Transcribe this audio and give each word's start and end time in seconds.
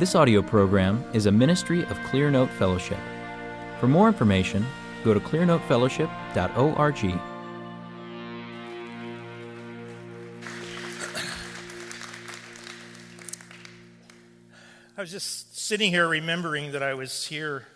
This 0.00 0.14
audio 0.14 0.40
program 0.40 1.04
is 1.12 1.26
a 1.26 1.30
ministry 1.30 1.82
of 1.82 1.98
Clearnote 2.08 2.48
Fellowship. 2.52 2.96
For 3.80 3.86
more 3.86 4.08
information, 4.08 4.64
go 5.04 5.12
to 5.12 5.20
clearnotefellowship.org. 5.20 7.20
I 14.96 15.00
was 15.02 15.10
just 15.10 15.58
sitting 15.58 15.90
here 15.90 16.08
remembering 16.08 16.72
that 16.72 16.82
I 16.82 16.94
was 16.94 17.26
here, 17.26 17.66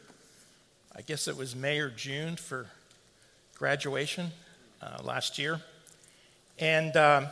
I 0.96 1.02
guess 1.02 1.29
it 1.29 1.36
was 1.36 1.54
May 1.54 1.79
or 1.79 1.91
June 1.91 2.36
for 2.36 2.68
graduation 3.59 4.30
uh, 4.80 5.02
last 5.02 5.38
year. 5.38 5.61
And 6.59 6.96
um, 6.96 7.27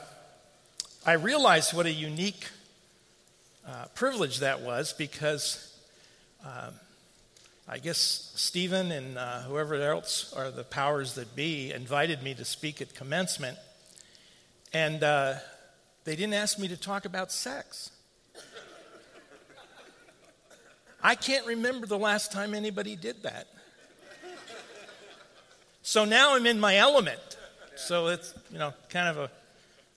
I 1.06 1.14
realized 1.14 1.72
what 1.72 1.86
a 1.86 1.90
unique 1.90 2.44
uh, 3.66 3.86
privilege 3.94 4.40
that 4.40 4.60
was 4.60 4.92
because 4.92 5.76
um, 6.44 6.74
I 7.68 7.78
guess 7.78 8.32
Stephen 8.34 8.90
and 8.90 9.16
uh, 9.16 9.42
whoever 9.42 9.74
else 9.76 10.32
are 10.36 10.50
the 10.50 10.64
powers 10.64 11.14
that 11.14 11.36
be 11.36 11.72
invited 11.72 12.22
me 12.22 12.34
to 12.34 12.44
speak 12.44 12.82
at 12.82 12.94
commencement. 12.94 13.56
And 14.72 15.02
uh, 15.04 15.34
they 16.04 16.16
didn't 16.16 16.34
ask 16.34 16.58
me 16.58 16.68
to 16.68 16.76
talk 16.76 17.04
about 17.04 17.30
sex. 17.30 17.90
I 21.02 21.14
can't 21.14 21.46
remember 21.46 21.86
the 21.86 21.98
last 21.98 22.32
time 22.32 22.54
anybody 22.54 22.96
did 22.96 23.22
that. 23.22 23.48
So 25.82 26.04
now 26.04 26.34
I'm 26.34 26.46
in 26.46 26.60
my 26.60 26.76
element. 26.76 27.20
So 27.76 28.08
it's, 28.08 28.34
you 28.50 28.58
know, 28.58 28.72
kind 28.88 29.08
of 29.08 29.18
a 29.18 29.30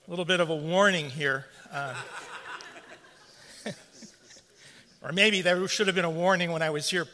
little 0.08 0.26
bit 0.26 0.40
of 0.40 0.50
a 0.50 0.56
warning 0.56 1.10
here. 1.10 1.46
Uh, 1.72 1.94
or 5.06 5.12
maybe 5.12 5.44
there 5.44 5.68
should 5.68 5.86
have 5.86 5.96
been 5.96 6.04
a 6.04 6.10
warning 6.10 6.52
when 6.52 6.64
I 6.64 6.72
was 6.72 6.90
here 6.90 7.06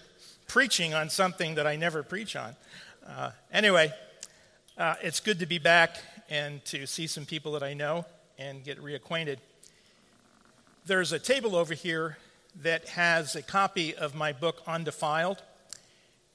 preaching 0.47 0.93
on 0.93 1.09
something 1.09 1.55
that 1.55 1.67
I 1.67 1.75
never 1.75 2.03
preach 2.03 2.37
on. 2.37 2.55
Uh, 3.05 3.31
anyway, 3.51 3.91
uh, 4.77 4.95
it's 5.03 5.19
good 5.19 5.39
to 5.39 5.45
be 5.45 5.57
back 5.57 5.97
and 6.29 6.63
to 6.65 6.87
see 6.87 7.05
some 7.05 7.25
people 7.25 7.51
that 7.51 7.63
I 7.63 7.73
know 7.73 8.05
and 8.39 8.63
get 8.63 8.81
reacquainted. 8.81 9.39
There's 10.85 11.11
a 11.11 11.19
table 11.19 11.53
over 11.53 11.73
here 11.73 12.17
that 12.61 12.87
has 12.87 13.35
a 13.35 13.41
copy 13.41 13.93
of 13.93 14.15
my 14.15 14.31
book, 14.31 14.61
Undefiled. 14.65 15.39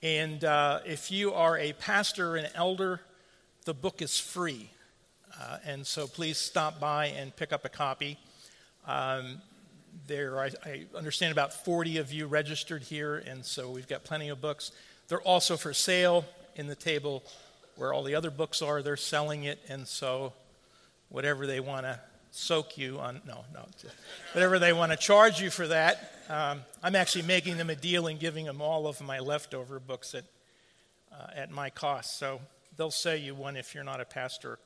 And 0.03 0.45
uh, 0.45 0.81
if 0.85 1.11
you 1.11 1.33
are 1.33 1.57
a 1.57 1.73
pastor 1.73 2.33
or 2.33 2.37
an 2.37 2.49
elder, 2.55 3.01
the 3.65 3.73
book 3.73 4.03
is 4.03 4.21
free. 4.21 4.69
Uh, 5.41 5.57
and 5.65 5.87
so 5.87 6.07
please 6.07 6.37
stop 6.37 6.79
by 6.79 7.07
and 7.07 7.35
pick 7.35 7.51
up 7.51 7.65
a 7.65 7.71
copy. 7.71 8.19
Um, 8.87 9.41
there, 10.07 10.41
I, 10.41 10.51
I, 10.65 10.85
understand 10.97 11.33
about 11.33 11.53
40 11.53 11.99
of 11.99 12.13
you 12.13 12.27
registered 12.27 12.83
here, 12.83 13.17
and 13.17 13.45
so 13.45 13.71
we've 13.71 13.89
got 13.89 14.05
plenty 14.05 14.29
of 14.29 14.41
books. 14.41 14.73
They're 15.09 15.21
also 15.21 15.57
for 15.57 15.73
sale 15.73 16.25
in 16.55 16.67
the 16.67 16.75
table 16.75 17.23
where 17.77 17.93
all 17.93 18.03
the 18.03 18.15
other 18.15 18.31
books 18.31 18.63
are. 18.63 18.83
They're 18.83 18.97
selling 18.97 19.45
it, 19.45 19.59
and 19.69 19.87
so 19.87 20.33
whatever 21.09 21.47
they 21.47 21.61
want 21.61 21.87
to 21.87 22.01
soak 22.31 22.77
you 22.77 22.99
on, 22.99 23.21
no, 23.27 23.45
no, 23.55 23.67
whatever 24.33 24.59
they 24.59 24.73
want 24.73 24.93
to 24.93 24.99
charge 24.99 25.41
you 25.41 25.51
for 25.51 25.67
that. 25.69 26.13
Um, 26.29 26.63
I'm 26.83 26.97
actually 26.97 27.23
making 27.23 27.57
them 27.57 27.71
a 27.71 27.77
deal 27.77 28.07
and 28.07 28.19
giving 28.19 28.45
them 28.45 28.61
all 28.61 28.87
of 28.87 29.01
my 29.01 29.21
leftover 29.21 29.79
books 29.81 30.15
at, 30.15 30.25
uh, 31.13 31.29
at 31.35 31.51
my 31.51 31.71
cost. 31.71 32.19
So 32.19 32.41
they'll 32.77 32.91
sell 32.91 33.17
you 33.17 33.35
one 33.35 33.57
if 33.57 33.75
you're 33.75 33.85
not 33.85 34.01
a 34.01 34.05
pastor 34.05 34.59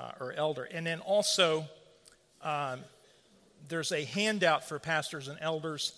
uh, 0.00 0.12
or 0.20 0.32
elder. 0.32 0.64
And 0.64 0.86
then 0.86 1.00
also, 1.00 1.66
um, 2.42 2.80
there's 3.68 3.92
a 3.92 4.04
handout 4.04 4.64
for 4.64 4.78
pastors 4.78 5.28
and 5.28 5.38
elders, 5.40 5.92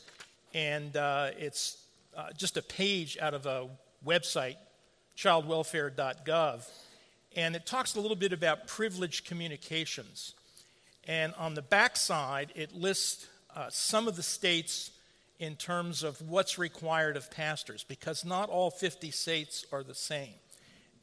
and 0.55 0.97
uh, 0.97 1.31
it's 1.39 1.77
uh, 2.17 2.33
just 2.37 2.57
a 2.57 2.63
page 2.63 3.19
out 3.21 3.35
of 3.35 3.47
a 3.47 3.69
website, 4.05 4.57
childwelfare.gov, 5.17 6.69
and 7.37 7.57
it 7.57 7.67
talks 7.67 7.95
a 7.95 8.01
little 8.01 8.17
bit 8.17 8.33
about 8.33 8.67
privileged 8.67 9.27
communications. 9.27 10.35
And 11.07 11.35
on 11.39 11.55
the 11.55 11.63
back 11.63 11.97
side, 11.97 12.53
it 12.55 12.75
lists 12.75 13.27
uh, 13.55 13.69
some 13.71 14.09
of 14.09 14.17
the 14.17 14.23
states 14.23 14.91
in 15.39 15.55
terms 15.55 16.03
of 16.03 16.21
what's 16.23 16.59
required 16.59 17.17
of 17.17 17.31
pastors, 17.31 17.85
because 17.85 18.25
not 18.25 18.51
all 18.51 18.71
50 18.71 19.11
states 19.11 19.65
are 19.73 19.83
the 19.83 19.95
same. 19.95 20.35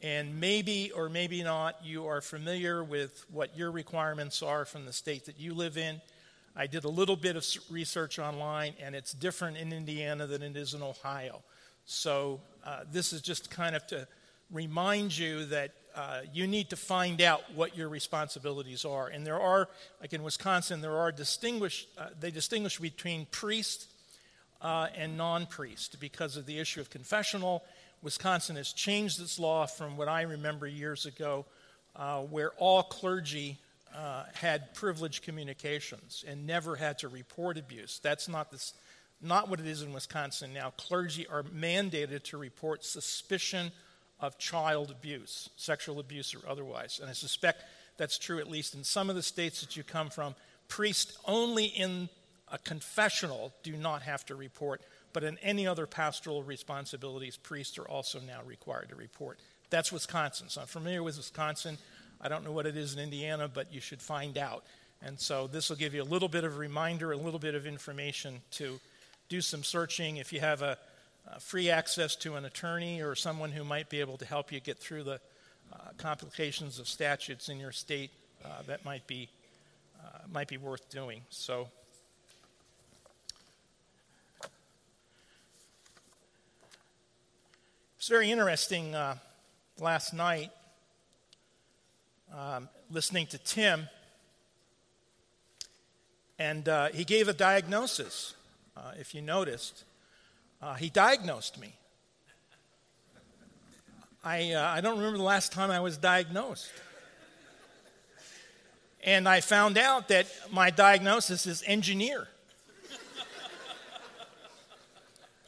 And 0.04 0.40
maybe 0.40 0.92
or 0.92 1.10
maybe 1.10 1.42
not, 1.42 1.78
you 1.84 2.06
are 2.08 2.22
familiar 2.22 2.84
with 2.84 3.26
what 3.32 3.58
your 3.58 3.72
requirements 3.72 4.44
are 4.44 4.66
from 4.66 4.86
the 4.86 4.94
state 4.94 5.26
that 5.26 5.40
you 5.40 5.54
live 5.54 5.78
in. 5.78 6.02
I 6.56 6.68
did 6.68 6.86
a 6.86 6.90
little 6.90 7.18
bit 7.18 7.36
of 7.36 7.46
research 7.70 8.18
online, 8.18 8.74
and 8.82 8.96
it's 8.96 9.12
different 9.12 9.58
in 9.58 9.74
Indiana 9.74 10.26
than 10.26 10.42
it 10.42 10.56
is 10.56 10.74
in 10.74 10.82
Ohio. 10.82 11.42
So, 11.86 12.40
uh, 12.66 12.82
this 12.92 13.12
is 13.12 13.22
just 13.22 13.52
kind 13.52 13.76
of 13.76 13.86
to 13.88 14.08
remind 14.52 15.18
you 15.18 15.46
that 15.46 15.72
uh, 15.96 16.22
you 16.34 16.48
need 16.48 16.70
to 16.70 16.76
find 16.76 17.22
out 17.22 17.42
what 17.54 17.78
your 17.78 17.90
responsibilities 17.90 18.86
are. 18.86 19.08
And 19.08 19.26
there 19.26 19.40
are, 19.40 19.68
like 20.02 20.14
in 20.14 20.24
Wisconsin, 20.24 20.82
there 20.82 20.98
are 20.98 21.12
distinguished, 21.12 21.90
uh, 21.98 22.08
they 22.20 22.32
distinguish 22.32 22.80
between 22.80 23.28
priest 23.32 23.88
uh, 24.62 24.88
and 24.96 25.18
non 25.18 25.46
priest 25.48 26.00
because 26.00 26.38
of 26.38 26.46
the 26.46 26.60
issue 26.60 26.80
of 26.80 26.90
confessional. 26.90 27.64
Wisconsin 28.02 28.56
has 28.56 28.72
changed 28.72 29.22
its 29.22 29.40
law 29.40 29.66
from 29.66 29.98
what 29.98 30.08
I 30.08 30.22
remember 30.22 30.68
years 30.68 31.06
ago, 31.06 31.46
uh, 31.96 32.22
where 32.22 32.52
all 32.58 32.84
clergy 32.84 33.58
uh, 33.96 34.24
had 34.34 34.74
privileged 34.74 35.24
communications 35.24 36.26
and 36.28 36.46
never 36.46 36.76
had 36.76 37.00
to 37.00 37.08
report 37.08 37.58
abuse. 37.58 38.00
That's 38.04 38.28
not, 38.28 38.52
this, 38.52 38.74
not 39.22 39.50
what 39.50 39.60
it 39.60 39.68
is 39.68 39.82
in 39.82 39.94
Wisconsin 39.94 40.54
now. 40.54 40.72
Clergy 40.78 41.26
are 41.28 41.44
mandated 41.44 42.24
to 42.24 42.38
report 42.38 42.84
suspicion 42.84 43.72
of 44.20 44.38
child 44.38 44.92
abuse, 44.92 45.50
sexual 45.56 46.00
abuse 46.00 46.36
or 46.36 46.40
otherwise. 46.50 47.00
And 47.00 47.10
I 47.10 47.14
suspect 47.14 47.64
that's 47.98 48.18
true 48.18 48.40
at 48.40 48.50
least 48.50 48.76
in 48.76 48.84
some 48.84 49.10
of 49.10 49.16
the 49.16 49.24
states 49.24 49.62
that 49.62 49.78
you 49.78 49.84
come 49.84 50.10
from. 50.10 50.36
Priests 50.68 51.18
only 51.26 51.66
in 51.66 52.10
a 52.52 52.58
confessional 52.58 53.54
do 53.64 53.76
not 53.78 54.02
have 54.02 54.26
to 54.26 54.36
report, 54.36 54.82
but 55.14 55.24
in 55.24 55.38
any 55.40 55.66
other 55.68 55.88
pastoral 55.88 56.44
responsibilities, 56.44 57.38
priests 57.38 57.78
are 57.78 57.88
also 57.88 58.20
now 58.20 58.42
required 58.46 58.90
to 58.90 58.96
report. 58.96 59.40
That's 59.70 59.92
Wisconsin. 59.92 60.50
So 60.50 60.62
I'm 60.62 60.68
familiar 60.68 61.04
with 61.04 61.18
Wisconsin. 61.18 61.78
I 62.22 62.28
don't 62.28 62.44
know 62.44 62.52
what 62.52 62.66
it 62.66 62.78
is 62.78 62.94
in 62.94 63.00
Indiana, 63.00 63.48
but 63.48 63.74
you 63.74 63.82
should 63.82 64.02
find 64.02 64.38
out. 64.38 64.64
And 65.02 65.20
so 65.20 65.48
this 65.48 65.70
will 65.70 65.78
give 65.78 65.94
you 65.94 66.02
a 66.02 66.06
little 66.06 66.28
bit 66.28 66.44
of 66.44 66.58
reminder, 66.58 67.12
a 67.12 67.18
little 67.18 67.40
bit 67.40 67.56
of 67.56 67.68
information 67.68 68.42
to 68.52 68.80
do 69.30 69.42
some 69.42 69.64
searching. 69.64 70.18
If 70.18 70.34
you 70.34 70.40
have 70.40 70.62
a, 70.62 70.78
a 71.32 71.40
free 71.40 71.70
access 71.70 72.16
to 72.18 72.36
an 72.36 72.46
attorney 72.46 73.02
or 73.02 73.16
someone 73.16 73.52
who 73.52 73.64
might 73.64 73.90
be 73.90 74.00
able 74.00 74.18
to 74.18 74.26
help 74.26 74.52
you 74.52 74.60
get 74.60 74.80
through 74.80 75.04
the 75.04 75.20
uh, 75.74 75.78
complications 75.98 76.80
of 76.80 76.88
statutes 76.88 77.50
in 77.50 77.60
your 77.60 77.72
state, 77.72 78.12
uh, 78.44 78.48
that 78.68 78.86
might 78.86 79.06
be 79.08 79.30
uh, 80.04 80.20
might 80.32 80.48
be 80.48 80.58
worth 80.58 80.90
doing. 80.90 81.22
So. 81.30 81.68
It's 87.98 88.10
very 88.12 88.30
interesting 88.30 88.94
uh, 88.94 89.16
last 89.80 90.14
night 90.14 90.52
um, 92.36 92.68
listening 92.92 93.28
to 93.28 93.38
Tim, 93.38 93.88
and 96.38 96.68
uh, 96.68 96.90
he 96.90 97.06
gave 97.06 97.30
a 97.30 97.34
diagnosis. 97.34 98.34
Uh, 98.76 98.92
if 99.00 99.16
you 99.16 99.22
noticed, 99.22 99.86
uh, 100.62 100.74
he 100.74 100.90
diagnosed 100.90 101.60
me. 101.60 101.74
I, 104.24 104.52
uh, 104.52 104.68
I 104.68 104.82
don't 104.82 104.98
remember 104.98 105.18
the 105.18 105.24
last 105.24 105.54
time 105.54 105.72
I 105.72 105.80
was 105.80 105.98
diagnosed. 105.98 106.72
And 109.04 109.30
I 109.30 109.40
found 109.40 109.78
out 109.78 110.08
that 110.08 110.26
my 110.52 110.72
diagnosis 110.72 111.46
is 111.46 111.64
engineer. 111.66 112.28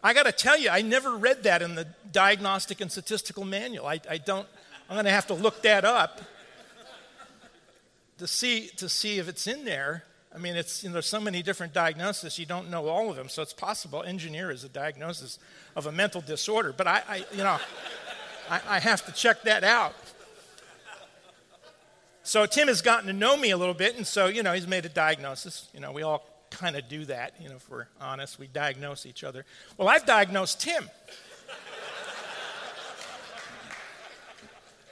I 0.04 0.14
got 0.14 0.24
to 0.24 0.32
tell 0.32 0.58
you, 0.58 0.70
I 0.70 0.84
never 0.84 1.18
read 1.18 1.44
that 1.44 1.62
in 1.62 1.76
the 1.76 1.88
diagnostic 2.14 2.80
and 2.80 2.90
statistical 2.90 3.44
manual. 3.44 3.88
I, 3.88 4.00
I 4.10 4.20
don't, 4.20 4.48
I'm 4.90 4.96
going 4.96 5.06
to 5.06 5.12
have 5.12 5.28
to 5.28 5.34
look 5.34 5.64
that 5.64 5.84
up 5.84 6.22
to 8.18 8.28
see 8.28 8.68
to 8.78 8.90
see 8.90 9.20
if 9.20 9.28
it's 9.28 9.48
in 9.48 9.66
there. 9.66 10.04
I 10.34 10.40
mean, 10.40 10.56
it's 10.56 10.84
you 10.84 10.90
know, 10.90 10.94
there's 10.94 11.08
so 11.08 11.20
many 11.20 11.42
different 11.42 11.74
diagnoses. 11.74 12.38
You 12.38 12.46
don't 12.46 12.70
know 12.70 12.88
all 12.88 13.10
of 13.10 13.16
them, 13.16 13.30
so 13.30 13.42
it's 13.42 13.54
possible. 13.54 14.04
Engineer 14.04 14.52
is 14.52 14.64
a 14.64 14.70
diagnosis 14.70 15.40
of 15.76 15.88
a 15.88 15.92
mental 15.92 16.22
disorder, 16.22 16.74
but 16.76 16.88
I, 16.88 17.02
I 17.08 17.16
you 17.32 17.44
know, 17.44 17.58
I, 18.50 18.62
I 18.68 18.80
have 18.80 19.06
to 19.06 19.12
check 19.12 19.44
that 19.44 19.64
out. 19.64 19.96
So 22.24 22.46
Tim 22.46 22.68
has 22.68 22.82
gotten 22.82 23.08
to 23.08 23.14
know 23.14 23.38
me 23.38 23.52
a 23.52 23.58
little 23.58 23.74
bit, 23.74 23.96
and 23.96 24.06
so 24.06 24.28
you 24.28 24.44
know, 24.44 24.54
he's 24.54 24.68
made 24.68 24.86
a 24.86 24.90
diagnosis. 24.90 25.70
You 25.74 25.80
know, 25.80 25.92
we 25.92 26.02
all 26.02 26.28
kind 26.50 26.76
of 26.76 26.88
do 26.90 27.06
that. 27.06 27.34
You 27.42 27.50
know, 27.50 27.56
if 27.56 27.70
we're 27.70 27.88
honest, 28.02 28.38
we 28.38 28.48
diagnose 28.48 29.06
each 29.06 29.24
other. 29.24 29.46
Well, 29.78 29.88
I've 29.88 30.06
diagnosed 30.06 30.62
Tim. 30.62 30.90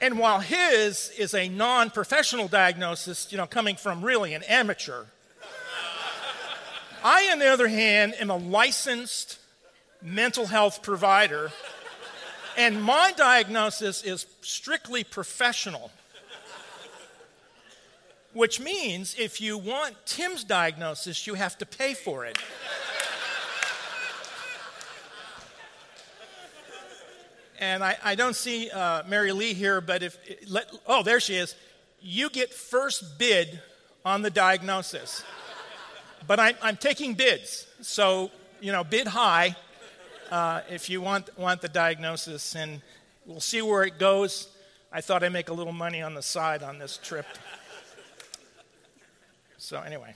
And 0.01 0.19
while 0.19 0.39
his 0.39 1.12
is 1.18 1.33
a 1.33 1.47
non 1.50 1.89
professional 1.89 2.47
diagnosis, 2.47 3.31
you 3.31 3.38
know, 3.38 3.47
coming 3.47 3.75
from 3.75 4.03
really 4.03 4.33
an 4.33 4.44
amateur, 4.44 5.06
I, 7.03 7.30
on 7.31 7.39
the 7.39 7.47
other 7.47 7.68
hand, 7.68 8.15
am 8.19 8.30
a 8.30 8.36
licensed 8.36 9.39
mental 10.01 10.47
health 10.47 10.81
provider, 10.81 11.51
and 12.57 12.81
my 12.81 13.13
diagnosis 13.15 14.03
is 14.03 14.25
strictly 14.42 15.03
professional. 15.03 15.92
Which 18.33 18.59
means 18.59 19.15
if 19.18 19.39
you 19.39 19.57
want 19.57 19.95
Tim's 20.06 20.44
diagnosis, 20.44 21.25
you 21.25 21.36
have 21.36 21.57
to 21.59 21.65
pay 21.65 21.94
for 21.94 22.25
it. 22.25 22.38
And 27.60 27.84
I, 27.84 27.98
I 28.04 28.16
don't 28.16 28.36
see 28.36 28.69
uh, 28.69 29.04
Mary 29.07 29.31
Lee 29.31 29.54
here, 29.54 29.81
but 29.81 30.04
if, 30.04 30.18
let, 30.50 30.72
oh, 30.88 31.04
there 31.04 31.19
she 31.19 31.36
is. 31.36 31.56
You 32.02 32.30
get 32.30 32.54
first 32.54 33.18
bid 33.18 33.62
on 34.04 34.22
the 34.22 34.30
diagnosis. 34.30 35.24
But 36.28 36.40
I, 36.40 36.54
I'm 36.62 36.78
taking 36.78 37.13
bids. 37.13 37.68
So, 37.81 38.31
you 38.62 38.72
know, 38.72 38.84
bid 38.84 39.07
high 39.07 39.56
uh, 40.31 40.62
if 40.69 40.90
you 40.90 41.02
want, 41.02 41.30
want 41.38 41.62
the 41.62 41.69
diagnosis, 41.69 42.56
and 42.56 42.81
we'll 43.25 43.40
see 43.40 43.62
where 43.62 43.84
it 43.84 44.00
goes. 44.00 44.48
I 44.92 45.02
thought 45.02 45.24
I'd 45.24 45.34
make 45.34 45.50
a 45.50 45.54
little 45.54 45.74
money 45.74 46.02
on 46.02 46.13
the 46.13 46.22
side 46.22 46.63
on 46.63 46.80
this 46.80 46.98
trip. 46.98 47.25
So, 49.57 49.81
anyway. 49.81 50.16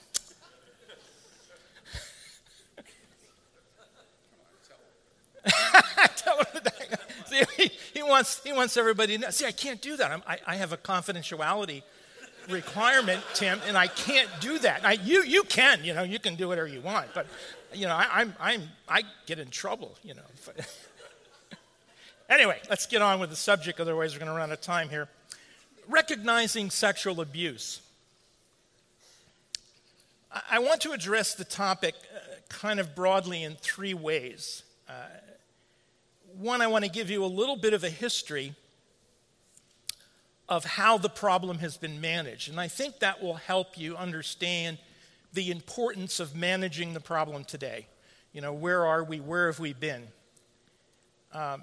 Tell 6.16 6.38
him 6.38 6.46
the 6.54 6.60
He, 7.94 8.02
wants, 8.02 8.42
he 8.42 8.52
wants 8.52 8.76
everybody 8.76 9.16
to 9.16 9.22
know. 9.22 9.30
See, 9.30 9.46
I 9.46 9.52
can't 9.52 9.80
do 9.80 9.96
that. 9.96 10.22
I, 10.26 10.38
I 10.46 10.56
have 10.56 10.72
a 10.72 10.76
confidentiality 10.76 11.82
requirement, 12.48 13.22
Tim, 13.34 13.60
and 13.66 13.76
I 13.76 13.86
can't 13.86 14.28
do 14.40 14.58
that. 14.60 14.84
I, 14.84 14.92
you, 14.92 15.22
you 15.22 15.42
can, 15.42 15.84
you 15.84 15.94
know, 15.94 16.02
you 16.02 16.18
can 16.18 16.36
do 16.36 16.48
whatever 16.48 16.68
you 16.68 16.80
want, 16.80 17.08
but, 17.14 17.26
you 17.72 17.86
know, 17.86 17.94
I, 17.94 18.06
I'm, 18.12 18.34
I'm, 18.40 18.62
I 18.88 19.02
get 19.26 19.38
in 19.38 19.48
trouble, 19.48 19.96
you 20.02 20.14
know. 20.14 20.22
anyway, 22.30 22.60
let's 22.68 22.86
get 22.86 23.02
on 23.02 23.20
with 23.20 23.30
the 23.30 23.36
subject, 23.36 23.80
otherwise, 23.80 24.14
we're 24.14 24.20
going 24.20 24.30
to 24.30 24.36
run 24.36 24.50
out 24.50 24.52
of 24.52 24.60
time 24.60 24.88
here. 24.88 25.08
Recognizing 25.88 26.70
sexual 26.70 27.20
abuse. 27.20 27.80
I, 30.32 30.42
I 30.52 30.58
want 30.60 30.80
to 30.82 30.92
address 30.92 31.34
the 31.34 31.44
topic 31.44 31.94
uh, 32.14 32.18
kind 32.48 32.80
of 32.80 32.94
broadly 32.94 33.42
in 33.42 33.54
three 33.54 33.94
ways. 33.94 34.62
Uh, 34.88 34.92
one, 36.40 36.62
I 36.62 36.68
want 36.68 36.84
to 36.84 36.90
give 36.90 37.10
you 37.10 37.22
a 37.24 37.26
little 37.26 37.56
bit 37.56 37.74
of 37.74 37.84
a 37.84 37.90
history 37.90 38.54
of 40.48 40.64
how 40.64 40.98
the 40.98 41.08
problem 41.08 41.58
has 41.58 41.76
been 41.76 42.00
managed. 42.00 42.48
And 42.48 42.58
I 42.58 42.66
think 42.66 42.98
that 43.00 43.22
will 43.22 43.34
help 43.34 43.78
you 43.78 43.96
understand 43.96 44.78
the 45.32 45.50
importance 45.50 46.18
of 46.18 46.34
managing 46.34 46.94
the 46.94 47.00
problem 47.00 47.44
today. 47.44 47.86
You 48.32 48.40
know, 48.40 48.52
where 48.52 48.84
are 48.86 49.04
we? 49.04 49.20
Where 49.20 49.46
have 49.46 49.60
we 49.60 49.74
been? 49.74 50.08
Um, 51.32 51.62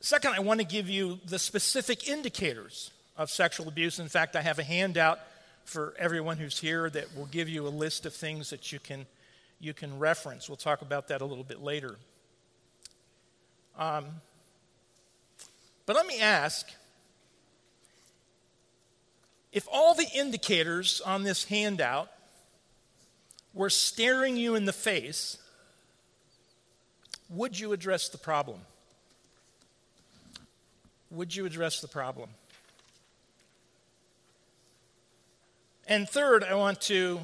second, 0.00 0.34
I 0.34 0.40
want 0.40 0.60
to 0.60 0.66
give 0.66 0.88
you 0.88 1.20
the 1.26 1.38
specific 1.38 2.08
indicators 2.08 2.90
of 3.16 3.30
sexual 3.30 3.68
abuse. 3.68 4.00
In 4.00 4.08
fact, 4.08 4.34
I 4.34 4.40
have 4.40 4.58
a 4.58 4.64
handout 4.64 5.20
for 5.64 5.94
everyone 5.98 6.38
who's 6.38 6.58
here 6.58 6.90
that 6.90 7.14
will 7.14 7.26
give 7.26 7.48
you 7.48 7.66
a 7.66 7.68
list 7.68 8.06
of 8.06 8.14
things 8.14 8.50
that 8.50 8.72
you 8.72 8.80
can, 8.80 9.06
you 9.60 9.74
can 9.74 9.98
reference. 9.98 10.48
We'll 10.48 10.56
talk 10.56 10.82
about 10.82 11.08
that 11.08 11.20
a 11.20 11.24
little 11.24 11.44
bit 11.44 11.62
later. 11.62 11.96
Um, 13.80 14.04
but 15.86 15.96
let 15.96 16.06
me 16.06 16.20
ask 16.20 16.70
if 19.52 19.66
all 19.72 19.94
the 19.94 20.06
indicators 20.14 21.00
on 21.00 21.22
this 21.22 21.44
handout 21.44 22.10
were 23.54 23.70
staring 23.70 24.36
you 24.36 24.54
in 24.54 24.66
the 24.66 24.72
face, 24.72 25.38
would 27.30 27.58
you 27.58 27.72
address 27.72 28.10
the 28.10 28.18
problem? 28.18 28.60
Would 31.10 31.34
you 31.34 31.46
address 31.46 31.80
the 31.80 31.88
problem? 31.88 32.28
And 35.88 36.06
third, 36.06 36.44
I 36.44 36.54
want 36.54 36.82
to 36.82 37.18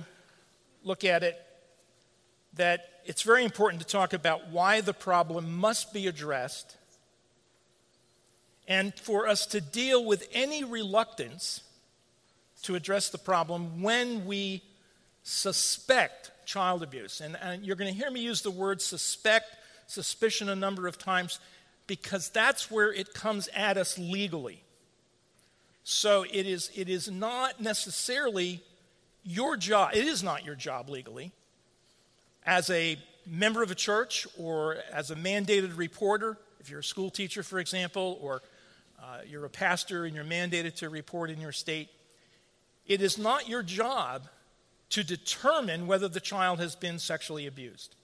look 0.82 1.04
at 1.04 1.22
it 1.22 1.40
that 2.54 2.95
it's 3.06 3.22
very 3.22 3.44
important 3.44 3.80
to 3.82 3.86
talk 3.86 4.12
about 4.12 4.48
why 4.48 4.80
the 4.80 4.92
problem 4.92 5.56
must 5.56 5.92
be 5.92 6.06
addressed 6.06 6.76
and 8.68 8.92
for 8.98 9.28
us 9.28 9.46
to 9.46 9.60
deal 9.60 10.04
with 10.04 10.28
any 10.32 10.64
reluctance 10.64 11.62
to 12.62 12.74
address 12.74 13.10
the 13.10 13.18
problem 13.18 13.80
when 13.80 14.26
we 14.26 14.60
suspect 15.22 16.32
child 16.44 16.82
abuse. 16.82 17.20
And, 17.20 17.36
and 17.40 17.64
you're 17.64 17.76
going 17.76 17.92
to 17.92 17.98
hear 17.98 18.10
me 18.10 18.20
use 18.20 18.42
the 18.42 18.50
word 18.50 18.82
suspect, 18.82 19.46
suspicion 19.86 20.48
a 20.48 20.56
number 20.56 20.88
of 20.88 20.98
times 20.98 21.38
because 21.86 22.28
that's 22.28 22.70
where 22.70 22.92
it 22.92 23.14
comes 23.14 23.48
at 23.54 23.76
us 23.76 23.96
legally. 23.98 24.64
So 25.84 26.24
it 26.24 26.46
is, 26.46 26.72
it 26.74 26.88
is 26.88 27.08
not 27.08 27.60
necessarily 27.60 28.62
your 29.22 29.56
job, 29.56 29.90
it 29.94 30.04
is 30.04 30.24
not 30.24 30.44
your 30.44 30.56
job 30.56 30.88
legally 30.88 31.30
as 32.46 32.70
a 32.70 32.96
member 33.26 33.62
of 33.62 33.70
a 33.70 33.74
church 33.74 34.26
or 34.38 34.76
as 34.92 35.10
a 35.10 35.16
mandated 35.16 35.76
reporter, 35.76 36.38
if 36.60 36.70
you're 36.70 36.80
a 36.80 36.84
school 36.84 37.10
teacher, 37.10 37.42
for 37.42 37.58
example, 37.58 38.18
or 38.22 38.42
uh, 39.02 39.18
you're 39.28 39.44
a 39.44 39.50
pastor 39.50 40.04
and 40.04 40.14
you're 40.14 40.24
mandated 40.24 40.76
to 40.76 40.88
report 40.88 41.30
in 41.30 41.40
your 41.40 41.52
state, 41.52 41.88
it 42.86 43.02
is 43.02 43.18
not 43.18 43.48
your 43.48 43.62
job 43.62 44.28
to 44.90 45.02
determine 45.02 45.86
whether 45.86 46.08
the 46.08 46.20
child 46.20 46.60
has 46.60 46.76
been 46.76 46.98
sexually 46.98 47.46
abused. 47.46 47.96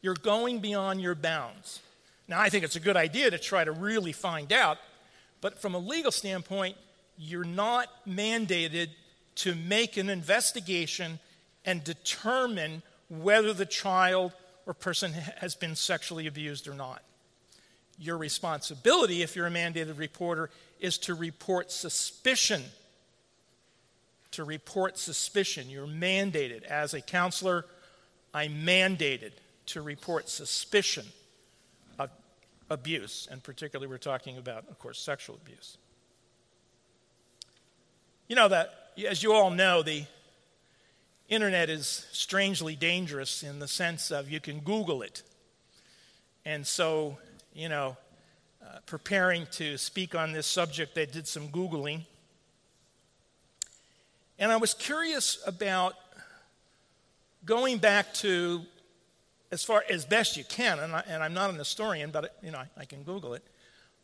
You're 0.00 0.14
going 0.14 0.60
beyond 0.60 1.00
your 1.00 1.16
bounds. 1.16 1.80
Now, 2.28 2.40
I 2.40 2.48
think 2.48 2.64
it's 2.64 2.76
a 2.76 2.80
good 2.80 2.96
idea 2.96 3.30
to 3.30 3.38
try 3.38 3.64
to 3.64 3.72
really 3.72 4.12
find 4.12 4.52
out, 4.52 4.78
but 5.40 5.60
from 5.60 5.74
a 5.74 5.78
legal 5.78 6.12
standpoint, 6.12 6.76
you're 7.18 7.44
not 7.44 7.88
mandated 8.06 8.90
to 9.36 9.54
make 9.54 9.96
an 9.96 10.08
investigation 10.08 11.18
and 11.64 11.82
determine 11.82 12.82
whether 13.08 13.52
the 13.52 13.66
child 13.66 14.32
or 14.66 14.74
person 14.74 15.12
has 15.12 15.54
been 15.54 15.76
sexually 15.76 16.26
abused 16.26 16.66
or 16.66 16.74
not. 16.74 17.02
Your 17.98 18.18
responsibility, 18.18 19.22
if 19.22 19.36
you're 19.36 19.46
a 19.46 19.50
mandated 19.50 19.98
reporter, 19.98 20.50
is 20.80 20.98
to 20.98 21.14
report 21.14 21.70
suspicion. 21.70 22.62
To 24.32 24.44
report 24.44 24.98
suspicion. 24.98 25.70
You're 25.70 25.86
mandated. 25.86 26.64
As 26.64 26.92
a 26.94 27.00
counselor, 27.00 27.64
I'm 28.34 28.66
mandated 28.66 29.32
to 29.66 29.82
report 29.82 30.28
suspicion 30.28 31.06
of 31.98 32.10
abuse. 32.68 33.28
And 33.30 33.42
particularly, 33.42 33.88
we're 33.88 33.98
talking 33.98 34.36
about, 34.36 34.68
of 34.68 34.78
course, 34.78 35.00
sexual 35.00 35.36
abuse. 35.36 35.78
You 38.28 38.36
know 38.36 38.48
that, 38.48 38.92
as 39.08 39.22
you 39.22 39.32
all 39.32 39.50
know, 39.50 39.82
the 39.82 40.04
internet 41.28 41.68
is 41.68 42.06
strangely 42.12 42.76
dangerous 42.76 43.42
in 43.42 43.58
the 43.58 43.68
sense 43.68 44.10
of 44.10 44.30
you 44.30 44.40
can 44.40 44.60
Google 44.60 45.02
it. 45.02 45.22
And 46.44 46.66
so, 46.66 47.18
you 47.52 47.68
know, 47.68 47.96
uh, 48.62 48.78
preparing 48.86 49.46
to 49.52 49.76
speak 49.76 50.14
on 50.14 50.32
this 50.32 50.46
subject, 50.46 50.96
I 50.96 51.04
did 51.04 51.26
some 51.26 51.48
Googling. 51.48 52.02
And 54.38 54.52
I 54.52 54.56
was 54.56 54.74
curious 54.74 55.38
about 55.46 55.94
going 57.44 57.78
back 57.78 58.12
to, 58.14 58.62
as 59.50 59.64
far 59.64 59.84
as 59.88 60.04
best 60.04 60.36
you 60.36 60.44
can, 60.44 60.78
and, 60.78 60.94
I, 60.94 61.02
am 61.06 61.34
not 61.34 61.50
an 61.50 61.56
historian, 61.56 62.10
but 62.10 62.36
you 62.42 62.50
know, 62.50 62.58
I, 62.58 62.66
I 62.76 62.84
can 62.84 63.02
Google 63.02 63.34
it, 63.34 63.42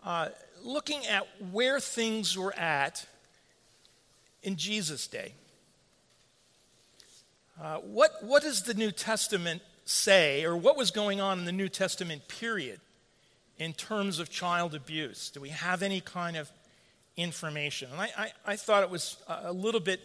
uh, 0.05 0.29
looking 0.63 1.07
at 1.07 1.27
where 1.51 1.81
things 1.81 2.37
were 2.37 2.55
at 2.55 3.07
in 4.43 4.57
Jesus' 4.57 5.07
day. 5.07 5.35
Uh, 7.63 7.77
what, 7.77 8.11
what 8.23 8.43
does 8.43 8.65
the 8.65 8.75
New 8.75 8.91
Testament 8.91 9.63
say, 9.85 10.45
or 10.45 10.57
what 10.57 10.77
was 10.77 10.91
going 10.91 11.21
on 11.21 11.39
in 11.39 11.45
the 11.45 11.53
New 11.53 11.69
Testament 11.69 12.27
period 12.27 12.81
in 13.57 13.73
terms 13.73 14.19
of 14.19 14.29
child 14.29 14.75
abuse? 14.75 15.31
Do 15.31 15.41
we 15.41 15.51
have 15.51 15.81
any 15.81 16.01
kind 16.01 16.37
of 16.37 16.51
information? 17.17 17.89
And 17.93 18.01
I, 18.01 18.11
I, 18.19 18.33
I 18.47 18.57
thought 18.57 18.83
it 18.83 18.91
was 18.91 19.17
a 19.29 19.53
little 19.53 19.81
bit 19.81 20.01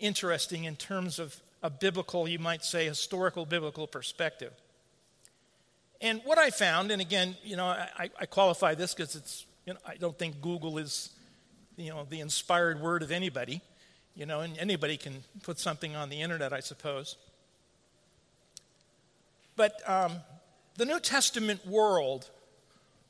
interesting 0.00 0.64
in 0.64 0.76
terms 0.76 1.18
of 1.18 1.40
a 1.62 1.70
biblical, 1.70 2.28
you 2.28 2.38
might 2.38 2.62
say, 2.62 2.84
historical 2.84 3.46
biblical 3.46 3.86
perspective. 3.86 4.52
And 6.02 6.20
what 6.24 6.36
I 6.36 6.50
found, 6.50 6.90
and 6.90 7.00
again, 7.00 7.36
you 7.42 7.56
know, 7.56 7.64
I, 7.64 8.10
I 8.20 8.26
qualify 8.26 8.74
this 8.74 8.92
because 8.92 9.16
it's, 9.16 9.46
you 9.64 9.72
know, 9.72 9.80
I 9.86 9.94
don't 9.94 10.18
think 10.18 10.42
Google 10.42 10.76
is, 10.76 11.08
you 11.78 11.88
know, 11.88 12.06
the 12.10 12.20
inspired 12.20 12.82
word 12.82 13.02
of 13.02 13.10
anybody. 13.10 13.62
You 14.14 14.26
know, 14.26 14.40
and 14.40 14.58
anybody 14.58 14.96
can 14.96 15.24
put 15.42 15.58
something 15.58 15.96
on 15.96 16.08
the 16.10 16.20
internet, 16.20 16.52
I 16.52 16.60
suppose. 16.60 17.16
But 19.56 19.80
um, 19.88 20.16
the 20.76 20.84
New 20.84 21.00
Testament 21.00 21.66
world 21.66 22.28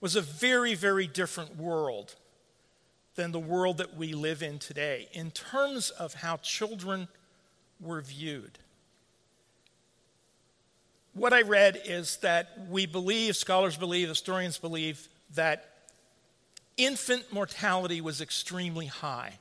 was 0.01 0.17
a 0.17 0.21
very, 0.21 0.75
very 0.75 1.07
different 1.07 1.57
world 1.57 2.15
than 3.15 3.33
the 3.33 3.41
world 3.41 3.79
that 3.79 3.97
we 3.97 4.13
live 4.13 4.43
in 4.43 4.59
today 4.59 5.09
in 5.13 5.31
terms 5.31 5.91
of 5.91 6.15
how 6.15 6.37
children 6.39 7.09
were 7.81 8.01
viewed. 8.01 8.59
what 11.15 11.33
I 11.33 11.43
read 11.43 11.81
is 11.85 12.17
that 12.19 12.69
we 12.71 12.87
believe, 12.87 13.37
scholars 13.37 13.77
believe, 13.77 14.09
historians 14.09 14.59
believe, 14.59 15.09
that 15.35 15.69
infant 16.77 17.33
mortality 17.33 18.01
was 18.01 18.21
extremely 18.21 18.87
high. 18.87 19.39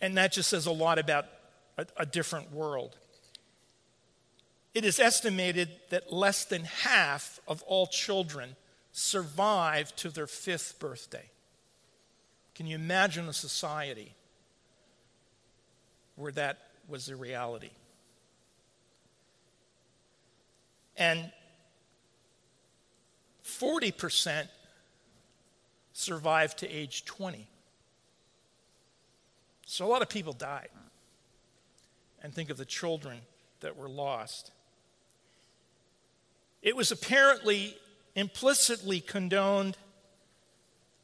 And 0.00 0.16
that 0.16 0.32
just 0.32 0.50
says 0.50 0.66
a 0.66 0.72
lot 0.72 0.98
about 0.98 1.26
a, 1.76 1.86
a 1.98 2.06
different 2.06 2.52
world. 2.52 2.96
It 4.72 4.84
is 4.84 5.00
estimated 5.00 5.68
that 5.90 6.12
less 6.12 6.44
than 6.44 6.64
half 6.64 7.40
of 7.48 7.62
all 7.64 7.86
children 7.86 8.56
survive 8.92 9.94
to 9.96 10.10
their 10.10 10.26
fifth 10.26 10.78
birthday. 10.78 11.30
Can 12.54 12.66
you 12.66 12.76
imagine 12.76 13.28
a 13.28 13.32
society 13.32 14.14
where 16.16 16.32
that 16.32 16.58
was 16.88 17.08
a 17.08 17.16
reality? 17.16 17.70
And 20.96 21.32
40% 23.44 24.46
survive 25.92 26.54
to 26.56 26.68
age 26.68 27.04
20. 27.04 27.48
So 29.70 29.86
a 29.86 29.88
lot 29.88 30.02
of 30.02 30.08
people 30.08 30.32
died. 30.32 30.68
And 32.24 32.34
think 32.34 32.50
of 32.50 32.56
the 32.56 32.64
children 32.64 33.18
that 33.60 33.76
were 33.76 33.88
lost. 33.88 34.50
It 36.60 36.74
was 36.74 36.90
apparently 36.90 37.76
implicitly 38.16 39.00
condoned 39.00 39.76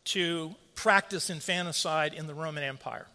to 0.06 0.56
practice 0.74 1.30
infanticide 1.30 2.12
in 2.12 2.26
the 2.26 2.34
Roman 2.34 2.64
Empire. 2.64 3.06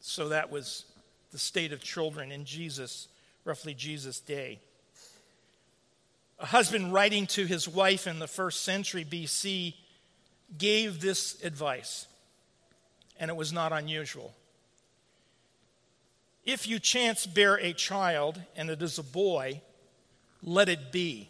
So 0.00 0.30
that 0.30 0.50
was 0.50 0.84
the 1.30 1.38
state 1.38 1.72
of 1.72 1.80
children 1.80 2.32
in 2.32 2.44
Jesus, 2.44 3.06
roughly 3.44 3.72
Jesus' 3.72 4.18
day. 4.18 4.58
A 6.40 6.46
husband 6.46 6.92
writing 6.92 7.28
to 7.28 7.46
his 7.46 7.68
wife 7.68 8.08
in 8.08 8.18
the 8.18 8.26
first 8.26 8.62
century 8.62 9.04
BC 9.04 9.74
gave 10.58 11.00
this 11.00 11.40
advice, 11.44 12.08
and 13.18 13.30
it 13.30 13.36
was 13.36 13.52
not 13.52 13.72
unusual. 13.72 14.34
If 16.44 16.66
you 16.66 16.78
chance 16.78 17.26
bear 17.26 17.56
a 17.56 17.72
child 17.72 18.40
and 18.56 18.70
it 18.70 18.80
is 18.80 18.98
a 18.98 19.02
boy, 19.02 19.60
let 20.42 20.68
it 20.68 20.92
be. 20.92 21.28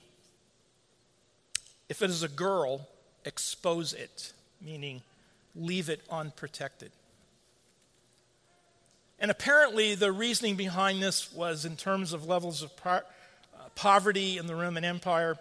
If 1.88 2.02
it 2.02 2.10
is 2.10 2.22
a 2.22 2.28
girl, 2.28 2.86
expose 3.24 3.92
it, 3.92 4.32
meaning 4.60 5.02
leave 5.56 5.88
it 5.88 6.02
unprotected. 6.10 6.92
And 9.18 9.30
apparently, 9.30 9.96
the 9.96 10.12
reasoning 10.12 10.54
behind 10.54 11.02
this 11.02 11.32
was 11.32 11.64
in 11.64 11.76
terms 11.76 12.12
of 12.12 12.26
levels 12.26 12.62
of 12.62 12.76
po- 12.76 12.90
uh, 12.90 13.02
poverty 13.74 14.38
in 14.38 14.46
the 14.46 14.54
Roman 14.54 14.84
Empire, 14.84 15.36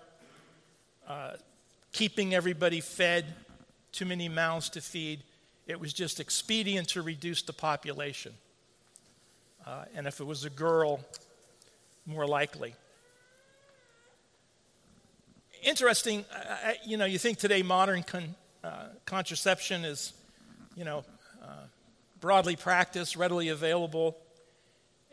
uh, 1.07 1.33
keeping 1.91 2.33
everybody 2.33 2.81
fed, 2.81 3.25
too 3.91 4.05
many 4.05 4.29
mouths 4.29 4.69
to 4.69 4.81
feed. 4.81 5.21
It 5.67 5.79
was 5.79 5.93
just 5.93 6.19
expedient 6.19 6.89
to 6.89 7.01
reduce 7.01 7.43
the 7.43 7.53
population. 7.53 8.33
Uh, 9.65 9.85
and 9.95 10.07
if 10.07 10.19
it 10.19 10.23
was 10.23 10.45
a 10.45 10.49
girl, 10.49 11.01
more 12.05 12.25
likely 12.25 12.73
interesting, 15.63 16.25
you 16.85 16.97
know, 16.97 17.05
you 17.05 17.17
think 17.17 17.37
today 17.37 17.61
modern 17.61 18.03
con, 18.03 18.35
uh, 18.63 18.87
contraception 19.05 19.85
is, 19.85 20.13
you 20.75 20.85
know, 20.85 21.03
uh, 21.43 21.65
broadly 22.19 22.55
practiced, 22.55 23.15
readily 23.15 23.49
available. 23.49 24.17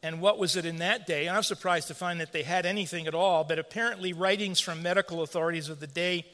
And 0.02 0.20
what 0.20 0.38
was 0.38 0.56
it 0.56 0.64
in 0.64 0.76
that 0.76 1.06
day? 1.06 1.28
I'm 1.28 1.42
surprised 1.42 1.88
to 1.88 1.94
find 1.94 2.20
that 2.20 2.32
they 2.32 2.42
had 2.42 2.66
anything 2.66 3.06
at 3.06 3.14
all, 3.14 3.42
but 3.44 3.58
apparently, 3.58 4.12
writings 4.12 4.60
from 4.60 4.82
medical 4.82 5.22
authorities 5.22 5.68
of 5.68 5.80
the 5.80 5.86
day 5.86 6.26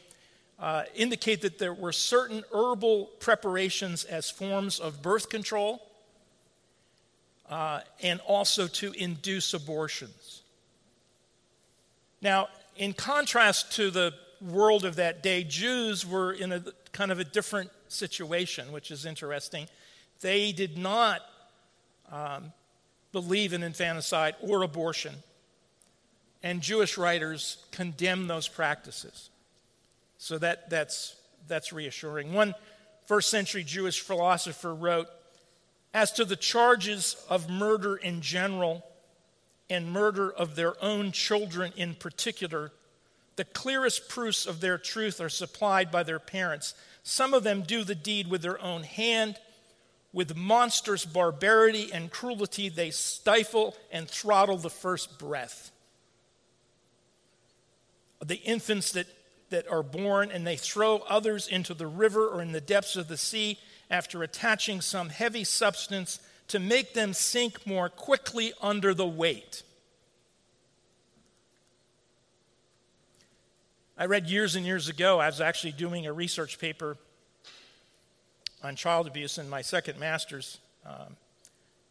uh, 0.61 0.83
indicate 0.95 1.41
that 1.41 1.59
there 1.59 1.73
were 1.73 1.93
certain 1.93 2.45
herbal 2.53 3.07
preparations 3.19 4.05
as 4.05 4.29
forms 4.29 4.79
of 4.79 5.01
birth 5.01 5.31
control 5.31 5.81
uh, 7.49 7.81
and 8.03 8.21
also 8.27 8.67
to 8.67 8.93
induce 8.93 9.55
abortions. 9.55 10.43
Now, 12.21 12.49
in 12.77 12.93
contrast 12.93 13.73
to 13.73 13.91
the 13.91 14.13
world 14.43 14.85
of 14.85 14.97
that 14.97 15.23
day, 15.23 15.45
Jews 15.45 16.07
were 16.07 16.33
in 16.33 16.53
a 16.53 16.63
kind 16.93 17.11
of 17.11 17.19
a 17.19 17.25
different 17.25 17.71
situation, 17.89 18.71
which 18.71 18.91
is 18.91 19.07
interesting. 19.07 19.67
They 20.21 20.53
did 20.53 20.77
not 20.77 21.23
um, 22.13 22.53
believe 23.13 23.55
in 23.55 23.63
infanticide 23.63 24.35
or 24.43 24.63
abortion, 24.63 25.15
and 26.43 26.61
Jewish 26.61 26.99
writers 26.99 27.65
condemn 27.71 28.27
those 28.27 28.47
practices. 28.47 29.30
So 30.23 30.37
that, 30.37 30.69
that's, 30.69 31.17
that's 31.49 31.73
reassuring. 31.73 32.35
One 32.35 32.55
first 33.07 33.31
century 33.31 33.65
Jewish 33.65 34.01
philosopher 34.01 34.75
wrote 34.75 35.09
As 35.95 36.13
to 36.13 36.27
the 36.27 36.37
charges 36.37 37.17
of 37.31 37.49
murder 37.49 37.97
in 37.97 38.21
general, 38.21 38.85
and 39.71 39.91
murder 39.91 40.31
of 40.31 40.57
their 40.57 40.75
own 40.85 41.11
children 41.13 41.73
in 41.75 41.95
particular, 41.95 42.71
the 43.37 43.47
clearest 43.47 44.11
proofs 44.11 44.45
of 44.45 44.61
their 44.61 44.77
truth 44.77 45.23
are 45.23 45.31
supplied 45.31 45.91
by 45.91 46.03
their 46.03 46.19
parents. 46.19 46.75
Some 47.03 47.33
of 47.33 47.43
them 47.43 47.63
do 47.63 47.83
the 47.83 47.95
deed 47.95 48.29
with 48.29 48.43
their 48.43 48.61
own 48.61 48.83
hand. 48.83 49.39
With 50.13 50.37
monstrous 50.37 51.07
barbarity 51.07 51.91
and 51.95 52.11
cruelty, 52.11 52.69
they 52.69 52.91
stifle 52.91 53.75
and 53.91 54.07
throttle 54.07 54.59
the 54.59 54.69
first 54.69 55.19
breath. 55.19 55.71
The 58.23 58.37
infants 58.43 58.93
that, 58.93 59.07
that 59.51 59.71
are 59.71 59.83
born, 59.83 60.31
and 60.31 60.47
they 60.47 60.57
throw 60.57 60.99
others 60.99 61.47
into 61.47 61.75
the 61.75 61.87
river 61.87 62.29
or 62.29 62.41
in 62.41 62.53
the 62.53 62.61
depths 62.61 62.97
of 62.97 63.09
the 63.09 63.17
sea 63.17 63.59
after 63.91 64.23
attaching 64.23 64.81
some 64.81 65.09
heavy 65.09 65.45
substance 65.45 66.21
to 66.49 66.59
make 66.59 66.95
them 66.95 67.13
sink 67.13 67.67
more 67.67 67.89
quickly 67.89 68.53
under 68.61 68.95
the 68.95 69.07
weight. 69.07 69.63
I 73.99 74.07
read 74.07 74.29
years 74.29 74.57
and 74.57 74.65
years 74.65 74.89
ago, 74.89 75.21
I 75.21 75.27
was 75.27 75.41
actually 75.41 75.73
doing 75.73 76.07
a 76.07 76.13
research 76.13 76.59
paper 76.59 76.97
on 78.63 78.75
child 78.75 79.07
abuse 79.07 79.39
in 79.39 79.49
my 79.51 79.63
second 79.63 79.99
master's 79.99 80.59
um, 80.87 81.17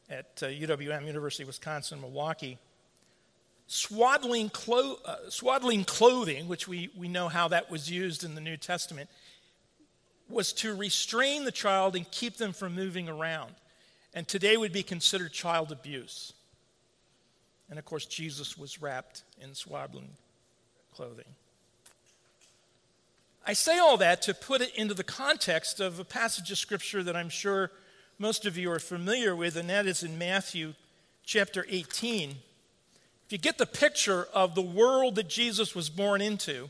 at 0.10 0.42
uh, 0.42 0.48
UWM, 0.48 1.06
University 1.06 1.44
of 1.44 1.48
Wisconsin, 1.48 2.02
Milwaukee. 2.02 2.58
Swaddling, 3.72 4.50
clo- 4.50 4.98
uh, 5.06 5.16
swaddling 5.30 5.86
clothing, 5.86 6.48
which 6.48 6.68
we, 6.68 6.90
we 6.98 7.08
know 7.08 7.30
how 7.30 7.48
that 7.48 7.70
was 7.70 7.90
used 7.90 8.24
in 8.24 8.36
the 8.36 8.42
New 8.42 8.58
Testament, 8.58 9.10
was 10.28 10.52
to 10.54 10.76
restrain 10.76 11.46
the 11.46 11.52
child 11.52 11.96
and 11.96 12.10
keep 12.12 12.38
them 12.38 12.52
from 12.52 12.76
moving 12.76 13.08
around 13.08 13.54
and 14.14 14.28
today 14.28 14.58
would 14.58 14.72
be 14.74 14.84
considered 14.84 15.32
child 15.32 15.72
abuse. 15.72 16.34
And 17.70 17.78
of 17.78 17.86
course, 17.86 18.06
Jesus 18.06 18.58
was 18.58 18.82
wrapped 18.82 19.24
in 19.40 19.54
swaddling 19.54 20.10
clothing. 20.94 21.26
I 23.46 23.54
say 23.54 23.78
all 23.78 23.98
that 23.98 24.22
to 24.24 24.34
put 24.34 24.62
it 24.62 24.76
into 24.76 24.94
the 24.94 25.04
context 25.04 25.80
of 25.80 26.00
a 26.00 26.04
passage 26.04 26.52
of 26.52 26.58
scripture 26.58 27.04
that 27.04 27.16
I'm 27.16 27.30
sure 27.30 27.72
most 28.18 28.46
of 28.46 28.58
you 28.58 28.72
are 28.72 28.80
familiar 28.80 29.36
with, 29.36 29.56
and 29.56 29.70
that 29.70 29.86
is 29.86 30.04
in 30.04 30.18
Matthew 30.18 30.74
chapter 31.24 31.66
18. 31.70 32.36
If 33.30 33.34
you 33.34 33.38
get 33.38 33.60
the 33.60 33.68
picture 33.68 34.28
of 34.34 34.56
the 34.56 34.62
world 34.64 35.14
that 35.18 35.30
Jesus 35.30 35.76
was 35.76 35.88
born 35.88 36.20
into, 36.20 36.68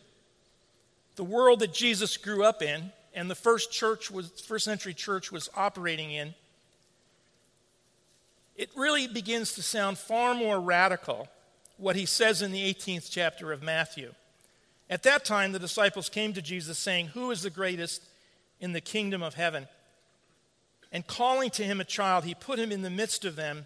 the 1.15 1.23
world 1.23 1.61
that 1.61 1.73
Jesus 1.73 2.17
grew 2.17 2.43
up 2.43 2.61
in, 2.61 2.91
and 3.13 3.31
the 3.31 3.35
first 3.35 3.71
church 3.71 4.11
was 4.11 4.29
first 4.41 4.65
century 4.65 4.93
church 4.93 5.31
was 5.31 5.49
operating 5.55 6.11
in, 6.11 6.33
it 8.57 8.69
really 8.75 9.07
begins 9.07 9.53
to 9.53 9.63
sound 9.63 9.97
far 9.97 10.33
more 10.35 10.59
radical 10.59 11.29
what 11.77 11.95
he 11.95 12.05
says 12.05 12.41
in 12.41 12.51
the 12.51 12.73
18th 12.73 13.09
chapter 13.09 13.53
of 13.53 13.63
Matthew. 13.63 14.13
At 14.89 15.03
that 15.03 15.23
time, 15.23 15.53
the 15.53 15.59
disciples 15.59 16.09
came 16.09 16.33
to 16.33 16.41
Jesus 16.41 16.77
saying, 16.77 17.07
Who 17.13 17.31
is 17.31 17.41
the 17.41 17.49
greatest 17.49 18.03
in 18.59 18.73
the 18.73 18.81
kingdom 18.81 19.23
of 19.23 19.35
heaven? 19.35 19.69
And 20.91 21.07
calling 21.07 21.51
to 21.51 21.63
him 21.63 21.79
a 21.79 21.85
child, 21.85 22.25
he 22.25 22.35
put 22.35 22.59
him 22.59 22.73
in 22.73 22.81
the 22.81 22.89
midst 22.89 23.23
of 23.23 23.37
them 23.37 23.65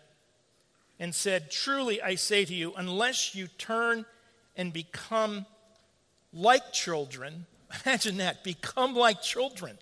and 1.00 1.14
said, 1.14 1.52
Truly 1.52 2.02
I 2.02 2.16
say 2.16 2.46
to 2.46 2.54
you, 2.54 2.74
unless 2.76 3.36
you 3.36 3.48
turn 3.58 4.06
and 4.56 4.72
become 4.72 5.46
like 6.32 6.72
children, 6.72 7.46
imagine 7.86 8.18
that, 8.18 8.44
become 8.44 8.96
like 8.96 9.22
children 9.22 9.78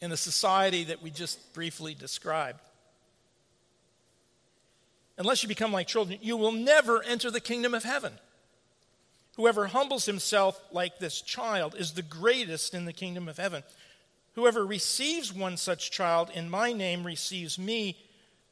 in 0.00 0.10
the 0.10 0.16
society 0.16 0.84
that 0.84 1.02
we 1.02 1.10
just 1.10 1.52
briefly 1.52 1.94
described 1.94 2.60
unless 5.20 5.42
you 5.42 5.48
become 5.48 5.70
like 5.70 5.86
children, 5.86 6.18
you 6.22 6.36
will 6.36 6.50
never 6.50 7.02
enter 7.02 7.30
the 7.30 7.40
kingdom 7.40 7.74
of 7.74 7.84
heaven. 7.84 8.14
Whoever 9.36 9.66
humbles 9.66 10.06
himself 10.06 10.58
like 10.72 10.98
this 10.98 11.20
child 11.20 11.76
is 11.78 11.92
the 11.92 12.02
greatest 12.02 12.74
in 12.74 12.86
the 12.86 12.92
kingdom 12.92 13.28
of 13.28 13.36
heaven. 13.36 13.62
Whoever 14.34 14.64
receives 14.64 15.32
one 15.32 15.58
such 15.58 15.90
child 15.90 16.30
in 16.32 16.48
my 16.48 16.72
name 16.72 17.04
receives 17.04 17.58
me, 17.58 17.98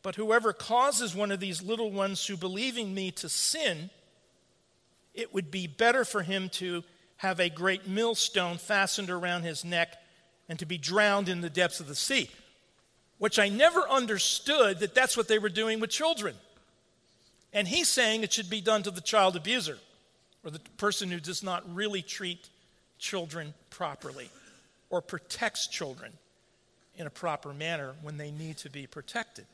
But 0.08 0.16
whoever 0.16 0.54
causes 0.54 1.14
one 1.14 1.30
of 1.30 1.38
these 1.38 1.62
little 1.62 1.90
ones 1.90 2.26
who 2.26 2.38
believe 2.38 2.78
in 2.78 2.94
me 2.94 3.10
to 3.10 3.28
sin, 3.28 3.90
it 5.12 5.34
would 5.34 5.50
be 5.50 5.66
better 5.66 6.02
for 6.02 6.22
him 6.22 6.48
to 6.54 6.82
have 7.18 7.38
a 7.40 7.50
great 7.50 7.86
millstone 7.86 8.56
fastened 8.56 9.10
around 9.10 9.42
his 9.42 9.66
neck 9.66 10.00
and 10.48 10.58
to 10.60 10.64
be 10.64 10.78
drowned 10.78 11.28
in 11.28 11.42
the 11.42 11.50
depths 11.50 11.78
of 11.78 11.88
the 11.88 11.94
sea. 11.94 12.30
Which 13.18 13.38
I 13.38 13.50
never 13.50 13.86
understood 13.86 14.78
that 14.78 14.94
that's 14.94 15.14
what 15.14 15.28
they 15.28 15.38
were 15.38 15.50
doing 15.50 15.78
with 15.78 15.90
children. 15.90 16.36
And 17.52 17.68
he's 17.68 17.88
saying 17.88 18.22
it 18.22 18.32
should 18.32 18.48
be 18.48 18.62
done 18.62 18.84
to 18.84 18.90
the 18.90 19.02
child 19.02 19.36
abuser 19.36 19.76
or 20.42 20.50
the 20.50 20.60
person 20.78 21.10
who 21.10 21.20
does 21.20 21.42
not 21.42 21.74
really 21.74 22.00
treat 22.00 22.48
children 22.98 23.52
properly 23.68 24.30
or 24.88 25.02
protects 25.02 25.66
children 25.66 26.12
in 26.96 27.06
a 27.06 27.10
proper 27.10 27.52
manner 27.52 27.92
when 28.00 28.16
they 28.16 28.30
need 28.30 28.56
to 28.56 28.70
be 28.70 28.86
protected. 28.86 29.44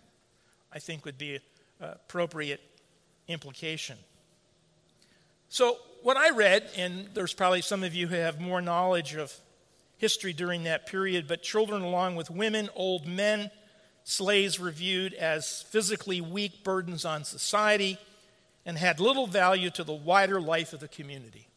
I 0.74 0.78
think 0.80 1.04
would 1.04 1.18
be 1.18 1.36
an 1.36 1.40
appropriate 1.80 2.60
implication. 3.28 3.96
So, 5.48 5.76
what 6.02 6.16
I 6.16 6.30
read, 6.30 6.68
and 6.76 7.08
there's 7.14 7.32
probably 7.32 7.62
some 7.62 7.84
of 7.84 7.94
you 7.94 8.08
who 8.08 8.16
have 8.16 8.40
more 8.40 8.60
knowledge 8.60 9.14
of 9.14 9.32
history 9.96 10.32
during 10.32 10.64
that 10.64 10.86
period, 10.86 11.26
but 11.28 11.42
children, 11.42 11.82
along 11.82 12.16
with 12.16 12.28
women, 12.28 12.68
old 12.74 13.06
men, 13.06 13.50
slaves 14.02 14.58
were 14.58 14.70
viewed 14.70 15.14
as 15.14 15.62
physically 15.62 16.20
weak 16.20 16.62
burdens 16.64 17.04
on 17.04 17.24
society 17.24 17.96
and 18.66 18.76
had 18.76 19.00
little 19.00 19.26
value 19.26 19.70
to 19.70 19.84
the 19.84 19.94
wider 19.94 20.40
life 20.40 20.72
of 20.72 20.80
the 20.80 20.88
community. 20.88 21.48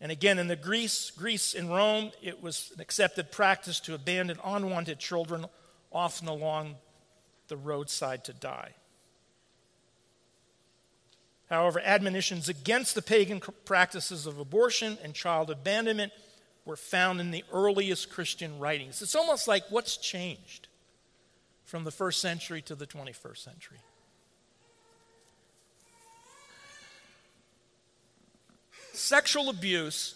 And 0.00 0.10
again, 0.10 0.38
in 0.38 0.48
the 0.48 0.56
Greece, 0.56 1.10
Greece 1.10 1.54
and 1.54 1.70
Rome, 1.70 2.10
it 2.22 2.42
was 2.42 2.72
an 2.74 2.80
accepted 2.80 3.30
practice 3.30 3.80
to 3.80 3.94
abandon 3.94 4.38
unwanted 4.44 4.98
children, 4.98 5.46
often 5.92 6.28
along 6.28 6.76
the 7.50 7.58
roadside 7.58 8.24
to 8.24 8.32
die. 8.32 8.72
However, 11.50 11.82
admonitions 11.84 12.48
against 12.48 12.94
the 12.94 13.02
pagan 13.02 13.42
practices 13.66 14.24
of 14.24 14.38
abortion 14.38 14.96
and 15.02 15.12
child 15.12 15.50
abandonment 15.50 16.12
were 16.64 16.76
found 16.76 17.20
in 17.20 17.32
the 17.32 17.44
earliest 17.52 18.08
Christian 18.08 18.58
writings. 18.58 19.02
It's 19.02 19.16
almost 19.16 19.48
like 19.48 19.64
what's 19.68 19.96
changed 19.96 20.68
from 21.64 21.84
the 21.84 21.90
first 21.90 22.20
century 22.20 22.62
to 22.62 22.74
the 22.74 22.86
21st 22.86 23.38
century. 23.38 23.78
Sexual 28.92 29.48
abuse 29.48 30.14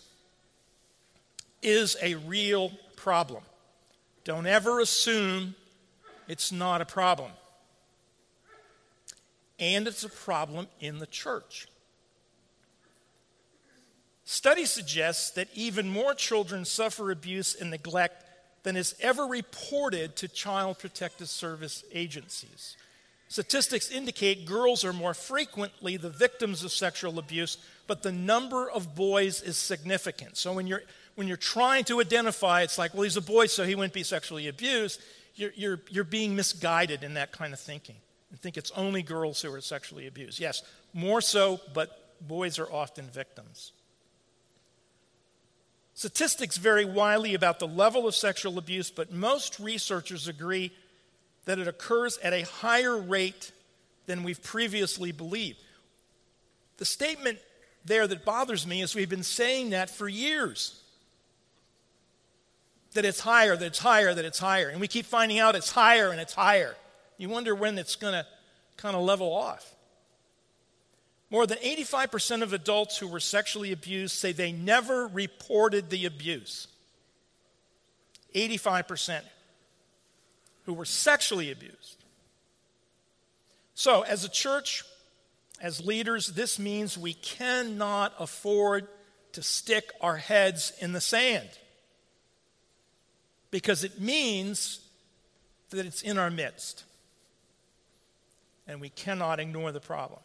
is 1.63 1.97
a 2.01 2.15
real 2.15 2.71
problem. 2.97 3.43
Don't 4.23 4.47
ever 4.47 4.79
assume 4.79 5.55
it's 6.29 6.53
not 6.53 6.81
a 6.81 6.87
problem. 6.87 7.31
And 9.59 9.87
it's 9.87 10.05
a 10.05 10.09
problem 10.09 10.67
in 10.81 10.99
the 10.99 11.07
church. 11.07 11.69
Study 14.25 14.65
suggests 14.65 15.31
that 15.33 15.49
even 15.55 15.89
more 15.89 16.15
children 16.15 16.65
suffer 16.65 17.11
abuse 17.11 17.55
and 17.55 17.71
neglect 17.71 18.25
than 18.63 18.77
is 18.77 18.95
ever 19.01 19.27
reported 19.27 20.17
to 20.17 20.29
Child 20.29 20.79
Protective 20.79 21.29
Service 21.29 21.85
agencies. 21.93 22.77
Statistics 23.29 23.91
indicate 23.91 24.47
girls 24.47 24.85
are 24.85 24.93
more 24.93 25.13
frequently 25.13 25.97
the 25.97 26.11
victims 26.11 26.65
of 26.65 26.73
sexual 26.73 27.19
abuse, 27.19 27.59
but 27.87 28.03
the 28.03 28.13
number 28.13 28.71
of 28.71 28.95
boys 28.95 29.43
is 29.43 29.59
significant. 29.59 30.37
So 30.37 30.53
when 30.53 30.67
you're, 30.67 30.83
when 31.17 31.29
you're 31.29 31.37
trying 31.37 31.85
to 31.85 32.01
identify, 32.01 32.63
it's 32.63 32.79
like, 32.79 32.95
well, 32.95 33.03
he's 33.03 33.17
a 33.17 33.23
boy, 33.23 33.47
so 33.47 33.65
he 33.65 33.75
wouldn't 33.75 33.93
be 33.93 34.03
sexually 34.03 34.49
abused 34.49 35.01
you're, 35.35 35.53
you're, 35.55 35.81
you're 35.91 36.05
being 36.05 36.37
misguided 36.37 37.03
in 37.03 37.15
that 37.15 37.33
kind 37.33 37.53
of 37.53 37.61
thinking 37.61 37.97
and 38.31 38.41
think 38.41 38.57
it's 38.57 38.71
only 38.73 39.03
girls 39.03 39.41
who 39.43 39.53
are 39.53 39.61
sexually 39.61 40.07
abused. 40.07 40.41
Yes, 40.41 40.63
more 40.93 41.21
so, 41.21 41.61
but 41.73 42.17
boys 42.27 42.59
are 42.59 42.71
often 42.71 43.07
victims. 43.07 43.73
Statistics 45.95 46.57
vary 46.57 46.85
widely 46.85 47.35
about 47.35 47.61
the 47.61 47.69
level 47.69 48.09
of 48.09 48.15
sexual 48.15 48.59
abuse, 48.59 48.91
but 48.91 49.13
most 49.13 49.61
researchers 49.61 50.27
agree 50.27 50.73
that 51.45 51.59
it 51.59 51.69
occurs 51.69 52.19
at 52.19 52.33
a 52.33 52.43
higher 52.43 52.97
rate 52.97 53.53
than 54.07 54.25
we've 54.25 54.43
previously 54.43 55.13
believed. 55.13 55.59
The 56.79 56.85
statement 56.85 57.39
there 57.85 58.07
that 58.07 58.25
bothers 58.25 58.67
me 58.67 58.83
is 58.83 58.95
we've 58.95 59.09
been 59.09 59.23
saying 59.23 59.71
that 59.71 59.91
for 59.91 60.09
years 60.09 60.81
that 62.95 63.05
it's 63.05 63.21
higher, 63.21 63.57
that 63.57 63.67
it's 63.67 63.79
higher, 63.79 64.15
that 64.15 64.25
it's 64.25 64.39
higher. 64.39 64.69
And 64.69 64.81
we 64.81 64.89
keep 64.89 65.07
finding 65.07 65.39
out 65.39 65.55
it's 65.55 65.71
higher 65.71 66.11
and 66.11 66.21
it's 66.21 66.33
higher. 66.33 66.75
You 67.19 67.29
wonder 67.29 67.55
when 67.55 67.79
it's 67.79 67.97
going 67.97 68.15
to 68.15 68.27
kind 68.77 68.97
of 68.97 69.03
level 69.03 69.33
off. 69.33 69.73
More 71.31 71.47
than 71.47 71.59
85% 71.59 72.43
of 72.43 72.53
adults 72.53 72.97
who 72.97 73.09
were 73.09 73.21
sexually 73.21 73.73
abused 73.73 74.17
say 74.17 74.33
they 74.33 74.53
never 74.53 75.09
reported 75.09 75.91
the 75.91 76.07
abuse. 76.07 76.69
85% 78.35 79.23
who 80.65 80.75
were 80.75 80.85
sexually 80.85 81.51
abused. 81.51 82.05
So, 83.75 84.03
as 84.03 84.25
a 84.25 84.29
church, 84.29 84.85
as 85.61 85.85
leaders, 85.85 86.29
this 86.29 86.59
means 86.59 86.97
we 86.97 87.15
cannot 87.15 88.15
afford 88.19 88.87
to 89.33 89.43
stick 89.43 89.91
our 90.01 90.17
heads 90.17 90.73
in 90.81 90.93
the 90.93 91.01
sand 91.01 91.49
because 93.55 93.85
it 93.85 94.01
means 94.01 94.81
that 95.71 95.87
it's 95.87 96.03
in 96.03 96.19
our 96.19 96.29
midst. 96.29 96.83
And 98.67 98.81
we 98.81 98.89
cannot 98.89 99.39
ignore 99.39 99.71
the 99.71 99.79
problem. 99.79 100.19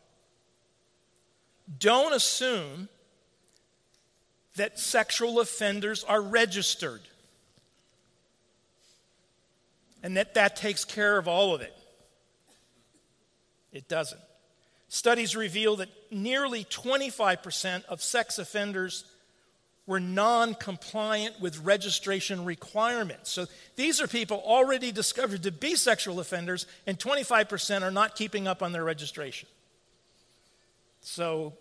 Don't 1.77 2.11
assume 2.11 2.89
that 4.55 4.79
sexual 4.79 5.39
offenders 5.39 6.03
are 6.03 6.19
registered 6.19 7.01
and 10.01 10.17
that 10.17 10.33
that 10.33 10.55
takes 10.55 10.83
care 10.83 11.19
of 11.19 11.27
all 11.27 11.53
of 11.53 11.61
it. 11.61 11.77
It 13.71 13.87
doesn't. 13.87 14.21
Studies 14.87 15.35
reveal 15.35 15.75
that 15.75 15.89
nearly 16.09 16.63
25% 16.63 17.85
of 17.85 18.01
sex 18.01 18.39
offenders 18.39 19.03
were 19.89 19.99
non 19.99 20.53
compliant 20.53 21.41
with 21.41 21.57
registration 21.61 22.45
requirements. 22.45 23.31
So 23.31 23.47
these 23.75 23.99
are 23.99 24.07
people 24.07 24.39
already 24.45 24.91
discovered 24.91 25.41
to 25.43 25.51
be 25.51 25.75
sexual 25.75 26.19
offenders, 26.19 26.67
and 26.85 26.99
25% 26.99 27.81
are 27.81 27.89
not 27.89 28.15
keeping 28.15 28.47
up 28.47 28.61
on 28.61 28.71
their 28.71 28.83
registration. 28.83 29.49
So, 31.01 31.53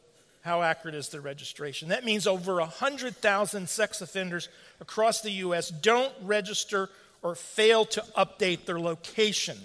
how 0.42 0.60
accurate 0.60 0.94
is 0.94 1.08
the 1.08 1.22
registration? 1.22 1.88
That 1.88 2.04
means 2.04 2.26
over 2.26 2.56
100,000 2.56 3.66
sex 3.66 4.02
offenders 4.02 4.50
across 4.78 5.22
the 5.22 5.30
U.S. 5.30 5.70
don't 5.70 6.12
register 6.22 6.90
or 7.22 7.34
fail 7.34 7.86
to 7.86 8.02
update 8.14 8.66
their 8.66 8.78
location. 8.78 9.56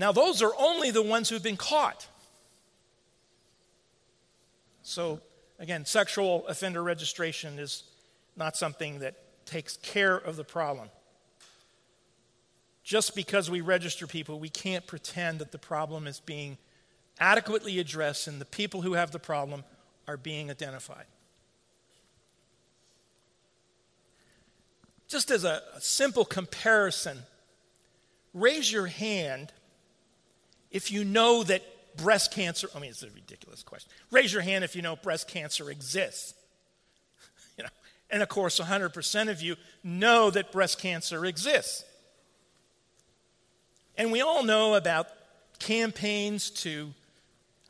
Now, 0.00 0.10
those 0.10 0.42
are 0.42 0.52
only 0.58 0.90
the 0.90 1.02
ones 1.02 1.28
who've 1.28 1.40
been 1.40 1.56
caught. 1.56 2.08
So, 4.92 5.20
again, 5.58 5.86
sexual 5.86 6.46
offender 6.48 6.82
registration 6.82 7.58
is 7.58 7.84
not 8.36 8.58
something 8.58 8.98
that 8.98 9.14
takes 9.46 9.78
care 9.78 10.16
of 10.16 10.36
the 10.36 10.44
problem. 10.44 10.90
Just 12.84 13.14
because 13.14 13.50
we 13.50 13.62
register 13.62 14.06
people, 14.06 14.38
we 14.38 14.50
can't 14.50 14.86
pretend 14.86 15.38
that 15.38 15.50
the 15.50 15.58
problem 15.58 16.06
is 16.06 16.20
being 16.20 16.58
adequately 17.18 17.78
addressed 17.78 18.28
and 18.28 18.38
the 18.38 18.44
people 18.44 18.82
who 18.82 18.92
have 18.92 19.12
the 19.12 19.18
problem 19.18 19.64
are 20.06 20.18
being 20.18 20.50
identified. 20.50 21.06
Just 25.08 25.30
as 25.30 25.44
a, 25.44 25.62
simple 25.80 26.26
comparison, 26.26 27.20
raise 28.34 28.70
your 28.70 28.88
hand 28.88 29.54
if 30.70 30.92
you 30.92 31.02
know 31.02 31.42
that 31.44 31.62
breast 31.96 32.32
cancer, 32.32 32.68
I 32.74 32.78
mean, 32.78 32.90
it's 32.90 33.02
a 33.02 33.10
ridiculous 33.10 33.62
question. 33.62 33.90
Raise 34.10 34.32
your 34.32 34.42
hand 34.42 34.64
if 34.64 34.76
you 34.76 34.82
know 34.82 34.96
breast 34.96 35.28
cancer 35.28 35.70
exists. 35.70 36.34
you 37.58 37.64
know, 37.64 37.70
and 38.10 38.22
of 38.22 38.28
course, 38.28 38.60
100% 38.60 39.30
of 39.30 39.40
you 39.40 39.56
know 39.82 40.30
that 40.30 40.52
breast 40.52 40.78
cancer 40.78 41.24
exists. 41.24 41.84
And 43.96 44.10
we 44.10 44.20
all 44.20 44.42
know 44.42 44.74
about 44.74 45.08
campaigns 45.58 46.50
to 46.50 46.92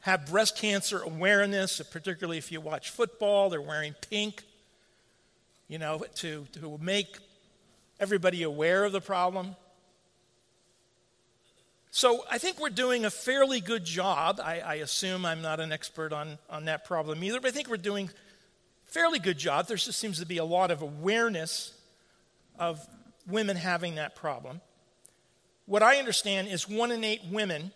have 0.00 0.26
breast 0.26 0.56
cancer 0.56 1.00
awareness, 1.02 1.80
particularly 1.90 2.38
if 2.38 2.50
you 2.50 2.61
watch 2.61 2.90
football, 2.90 3.50
they're 3.50 3.61
wearing 3.61 3.94
pink, 4.11 4.42
you 5.68 5.78
know, 5.78 6.04
to, 6.16 6.46
to 6.52 6.78
make 6.80 7.18
everybody 8.00 8.42
aware 8.42 8.85
of 8.85 8.92
the 8.92 9.00
problem. 9.00 9.54
So 11.94 12.24
I 12.31 12.38
think 12.38 12.59
we're 12.59 12.70
doing 12.70 13.05
a 13.05 13.11
fairly 13.11 13.61
good 13.61 13.85
job. 13.85 14.40
I, 14.42 14.61
I, 14.61 14.74
assume 14.76 15.26
I'm 15.26 15.42
not 15.42 15.61
an 15.61 15.72
expert 15.72 16.11
on, 16.11 16.38
on 16.48 16.64
that 16.64 16.87
problem 16.87 17.22
either, 17.22 17.38
but 17.38 17.48
I 17.48 17.50
think 17.50 17.68
we're 17.68 17.76
doing 17.76 18.09
fairly 18.87 19.18
good 19.18 19.37
job. 19.37 19.68
There 19.68 19.76
just 19.76 19.98
seems 19.98 20.18
to 20.18 20.24
be 20.24 20.38
a 20.38 20.44
lot 20.44 20.70
of 20.70 20.81
awareness 20.81 21.74
of 22.59 22.81
women 23.26 23.59
having 23.59 23.96
that 23.96 24.16
problem. 24.16 24.62
What 25.66 25.83
I 25.83 25.98
understand 25.98 26.48
is 26.48 26.66
one 26.66 26.92
in 26.92 27.05
eight 27.05 27.20
women, 27.31 27.72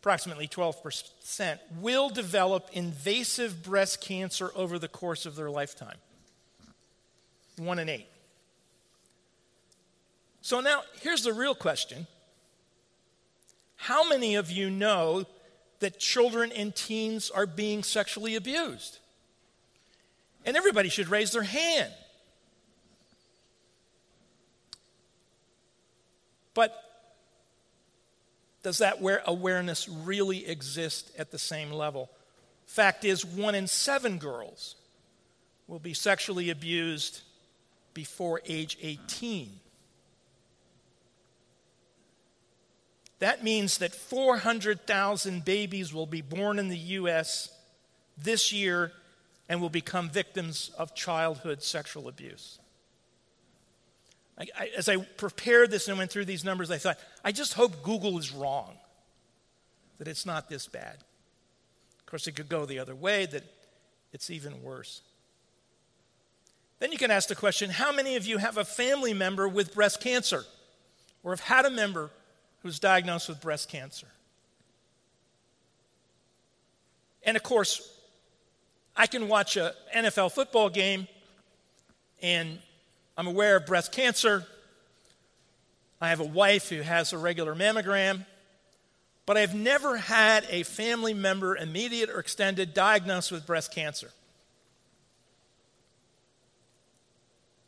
approximately 0.00 0.46
12%, 0.46 1.58
will 1.80 2.10
develop 2.10 2.70
invasive 2.72 3.64
breast 3.64 4.00
cancer 4.00 4.52
over 4.54 4.78
the 4.78 4.86
course 4.86 5.26
of 5.26 5.34
their 5.34 5.50
lifetime. 5.50 5.96
One 7.58 7.80
in 7.80 7.88
eight. 7.88 8.06
So 10.42 10.60
now, 10.60 10.82
here's 11.00 11.22
the 11.22 11.32
real 11.32 11.54
question 11.54 12.06
How 13.76 14.06
many 14.06 14.34
of 14.34 14.50
you 14.50 14.68
know 14.68 15.24
that 15.78 15.98
children 15.98 16.52
and 16.52 16.74
teens 16.74 17.30
are 17.30 17.46
being 17.46 17.82
sexually 17.82 18.34
abused? 18.34 18.98
And 20.44 20.56
everybody 20.56 20.88
should 20.88 21.08
raise 21.08 21.30
their 21.30 21.44
hand. 21.44 21.92
But 26.54 26.76
does 28.64 28.78
that 28.78 28.98
awareness 29.26 29.88
really 29.88 30.46
exist 30.46 31.12
at 31.16 31.30
the 31.30 31.38
same 31.38 31.70
level? 31.70 32.10
Fact 32.66 33.04
is, 33.04 33.24
one 33.24 33.54
in 33.54 33.68
seven 33.68 34.18
girls 34.18 34.74
will 35.68 35.78
be 35.78 35.94
sexually 35.94 36.50
abused 36.50 37.22
before 37.94 38.40
age 38.44 38.76
18. 38.82 39.60
That 43.22 43.44
means 43.44 43.78
that 43.78 43.94
400,000 43.94 45.44
babies 45.44 45.94
will 45.94 46.06
be 46.06 46.22
born 46.22 46.58
in 46.58 46.66
the 46.66 46.76
U.S. 46.76 47.56
this 48.18 48.52
year 48.52 48.90
and 49.48 49.60
will 49.60 49.70
become 49.70 50.10
victims 50.10 50.72
of 50.76 50.96
childhood 50.96 51.62
sexual 51.62 52.08
abuse. 52.08 52.58
I, 54.36 54.46
I, 54.58 54.70
as 54.76 54.88
I 54.88 54.96
prepared 54.96 55.70
this 55.70 55.86
and 55.86 55.98
went 55.98 56.10
through 56.10 56.24
these 56.24 56.44
numbers, 56.44 56.72
I 56.72 56.78
thought, 56.78 56.98
I 57.24 57.30
just 57.30 57.54
hope 57.54 57.84
Google 57.84 58.18
is 58.18 58.32
wrong, 58.32 58.76
that 59.98 60.08
it's 60.08 60.26
not 60.26 60.48
this 60.48 60.66
bad. 60.66 60.96
Of 62.00 62.06
course, 62.06 62.26
it 62.26 62.32
could 62.32 62.48
go 62.48 62.66
the 62.66 62.80
other 62.80 62.96
way, 62.96 63.26
that 63.26 63.44
it's 64.12 64.30
even 64.30 64.64
worse. 64.64 65.00
Then 66.80 66.90
you 66.90 66.98
can 66.98 67.12
ask 67.12 67.28
the 67.28 67.36
question 67.36 67.70
how 67.70 67.92
many 67.92 68.16
of 68.16 68.26
you 68.26 68.38
have 68.38 68.56
a 68.56 68.64
family 68.64 69.14
member 69.14 69.46
with 69.46 69.72
breast 69.72 70.00
cancer 70.00 70.42
or 71.22 71.30
have 71.30 71.38
had 71.38 71.66
a 71.66 71.70
member 71.70 72.10
who's 72.62 72.78
diagnosed 72.78 73.28
with 73.28 73.40
breast 73.40 73.68
cancer? 73.68 74.06
And 77.24 77.36
of 77.36 77.42
course, 77.42 77.88
I 78.96 79.06
can 79.06 79.28
watch 79.28 79.56
an 79.56 79.72
NFL 79.94 80.32
football 80.32 80.68
game 80.68 81.08
and 82.20 82.58
I'm 83.16 83.26
aware 83.26 83.56
of 83.56 83.66
breast 83.66 83.92
cancer. 83.92 84.46
I 86.00 86.08
have 86.08 86.20
a 86.20 86.24
wife 86.24 86.68
who 86.68 86.80
has 86.80 87.12
a 87.12 87.18
regular 87.18 87.54
mammogram, 87.54 88.26
but 89.26 89.36
I've 89.36 89.54
never 89.54 89.96
had 89.96 90.46
a 90.50 90.62
family 90.62 91.14
member, 91.14 91.56
immediate 91.56 92.10
or 92.10 92.18
extended, 92.18 92.74
diagnosed 92.74 93.30
with 93.30 93.46
breast 93.46 93.72
cancer. 93.72 94.10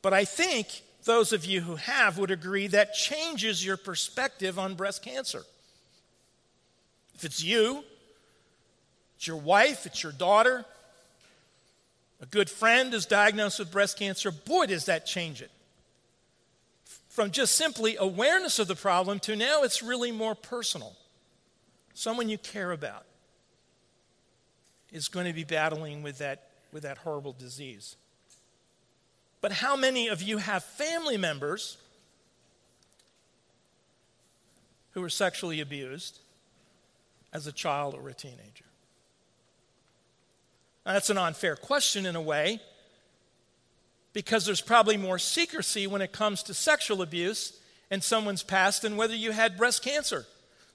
But 0.03 0.13
I 0.13 0.25
think 0.25 0.83
those 1.05 1.33
of 1.33 1.45
you 1.45 1.61
who 1.61 1.77
have 1.77 2.19
would 2.19 2.31
agree 2.31 2.67
that 2.69 2.95
changes 2.95 3.65
your 3.65 3.77
perspective 3.77 4.59
on 4.59 4.75
breast 4.75 5.03
cancer. 5.03 5.43
If 7.15 7.25
it's 7.25 7.43
you, 7.43 7.85
it's 9.17 9.27
your 9.27 9.37
wife, 9.37 9.87
it's 9.87 10.03
your 10.03 10.13
daughter, 10.13 10.65
a 12.21 12.27
good 12.27 12.49
friend 12.49 12.95
is 12.95 13.07
diagnosed 13.07 13.59
with 13.59 13.71
breast 13.71 13.99
cancer, 13.99 14.31
boy, 14.31 14.67
does 14.67 14.87
that 14.87 15.05
change 15.05 15.43
it. 15.43 15.51
From 17.11 17.31
just 17.31 17.55
simply 17.55 17.97
awareness 17.99 18.59
of 18.59 18.67
the 18.67 18.75
problem 18.75 19.21
to 19.21 19.37
now 19.37 19.63
it's 19.63 19.83
really 19.83 20.11
more 20.11 20.35
personal. 20.35 20.97
Someone 21.93 22.29
you 22.29 22.39
care 22.39 22.73
about 22.73 23.05
is 24.91 25.09
going 25.09 25.27
to 25.27 25.33
be 25.33 25.45
battling 25.45 26.03
with 26.03 26.19
that, 26.19 26.49
with 26.73 26.85
that 26.85 26.99
horrible 26.99 27.35
disease. 27.39 27.97
But 29.45 29.53
how 29.53 29.77
many 29.77 30.09
of 30.09 30.23
you 30.23 30.39
have 30.39 30.65
family 30.65 31.19
members 31.19 31.77
who 34.93 35.03
were 35.03 35.11
sexually 35.11 35.61
abused 35.61 36.19
as 37.31 37.47
a 37.47 37.53
child 37.53 37.93
or 37.93 38.09
a 38.09 38.15
teenager? 38.15 38.65
Now, 40.87 40.95
that's 40.95 41.11
an 41.11 41.19
unfair 41.19 41.57
question 41.57 42.07
in 42.07 42.17
a 42.17 42.23
way, 42.23 42.59
because 44.15 44.47
there's 44.47 44.63
probably 44.63 44.97
more 44.97 45.19
secrecy 45.19 45.87
when 45.87 46.01
it 46.01 46.11
comes 46.11 46.43
to 46.45 46.55
sexual 46.55 47.03
abuse 47.03 47.61
in 47.91 48.01
someone's 48.01 48.43
past 48.43 48.81
than 48.81 48.97
whether 48.97 49.15
you 49.15 49.33
had 49.33 49.59
breast 49.59 49.85
cancer. 49.85 50.25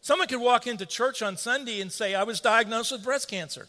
Someone 0.01 0.27
could 0.27 0.41
walk 0.41 0.67
into 0.67 0.85
church 0.85 1.23
on 1.23 1.37
Sunday 1.37 1.81
and 1.81 1.91
say, 1.91 2.13
I 2.13 2.21
was 2.21 2.39
diagnosed 2.39 2.91
with 2.91 3.03
breast 3.03 3.31
cancer. 3.31 3.67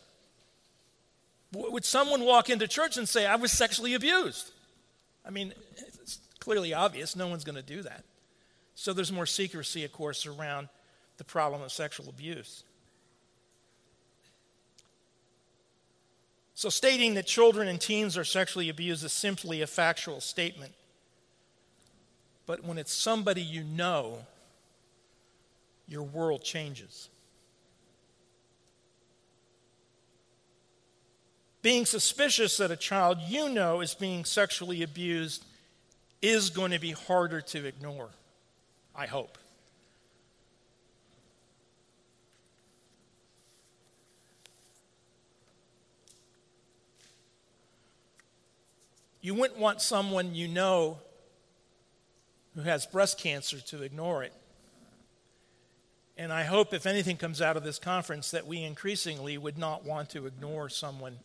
Would 1.55 1.87
someone 1.87 2.23
walk 2.23 2.51
into 2.51 2.69
church 2.69 2.99
and 2.99 3.09
say, 3.09 3.25
I 3.25 3.37
was 3.37 3.51
sexually 3.51 3.95
abused? 3.95 4.51
I 5.31 5.33
mean, 5.33 5.55
it's 5.77 6.19
clearly 6.41 6.75
obvious. 6.75 7.15
No 7.15 7.29
one's 7.29 7.45
going 7.45 7.55
to 7.55 7.63
do 7.63 7.83
that. 7.83 8.03
So 8.75 8.93
there's 8.93 9.13
more 9.13 9.27
secrecy, 9.27 9.85
of 9.85 9.93
course, 9.93 10.27
around 10.27 10.69
the 11.19 11.25
problem 11.25 11.63
of 11.63 11.71
sexual 11.71 12.09
abuse. 12.09 12.65
So, 16.57 16.69
stating 16.69 17.15
that 17.15 17.27
children 17.27 17.69
and 17.69 17.81
teens 17.81 18.19
are 18.19 18.25
sexually 18.25 18.69
abused 18.69 19.05
is 19.05 19.13
simply 19.13 19.63
a 19.63 19.69
factual 19.69 20.21
statement. 20.21 20.73
But 22.45 22.65
when 22.65 22.77
it's 22.77 22.93
somebody 22.93 23.41
you 23.41 23.63
know, 23.63 24.27
your 25.87 26.03
world 26.03 26.43
changes. 26.43 27.09
Being 31.63 31.85
suspicious 31.85 32.57
that 32.57 32.71
a 32.71 32.77
child 32.77 33.19
you 33.29 33.49
know 33.49 33.81
is 33.81 33.95
being 33.95 34.25
sexually 34.25 34.83
abused 34.83 35.45
is 36.23 36.51
going 36.51 36.71
to 36.71 36.79
be 36.79 36.93
harder 36.93 37.41
to 37.41 37.67
ignore, 37.67 38.09
I 38.95 39.07
hope. 39.07 39.37
You 49.23 49.35
wouldn't 49.35 49.61
want 49.61 49.83
someone 49.83 50.35
you 50.35 50.49
know 50.49 50.99
who 52.55 52.63
has 52.63 52.87
breast 52.87 53.19
cancer 53.19 53.61
to 53.61 53.83
ignore 53.83 54.23
it. 54.25 54.33
And 56.17 56.33
I 56.33 56.45
hope, 56.45 56.75
if 56.75 56.87
anything 56.87 57.17
comes 57.17 57.41
out 57.41 57.57
of 57.57 57.65
this 57.65 57.79
conference, 57.79 58.31
that 58.31 58.47
we 58.47 58.63
increasingly 58.63 59.39
would 59.39 59.57
not 59.59 59.85
want 59.85 60.11
to 60.11 60.27
ignore 60.27 60.69
someone 60.69 61.19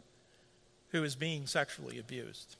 who 0.95 1.03
is 1.03 1.15
being 1.15 1.45
sexually 1.45 1.99
abused. 1.99 2.55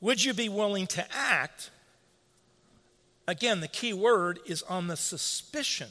Would 0.00 0.22
you 0.22 0.32
be 0.32 0.48
willing 0.48 0.86
to 0.88 1.04
act? 1.12 1.70
Again, 3.26 3.60
the 3.60 3.66
key 3.68 3.92
word 3.92 4.38
is 4.46 4.62
on 4.62 4.86
the 4.86 4.96
suspicion 4.96 5.88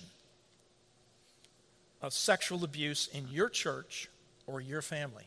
of 2.02 2.14
sexual 2.14 2.64
abuse 2.64 3.10
in 3.14 3.28
your 3.30 3.50
church 3.50 4.10
or 4.48 4.62
your 4.62 4.82
family. 4.82 5.26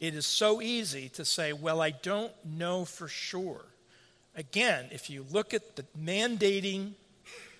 It 0.00 0.16
is 0.16 0.26
so 0.26 0.60
easy 0.60 1.08
to 1.10 1.24
say, 1.24 1.52
well, 1.52 1.80
I 1.80 1.90
don't 1.90 2.32
know 2.44 2.84
for 2.84 3.06
sure. 3.06 3.64
Again, 4.34 4.86
if 4.90 5.08
you 5.08 5.24
look 5.30 5.54
at 5.54 5.76
the 5.76 5.84
mandating 5.96 6.94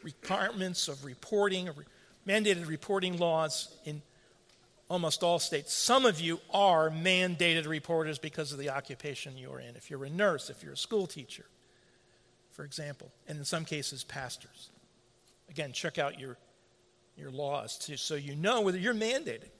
requirements 0.03 0.88
of 0.88 1.05
reporting, 1.05 1.69
mandated 2.27 2.69
reporting 2.69 3.19
laws 3.19 3.75
in 3.85 4.03
almost 4.89 5.23
all 5.23 5.39
states, 5.39 5.73
some 5.73 6.05
of 6.05 6.21
you 6.21 6.39
are 6.53 6.91
mandated 6.91 7.67
reporters 7.67 8.19
because 8.19 8.53
of 8.53 8.59
the 8.59 8.71
occupation 8.71 9.39
you're 9.39 9.61
in. 9.61 9.75
If 9.77 9.91
you're 9.91 10.05
a 10.05 10.11
nurse, 10.11 10.51
if 10.51 10.63
you're 10.63 10.75
a 10.75 10.77
school 10.77 11.07
teacher, 11.07 11.47
for 12.51 12.65
example, 12.65 13.11
and 13.27 13.39
in 13.39 13.45
some 13.45 13.65
cases, 13.65 14.05
pastors. 14.05 14.71
Again, 15.49 15.73
check 15.73 15.99
out 15.99 16.21
your 16.21 16.37
your 17.17 17.31
laws 17.31 17.77
to, 17.77 17.97
so 17.97 18.15
you 18.15 18.35
know 18.35 18.63
whether 18.63 18.79
you're 18.79 18.95
mandated. 18.95 19.51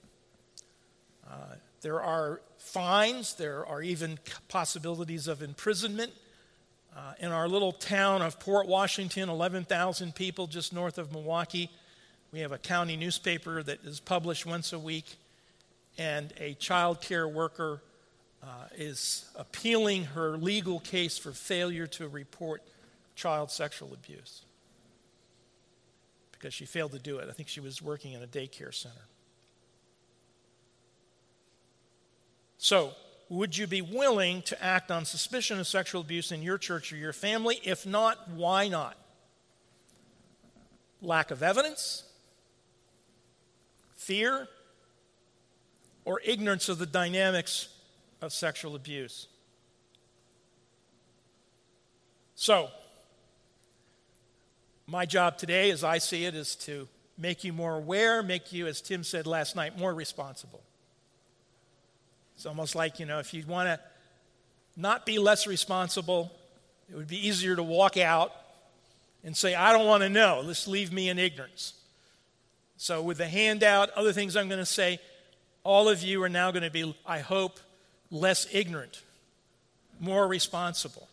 Uh, 1.29 1.55
there 1.83 2.01
are 2.01 2.41
fines, 2.59 3.35
there 3.35 3.67
are 3.67 3.83
even 3.83 4.19
possibilities 4.49 5.29
of 5.29 5.43
imprisonment. 5.43 6.13
Uh, 6.95 7.15
in 7.21 7.31
our 7.31 7.49
little 7.49 7.73
town 7.73 8.21
of 8.21 8.39
Port 8.39 8.69
Washington, 8.69 9.29
11,000 9.29 10.15
people 10.15 10.47
just 10.47 10.75
north 10.75 10.99
of 10.99 11.11
Milwaukee, 11.11 11.71
we 12.33 12.41
have 12.41 12.53
a 12.53 12.59
county 12.59 12.97
newspaper 12.97 13.63
that 13.63 13.85
is 13.85 14.01
published 14.01 14.47
once 14.47 14.73
a 14.73 14.79
week, 14.79 15.17
and 15.99 16.33
a 16.39 16.55
child 16.55 17.03
care 17.03 17.29
worker 17.29 17.83
uh, 18.43 18.47
is 18.75 19.27
appealing 19.37 20.05
her 20.05 20.39
legal 20.39 20.81
case 20.81 21.19
for 21.19 21.33
failure 21.33 21.87
to 21.87 22.09
report 22.09 22.63
child 23.15 23.51
sexual 23.51 23.93
abuse 23.93 24.43
because 26.33 26.55
she 26.55 26.65
failed 26.65 26.93
to 26.93 26.99
do 26.99 27.19
it. 27.19 27.29
I 27.29 27.33
think 27.33 27.49
she 27.49 27.61
was 27.61 27.83
working 27.83 28.15
in 28.15 28.23
a 28.23 28.27
daycare 28.27 28.75
center. 28.75 29.07
So, 32.57 32.93
would 33.29 33.57
you 33.57 33.67
be 33.67 33.83
willing 33.83 34.43
to 34.43 34.63
act 34.63 34.91
on 34.91 35.05
suspicion 35.05 35.61
of 35.61 35.67
sexual 35.67 36.01
abuse 36.01 36.33
in 36.33 36.43
your 36.43 36.59
church 36.59 36.93
or 36.93 36.97
your 36.97 37.13
family? 37.13 37.61
If 37.63 37.87
not, 37.87 38.31
why 38.31 38.69
not? 38.69 38.97
Lack 41.01 41.31
of 41.31 41.43
evidence? 41.43 42.05
Fear? 44.03 44.49
Or 46.05 46.21
ignorance 46.25 46.69
of 46.69 46.79
the 46.79 46.87
dynamics 46.87 47.69
of 48.21 48.33
sexual 48.33 48.75
abuse? 48.75 49.29
So, 52.35 52.69
my 54.89 55.07
job 55.07 55.39
today, 55.39 55.71
as 55.71 55.85
I 55.85 55.99
see 55.99 56.25
it, 56.25 56.35
is 56.35 56.57
to 56.57 56.89
make 57.17 57.45
you 57.45 57.53
more 57.53 57.77
aware, 57.77 58.23
make 58.23 58.53
you, 58.53 58.67
as 58.67 58.81
Tim 58.81 59.05
said 59.05 59.29
last 59.29 59.55
night, 59.55 59.79
more 59.79 59.95
responsible. 59.95 60.65
It's 62.35 62.47
almost 62.47 62.75
like, 62.75 62.99
you 62.99 63.07
know, 63.07 63.21
if 63.21 63.33
you 63.33 63.45
want 63.47 63.69
to 63.69 63.79
not 64.77 65.07
be 65.07 65.21
less 65.21 65.47
responsible, 65.47 66.33
it 66.91 66.97
would 66.97 67.07
be 67.07 67.29
easier 67.29 67.55
to 67.55 67.63
walk 67.63 67.97
out 67.97 68.33
and 69.23 69.37
say, 69.37 69.55
I 69.55 69.73
don't 69.73 69.87
want 69.87 70.03
to 70.03 70.09
know. 70.09 70.43
Just 70.45 70.67
leave 70.67 70.93
me 70.93 71.09
in 71.09 71.21
ignorance. 71.21 71.75
So, 72.83 73.01
with 73.01 73.19
the 73.19 73.29
handout, 73.29 73.91
other 73.91 74.13
things 74.13 74.35
I'm 74.35 74.49
going 74.49 74.59
to 74.59 74.67
say, 74.67 74.99
all 75.63 75.89
of 75.89 76.03
you 76.03 76.21
are 76.25 76.29
now 76.29 76.51
going 76.51 76.65
to 76.65 76.71
be, 76.71 76.97
I 77.07 77.21
hope, 77.21 77.61
less 78.11 78.49
ignorant, 78.53 79.05
more 80.01 80.27
responsible, 80.27 81.09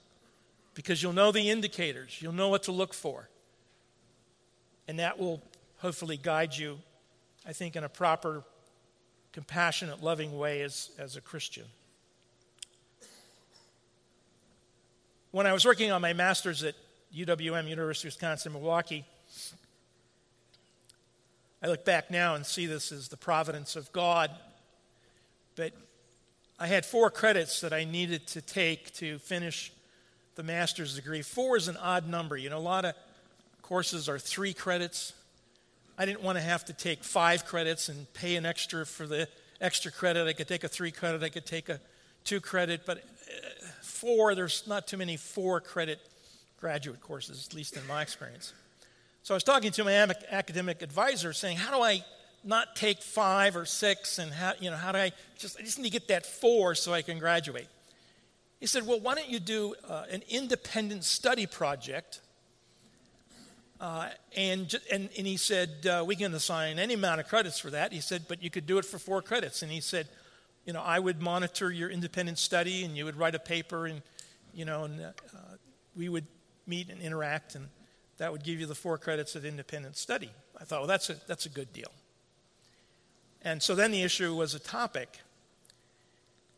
because 0.73 1.03
you'll 1.03 1.13
know 1.13 1.31
the 1.31 1.51
indicators, 1.51 2.17
you'll 2.23 2.33
know 2.33 2.49
what 2.49 2.63
to 2.63 2.71
look 2.71 2.95
for. 2.95 3.29
And 4.87 4.97
that 4.97 5.19
will 5.19 5.43
hopefully 5.77 6.17
guide 6.17 6.57
you, 6.57 6.79
I 7.45 7.53
think, 7.53 7.75
in 7.75 7.83
a 7.83 7.89
proper, 7.89 8.41
compassionate, 9.31 10.01
loving 10.01 10.39
way 10.39 10.63
as, 10.63 10.89
as 10.97 11.17
a 11.17 11.21
Christian. 11.21 11.65
When 15.29 15.45
I 15.45 15.53
was 15.53 15.65
working 15.65 15.91
on 15.91 16.01
my 16.01 16.13
master's 16.13 16.63
at 16.63 16.73
UWM, 17.15 17.69
University 17.69 18.07
of 18.07 18.13
Wisconsin 18.15 18.53
Milwaukee, 18.53 19.05
I 21.61 21.67
look 21.67 21.83
back 21.83 22.09
now 22.09 22.35
and 22.35 22.45
see 22.45 22.65
this 22.65 22.91
as 22.91 23.09
the 23.09 23.17
providence 23.17 23.75
of 23.75 23.91
God. 23.91 24.31
But 25.55 25.73
I 26.57 26.67
had 26.67 26.85
four 26.85 27.09
credits 27.09 27.61
that 27.61 27.73
I 27.73 27.83
needed 27.83 28.27
to 28.27 28.41
take 28.41 28.93
to 28.95 29.19
finish 29.19 29.71
the 30.35 30.43
master's 30.43 30.95
degree. 30.95 31.21
Four 31.21 31.57
is 31.57 31.67
an 31.67 31.77
odd 31.77 32.07
number. 32.07 32.37
You 32.37 32.49
know, 32.49 32.57
a 32.57 32.59
lot 32.59 32.85
of 32.85 32.95
courses 33.61 34.07
are 34.07 34.17
three 34.17 34.53
credits. 34.53 35.13
I 35.97 36.05
didn't 36.05 36.23
want 36.23 36.37
to 36.37 36.41
have 36.41 36.63
to 36.65 36.73
take 36.73 37.03
five 37.03 37.45
credits 37.45 37.89
and 37.89 38.11
pay 38.13 38.37
an 38.37 38.45
extra 38.45 38.85
for 38.85 39.05
the 39.05 39.27
extra 39.59 39.91
credit. 39.91 40.27
I 40.27 40.33
could 40.33 40.47
take 40.47 40.63
a 40.63 40.69
three 40.69 40.91
credit, 40.91 41.23
I 41.23 41.29
could 41.29 41.45
take 41.45 41.67
a 41.67 41.81
two 42.23 42.39
credit, 42.39 42.81
but 42.85 42.99
uh, 42.99 43.01
four, 43.81 44.33
there's 44.33 44.63
not 44.65 44.87
too 44.87 44.97
many 44.97 45.17
four 45.17 45.59
credit 45.59 45.99
graduate 46.59 47.01
courses, 47.01 47.47
at 47.49 47.53
least 47.53 47.75
in 47.75 47.85
my 47.87 48.01
experience. 48.01 48.53
So 49.23 49.33
I 49.33 49.35
was 49.35 49.43
talking 49.43 49.71
to 49.71 49.83
my 49.83 49.93
academic 50.31 50.81
advisor 50.81 51.33
saying, 51.33 51.57
How 51.57 51.75
do 51.75 51.83
I 51.83 52.03
not 52.43 52.75
take 52.75 53.01
five 53.01 53.55
or 53.55 53.65
six? 53.65 54.17
And 54.17 54.31
how, 54.31 54.53
you 54.59 54.71
know, 54.71 54.77
how 54.77 54.91
do 54.91 54.97
I 54.97 55.11
just, 55.37 55.59
I 55.59 55.63
just 55.63 55.77
need 55.77 55.85
to 55.85 55.91
get 55.91 56.07
that 56.07 56.25
four 56.25 56.75
so 56.75 56.93
I 56.93 57.01
can 57.01 57.19
graduate. 57.19 57.67
He 58.59 58.65
said, 58.65 58.87
Well, 58.87 58.99
why 58.99 59.15
don't 59.15 59.29
you 59.29 59.39
do 59.39 59.75
uh, 59.87 60.05
an 60.09 60.23
independent 60.29 61.03
study 61.03 61.45
project 61.45 62.21
uh, 63.79 64.09
and, 64.35 64.75
and, 64.91 65.09
and 65.17 65.25
he 65.25 65.37
said, 65.37 65.85
uh, 65.85 66.03
We 66.05 66.15
can 66.15 66.33
assign 66.33 66.79
any 66.79 66.95
amount 66.95 67.21
of 67.21 67.27
credits 67.27 67.59
for 67.59 67.69
that. 67.69 67.93
He 67.93 68.01
said, 68.01 68.25
But 68.27 68.43
you 68.43 68.49
could 68.49 68.65
do 68.65 68.77
it 68.77 68.85
for 68.85 68.99
four 68.99 69.21
credits. 69.21 69.61
And 69.61 69.71
he 69.71 69.79
said, 69.79 70.07
You 70.65 70.73
know, 70.73 70.81
I 70.81 70.99
would 70.99 71.21
monitor 71.21 71.71
your 71.71 71.89
independent 71.89 72.39
study 72.39 72.83
and 72.83 72.97
you 72.97 73.05
would 73.05 73.15
write 73.15 73.35
a 73.35 73.39
paper 73.39 73.87
and, 73.87 74.01
you 74.53 74.65
know, 74.65 74.83
and 74.83 75.01
uh, 75.01 75.11
we 75.95 76.09
would 76.09 76.27
meet 76.67 76.89
and 76.89 77.01
interact 77.01 77.55
and 77.55 77.67
that 78.19 78.31
would 78.31 78.43
give 78.43 78.59
you 78.59 78.65
the 78.65 78.75
four 78.75 78.97
credits 78.97 79.35
of 79.35 79.45
independent 79.45 79.97
study. 79.97 80.29
I 80.59 80.65
thought, 80.65 80.81
Well, 80.81 80.87
that's 80.87 81.09
a, 81.09 81.15
that's 81.27 81.45
a 81.45 81.49
good 81.49 81.73
deal. 81.73 81.91
And 83.41 83.63
so 83.63 83.73
then 83.73 83.91
the 83.91 84.03
issue 84.03 84.35
was 84.35 84.53
a 84.53 84.59
topic. 84.59 85.19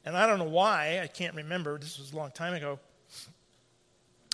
And 0.04 0.17
I 0.17 0.26
don't 0.26 0.39
know 0.39 0.45
why, 0.45 1.00
I 1.02 1.08
can't 1.08 1.36
remember, 1.36 1.78
this 1.78 2.00
was 2.00 2.12
a 2.12 2.17
long 2.17 2.32
time 2.32 2.56
ago. 2.56 2.80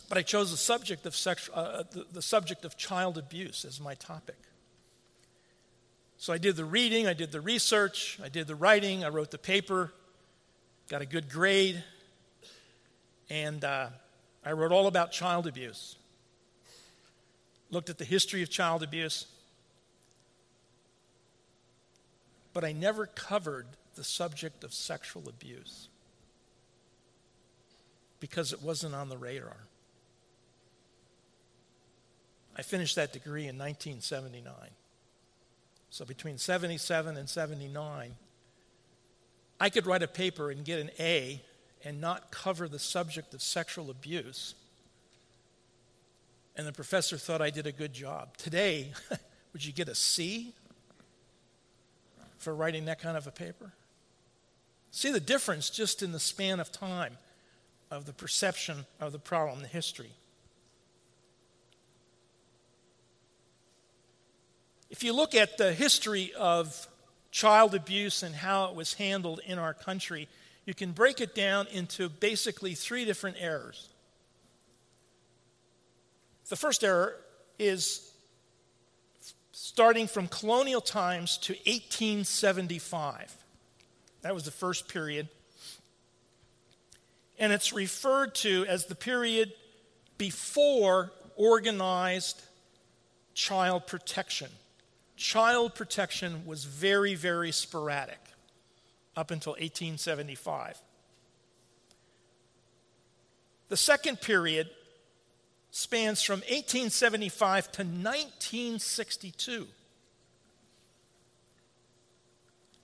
But 0.08 0.18
I 0.18 0.22
chose 0.22 0.52
the 0.52 0.58
subject 0.58 1.06
of, 1.06 1.14
sexu- 1.14 1.50
uh, 1.50 1.60
uh, 1.60 1.84
the, 1.92 2.06
the 2.14 2.22
subject 2.22 2.64
of 2.64 2.78
child 2.78 3.18
abuse 3.18 3.66
as 3.66 3.82
my 3.82 3.94
topic. 3.96 4.38
So 6.18 6.32
I 6.32 6.38
did 6.38 6.56
the 6.56 6.64
reading, 6.64 7.06
I 7.06 7.14
did 7.14 7.34
the 7.34 7.42
research, 7.42 8.18
I 8.24 8.30
did 8.30 8.48
the 8.48 8.56
writing, 8.56 9.04
I 9.04 9.10
wrote 9.10 9.32
the 9.32 9.38
paper, 9.38 9.92
got 10.90 11.02
a 11.02 11.06
good 11.06 11.30
grade, 11.30 11.84
and 13.30 13.64
uh, 13.66 13.90
I 14.46 14.54
wrote 14.54 14.72
all 14.72 14.88
about 14.88 15.12
child 15.12 15.46
abuse. 15.46 15.98
Looked 17.70 17.90
at 17.90 17.98
the 17.98 18.06
history 18.06 18.42
of 18.42 18.50
child 18.50 18.82
abuse, 18.82 19.28
but 22.54 22.64
I 22.64 22.72
never 22.72 23.06
covered 23.06 23.68
the 23.96 24.04
subject 24.04 24.64
of 24.64 24.74
sexual 24.74 25.28
abuse 25.28 25.90
because 28.20 28.54
it 28.54 28.62
wasn't 28.62 28.96
on 28.96 29.10
the 29.10 29.18
radar. 29.18 29.58
I 32.56 32.64
finished 32.64 32.96
that 32.96 33.14
degree 33.14 33.44
in 33.44 33.58
1979. 33.58 34.54
So 35.90 36.06
between 36.06 36.38
77 36.38 37.18
and 37.18 37.30
79, 37.30 38.16
I 39.60 39.70
could 39.70 39.86
write 39.86 40.04
a 40.04 40.08
paper 40.08 40.52
and 40.52 40.66
get 40.66 40.80
an 40.80 40.90
A 41.00 41.42
and 41.84 42.02
not 42.02 42.32
cover 42.32 42.68
the 42.68 42.80
subject 42.80 43.34
of 43.34 43.42
sexual 43.42 43.90
abuse. 43.90 44.56
And 46.58 46.66
the 46.66 46.74
professor 46.74 47.18
thought 47.18 47.40
I 47.40 47.52
did 47.52 47.68
a 47.68 47.72
good 47.72 47.94
job. 47.94 48.36
Today, 48.36 48.92
would 49.54 49.64
you 49.64 49.72
get 49.72 49.88
a 49.88 49.96
C 49.96 50.54
for 52.40 52.54
writing 52.54 52.86
that 52.86 53.00
kind 53.00 53.16
of 53.16 53.28
a 53.28 53.32
paper? 53.32 53.72
See 54.90 55.12
the 55.12 55.20
difference 55.20 55.70
just 55.70 56.02
in 56.02 56.12
the 56.12 56.20
span 56.20 56.60
of 56.60 56.72
time 56.72 57.18
of 57.92 58.06
the 58.06 58.14
perception 58.14 58.88
of 59.00 59.12
the 59.12 59.20
problem, 59.20 59.62
the 59.62 59.68
history. 59.68 60.10
If 64.90 65.04
you 65.04 65.14
look 65.14 65.36
at 65.36 65.60
the 65.60 65.74
history 65.74 66.34
of 66.34 66.88
child 67.30 67.76
abuse 67.76 68.24
and 68.24 68.34
how 68.34 68.66
it 68.66 68.76
was 68.76 68.96
handled 68.96 69.42
in 69.46 69.60
our 69.60 69.76
country, 69.76 70.28
you 70.66 70.74
can 70.74 70.92
break 70.92 71.22
it 71.22 71.36
down 71.36 71.68
into 71.68 72.10
basically 72.10 72.74
three 72.74 73.06
different 73.06 73.38
errors. 73.40 73.90
The 76.50 76.56
first 76.56 76.84
error 76.84 77.16
is 77.60 78.12
starting 79.52 80.08
from 80.08 80.28
colonial 80.28 80.82
times 80.82 81.38
to 81.40 81.54
1875. 81.54 83.36
That 84.22 84.34
was 84.34 84.44
the 84.44 84.52
first 84.52 84.88
period. 84.88 85.28
And 87.40 87.52
it's 87.52 87.74
referred 87.74 88.34
to 88.36 88.66
as 88.68 88.86
the 88.86 88.96
period 88.96 89.52
before 90.18 91.12
organized 91.36 92.42
child 93.34 93.86
protection 93.86 94.50
child 95.18 95.74
protection 95.76 96.46
was 96.46 96.64
very, 96.64 97.16
very 97.16 97.52
sporadic 97.52 98.20
up 99.16 99.32
until 99.32 99.54
1875. 99.54 100.80
The 103.70 103.78
second 103.78 104.22
period 104.22 104.70
spans 105.78 106.24
from 106.24 106.40
1875 106.40 107.72
to 107.74 107.84
1962. 107.84 109.68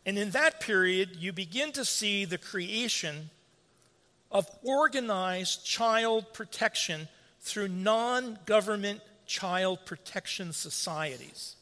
And 0.05 0.19
in 0.19 0.29
that 0.29 0.59
period, 0.59 1.15
you 1.15 1.33
begin 1.33 1.71
to 1.71 1.85
see 1.85 2.25
the 2.25 2.37
creation 2.37 3.31
of 4.31 4.47
organized 4.61 5.65
child 5.65 6.33
protection 6.33 7.07
through 7.39 7.69
non 7.69 8.37
government 8.45 9.01
child 9.25 9.79
protection 9.85 10.53
societies. 10.53 11.55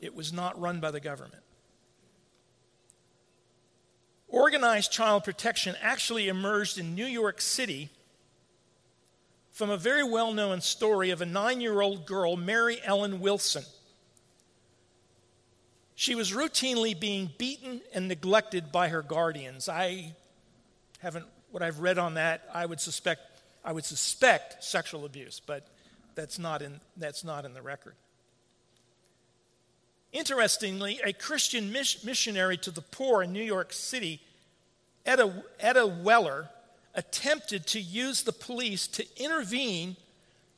It 0.00 0.12
was 0.12 0.32
not 0.32 0.60
run 0.60 0.80
by 0.80 0.90
the 0.90 0.98
government. 0.98 1.44
Organized 4.26 4.90
child 4.90 5.22
protection 5.22 5.76
actually 5.80 6.26
emerged 6.26 6.78
in 6.78 6.96
New 6.96 7.06
York 7.06 7.40
City 7.40 7.90
from 9.54 9.70
a 9.70 9.76
very 9.76 10.02
well 10.02 10.32
known 10.32 10.60
story 10.60 11.10
of 11.10 11.22
a 11.22 11.26
nine 11.26 11.60
year 11.60 11.80
old 11.80 12.04
girl, 12.04 12.36
Mary 12.36 12.78
Ellen 12.84 13.20
Wilson. 13.20 13.62
She 15.94 16.16
was 16.16 16.32
routinely 16.32 16.98
being 16.98 17.30
beaten 17.38 17.80
and 17.94 18.08
neglected 18.08 18.72
by 18.72 18.88
her 18.88 19.00
guardians. 19.00 19.68
I 19.68 20.12
haven't, 20.98 21.26
what 21.52 21.62
I've 21.62 21.78
read 21.78 21.98
on 21.98 22.14
that, 22.14 22.42
I 22.52 22.66
would 22.66 22.80
suspect, 22.80 23.20
I 23.64 23.70
would 23.70 23.84
suspect 23.84 24.64
sexual 24.64 25.04
abuse, 25.04 25.40
but 25.46 25.64
that's 26.16 26.36
not 26.36 26.60
in, 26.60 26.80
that's 26.96 27.22
not 27.22 27.44
in 27.44 27.54
the 27.54 27.62
record. 27.62 27.94
Interestingly, 30.12 31.00
a 31.04 31.12
Christian 31.12 31.70
missionary 31.70 32.56
to 32.58 32.72
the 32.72 32.82
poor 32.82 33.22
in 33.22 33.32
New 33.32 33.42
York 33.42 33.72
City 33.72 34.20
Etta, 35.06 35.44
Etta 35.60 35.86
Wheeler 35.86 36.48
attempted 36.94 37.66
to 37.68 37.80
use 37.80 38.22
the 38.22 38.32
police 38.32 38.86
to 38.88 39.06
intervene 39.16 39.96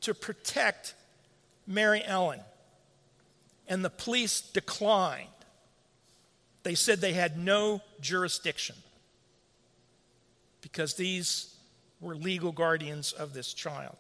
to 0.03 0.14
protect 0.14 0.94
Mary 1.66 2.03
Ellen. 2.05 2.40
And 3.68 3.85
the 3.85 3.90
police 3.90 4.40
declined. 4.40 5.29
They 6.62 6.75
said 6.75 7.01
they 7.01 7.12
had 7.12 7.38
no 7.38 7.81
jurisdiction 8.01 8.77
because 10.61 10.94
these 10.94 11.55
were 12.01 12.14
legal 12.14 12.53
guardians 12.53 13.12
of 13.12 13.33
this 13.33 13.55
child. 13.55 13.96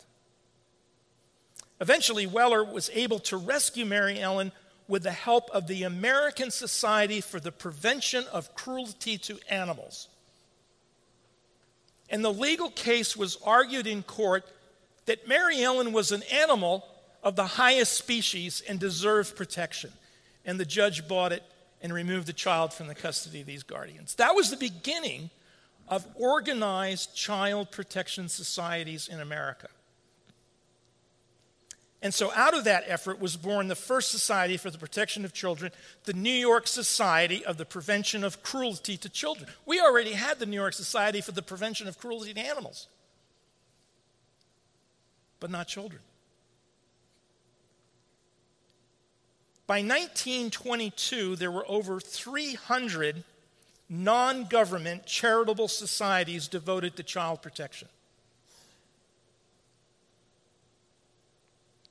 Eventually, 1.80 2.26
Wheeler 2.26 2.64
was 2.64 2.90
able 2.92 3.18
to 3.20 3.36
rescue 3.36 3.84
Mary 3.84 4.18
Ellen 4.18 4.52
with 4.88 5.02
the 5.02 5.12
help 5.12 5.50
of 5.50 5.66
the 5.66 5.82
American 5.82 6.50
Society 6.50 7.20
for 7.20 7.40
the 7.40 7.52
Prevention 7.52 8.24
of 8.32 8.54
Cruelty 8.54 9.18
to 9.18 9.38
Animals. 9.50 10.08
And 12.10 12.24
the 12.24 12.32
legal 12.32 12.70
case 12.70 13.16
was 13.16 13.38
argued 13.44 13.86
in 13.86 14.02
court 14.02 14.44
that 15.06 15.28
Mary 15.28 15.62
Ellen 15.62 15.92
was 15.92 16.12
an 16.12 16.22
animal 16.24 16.84
of 17.22 17.36
the 17.36 17.46
highest 17.46 17.94
species 17.94 18.62
and 18.68 18.78
deserved 18.78 19.36
protection. 19.36 19.92
And 20.44 20.60
the 20.60 20.64
judge 20.64 21.08
bought 21.08 21.32
it 21.32 21.42
and 21.82 21.92
removed 21.92 22.26
the 22.26 22.32
child 22.32 22.72
from 22.72 22.86
the 22.86 22.94
custody 22.94 23.40
of 23.40 23.46
these 23.46 23.62
guardians. 23.62 24.14
That 24.16 24.34
was 24.34 24.50
the 24.50 24.56
beginning 24.56 25.30
of 25.88 26.06
organized 26.14 27.14
child 27.14 27.70
protection 27.70 28.28
societies 28.28 29.08
in 29.08 29.20
America. 29.20 29.68
And 32.02 32.12
so, 32.12 32.30
out 32.34 32.54
of 32.54 32.64
that 32.64 32.84
effort 32.86 33.20
was 33.20 33.36
born 33.36 33.68
the 33.68 33.74
first 33.74 34.10
Society 34.10 34.56
for 34.56 34.70
the 34.70 34.78
Protection 34.78 35.24
of 35.24 35.32
Children, 35.32 35.72
the 36.04 36.12
New 36.12 36.30
York 36.30 36.66
Society 36.66 37.44
of 37.44 37.56
the 37.56 37.64
Prevention 37.64 38.22
of 38.22 38.42
Cruelty 38.42 38.96
to 38.98 39.08
Children. 39.08 39.48
We 39.64 39.80
already 39.80 40.12
had 40.12 40.38
the 40.38 40.46
New 40.46 40.56
York 40.56 40.74
Society 40.74 41.20
for 41.20 41.32
the 41.32 41.42
Prevention 41.42 41.88
of 41.88 41.98
Cruelty 41.98 42.34
to 42.34 42.40
Animals, 42.40 42.88
but 45.40 45.50
not 45.50 45.68
children. 45.68 46.02
By 49.66 49.78
1922, 49.78 51.34
there 51.36 51.50
were 51.50 51.64
over 51.66 51.98
300 51.98 53.24
non 53.88 54.44
government 54.44 55.06
charitable 55.06 55.68
societies 55.68 56.46
devoted 56.46 56.94
to 56.96 57.02
child 57.02 57.42
protection. 57.42 57.88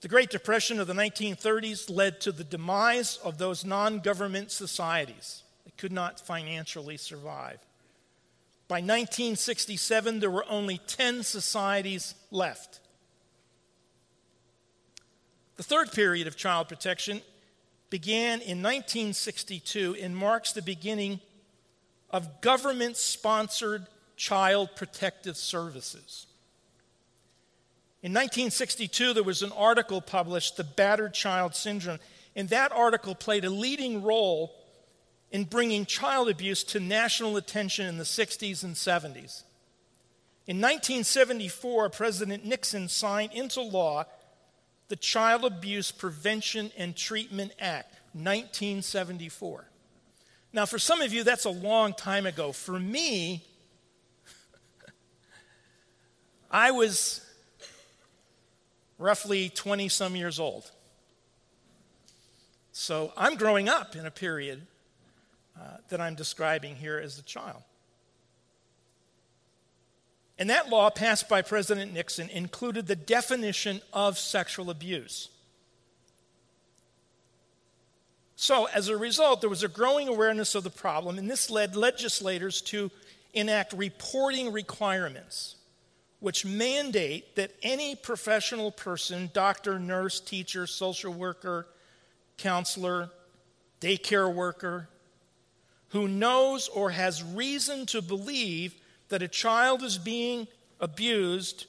The 0.05 0.09
Great 0.09 0.29
Depression 0.29 0.79
of 0.79 0.85
the 0.85 0.93
1930s 0.93 1.89
led 1.89 2.21
to 2.21 2.31
the 2.31 2.43
demise 2.43 3.17
of 3.23 3.39
those 3.39 3.65
non 3.65 4.01
government 4.01 4.51
societies. 4.51 5.41
They 5.65 5.71
could 5.79 5.91
not 5.91 6.19
financially 6.19 6.95
survive. 6.95 7.57
By 8.67 8.81
1967, 8.81 10.19
there 10.19 10.29
were 10.29 10.45
only 10.47 10.77
10 10.77 11.23
societies 11.23 12.13
left. 12.29 12.81
The 15.55 15.63
third 15.63 15.91
period 15.91 16.27
of 16.27 16.37
child 16.37 16.69
protection 16.69 17.23
began 17.89 18.41
in 18.41 18.61
1962 18.61 19.97
and 19.99 20.15
marks 20.15 20.51
the 20.51 20.61
beginning 20.61 21.19
of 22.11 22.41
government 22.41 22.95
sponsored 22.95 23.87
child 24.17 24.69
protective 24.75 25.35
services. 25.35 26.27
In 28.05 28.11
1962, 28.11 29.15
there 29.15 29.23
was 29.23 29.41
an 29.41 29.51
article 29.53 29.99
published, 29.99 30.57
The 30.57 30.63
Battered 30.63 31.15
Child 31.15 31.55
Syndrome, 31.55 31.97
and 32.35 32.47
that 32.49 32.71
article 32.71 33.15
played 33.15 33.43
a 33.45 33.49
leading 33.49 34.03
role 34.03 34.53
in 35.31 35.45
bringing 35.45 35.87
child 35.87 36.29
abuse 36.29 36.63
to 36.65 36.79
national 36.79 37.35
attention 37.35 37.87
in 37.87 37.97
the 37.97 38.03
60s 38.03 38.63
and 38.63 38.75
70s. 38.75 39.41
In 40.45 40.61
1974, 40.61 41.89
President 41.89 42.45
Nixon 42.45 42.89
signed 42.89 43.33
into 43.33 43.61
law 43.61 44.05
the 44.87 44.95
Child 44.95 45.43
Abuse 45.43 45.89
Prevention 45.89 46.71
and 46.77 46.95
Treatment 46.95 47.53
Act, 47.59 47.91
1974. 48.13 49.65
Now, 50.53 50.67
for 50.67 50.77
some 50.77 51.01
of 51.01 51.11
you, 51.11 51.23
that's 51.23 51.45
a 51.45 51.49
long 51.49 51.95
time 51.95 52.27
ago. 52.27 52.51
For 52.51 52.79
me, 52.79 53.43
I 56.51 56.69
was 56.69 57.24
roughly 58.97 59.49
20 59.49 59.89
some 59.89 60.15
years 60.15 60.39
old. 60.39 60.69
So 62.71 63.13
I'm 63.15 63.35
growing 63.35 63.69
up 63.69 63.95
in 63.95 64.05
a 64.05 64.11
period 64.11 64.61
uh, 65.59 65.77
that 65.89 66.01
I'm 66.01 66.15
describing 66.15 66.75
here 66.75 66.99
as 66.99 67.17
a 67.17 67.23
child. 67.23 67.63
And 70.37 70.49
that 70.49 70.69
law 70.69 70.89
passed 70.89 71.29
by 71.29 71.41
President 71.41 71.93
Nixon 71.93 72.29
included 72.29 72.87
the 72.87 72.95
definition 72.95 73.81
of 73.93 74.17
sexual 74.17 74.69
abuse. 74.69 75.29
So, 78.35 78.65
as 78.65 78.89
a 78.89 78.97
result, 78.97 79.39
there 79.39 79.49
was 79.49 79.63
a 79.63 79.69
growing 79.69 80.09
awareness 80.09 80.55
of 80.55 80.65
the 80.65 80.69
problem, 80.69 81.17
and 81.17 81.31
this 81.31 81.49
led 81.49 81.77
legislators 81.77 82.61
to 82.63 82.91
enact 83.33 83.71
reporting 83.71 84.51
requirements 84.51 85.55
which 86.19 86.45
mandate 86.45 87.35
that 87.35 87.51
any 87.61 87.95
professional 87.95 88.71
person, 88.71 89.29
doctor, 89.33 89.77
nurse, 89.79 90.19
teacher, 90.19 90.65
social 90.65 91.13
worker, 91.13 91.67
counselor, 92.37 93.09
daycare 93.81 94.33
worker, 94.33 94.89
who 95.89 96.07
knows 96.07 96.67
or 96.69 96.89
has 96.89 97.23
reason 97.23 97.85
to 97.85 98.01
believe 98.01 98.75
that 99.09 99.21
a 99.21 99.27
child 99.27 99.83
is 99.83 99.97
being 99.97 100.47
abused 100.79 101.67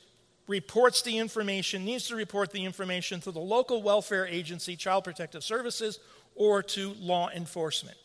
reports 0.48 1.02
the 1.02 1.18
information, 1.18 1.84
needs 1.84 2.08
to 2.08 2.16
report 2.16 2.52
the 2.52 2.64
information 2.64 3.20
to 3.20 3.30
the 3.30 3.40
local 3.40 3.82
welfare 3.82 4.26
agency, 4.26 4.76
Child 4.76 5.04
Protective 5.04 5.42
Services, 5.42 5.98
or 6.34 6.62
to 6.62 6.94
law 7.00 7.28
enforcement. 7.30 7.96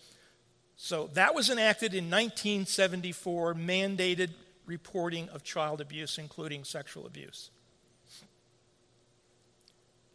So 0.75 1.09
that 1.13 1.35
was 1.35 1.49
enacted 1.49 1.93
in 1.93 2.05
1974, 2.05 3.53
mandated 3.53 4.29
reporting 4.65 5.29
of 5.29 5.43
child 5.43 5.81
abuse, 5.81 6.17
including 6.17 6.63
sexual 6.63 7.05
abuse. 7.05 7.49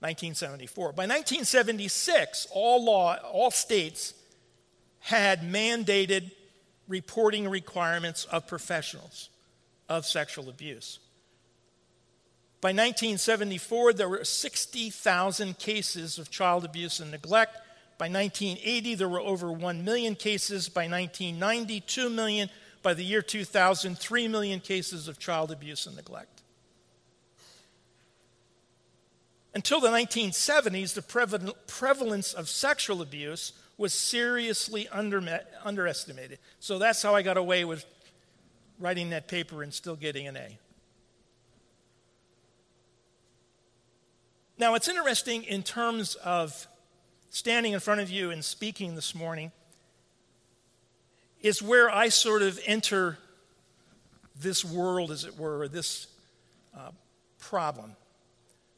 1974. 0.00 0.92
By 0.92 1.04
1976, 1.04 2.48
all 2.52 2.84
law, 2.84 3.16
all 3.16 3.50
states 3.50 4.14
had 5.00 5.40
mandated 5.40 6.30
reporting 6.86 7.48
requirements 7.48 8.24
of 8.26 8.46
professionals 8.46 9.30
of 9.88 10.04
sexual 10.04 10.48
abuse. 10.48 10.98
By 12.60 12.68
1974, 12.70 13.92
there 13.94 14.08
were 14.08 14.24
60,000 14.24 15.58
cases 15.58 16.18
of 16.18 16.30
child 16.30 16.64
abuse 16.64 17.00
and 17.00 17.10
neglect. 17.10 17.56
By 17.98 18.08
1980, 18.08 18.94
there 18.96 19.08
were 19.08 19.20
over 19.20 19.50
1 19.50 19.84
million 19.84 20.14
cases. 20.14 20.68
By 20.68 20.88
1990, 20.88 21.80
2 21.80 22.10
million. 22.10 22.50
By 22.86 22.94
the 22.94 23.02
year 23.02 23.20
2000, 23.20 23.98
3 23.98 24.28
million 24.28 24.60
cases 24.60 25.08
of 25.08 25.18
child 25.18 25.50
abuse 25.50 25.86
and 25.86 25.96
neglect. 25.96 26.42
Until 29.56 29.80
the 29.80 29.88
1970s, 29.88 30.94
the 30.94 31.54
prevalence 31.66 32.32
of 32.32 32.48
sexual 32.48 33.02
abuse 33.02 33.54
was 33.76 33.92
seriously 33.92 34.86
underestimated. 34.88 36.38
So 36.60 36.78
that's 36.78 37.02
how 37.02 37.16
I 37.16 37.22
got 37.22 37.36
away 37.36 37.64
with 37.64 37.84
writing 38.78 39.10
that 39.10 39.26
paper 39.26 39.64
and 39.64 39.74
still 39.74 39.96
getting 39.96 40.28
an 40.28 40.36
A. 40.36 40.56
Now, 44.58 44.76
it's 44.76 44.86
interesting 44.86 45.42
in 45.42 45.64
terms 45.64 46.14
of 46.14 46.68
standing 47.30 47.72
in 47.72 47.80
front 47.80 48.00
of 48.00 48.10
you 48.10 48.30
and 48.30 48.44
speaking 48.44 48.94
this 48.94 49.12
morning 49.12 49.50
is 51.46 51.62
where 51.62 51.88
I 51.88 52.08
sort 52.08 52.42
of 52.42 52.58
enter 52.66 53.18
this 54.38 54.64
world, 54.64 55.10
as 55.12 55.24
it 55.24 55.38
were, 55.38 55.68
this 55.68 56.08
uh, 56.76 56.90
problem. 57.38 57.92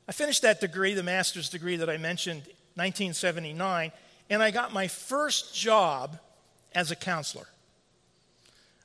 I 0.07 0.12
finished 0.12 0.43
that 0.43 0.61
degree, 0.61 0.95
the 0.95 1.03
master's 1.03 1.49
degree 1.49 1.77
that 1.77 1.89
I 1.89 1.97
mentioned, 1.97 2.43
1979, 2.75 3.91
and 4.31 4.43
I 4.43 4.51
got 4.51 4.73
my 4.73 4.87
first 4.87 5.55
job 5.55 6.19
as 6.75 6.91
a 6.91 6.97
counselor. 6.97 7.47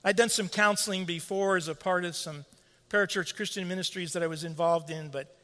I'd 0.04 0.16
done 0.16 0.30
some 0.30 0.50
counseling 0.50 1.06
before 1.06 1.58
as 1.58 1.68
a 1.68 1.76
part 1.76 2.06
of 2.06 2.16
some 2.16 2.46
parachurch 2.90 3.36
Christian 3.36 3.68
ministries 3.68 4.14
that 4.14 4.24
I 4.24 4.28
was 4.28 4.46
involved 4.46 4.92
in, 4.92 5.10
but 5.10 5.36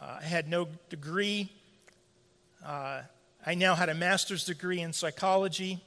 uh, 0.00 0.18
I 0.20 0.24
had 0.24 0.48
no 0.48 0.68
degree. 0.88 1.50
Uh, 2.64 3.02
I 3.44 3.54
now 3.54 3.74
had 3.74 3.88
a 3.88 3.94
master's 3.94 4.44
degree 4.44 4.80
in 4.80 4.92
psychology 4.92 5.80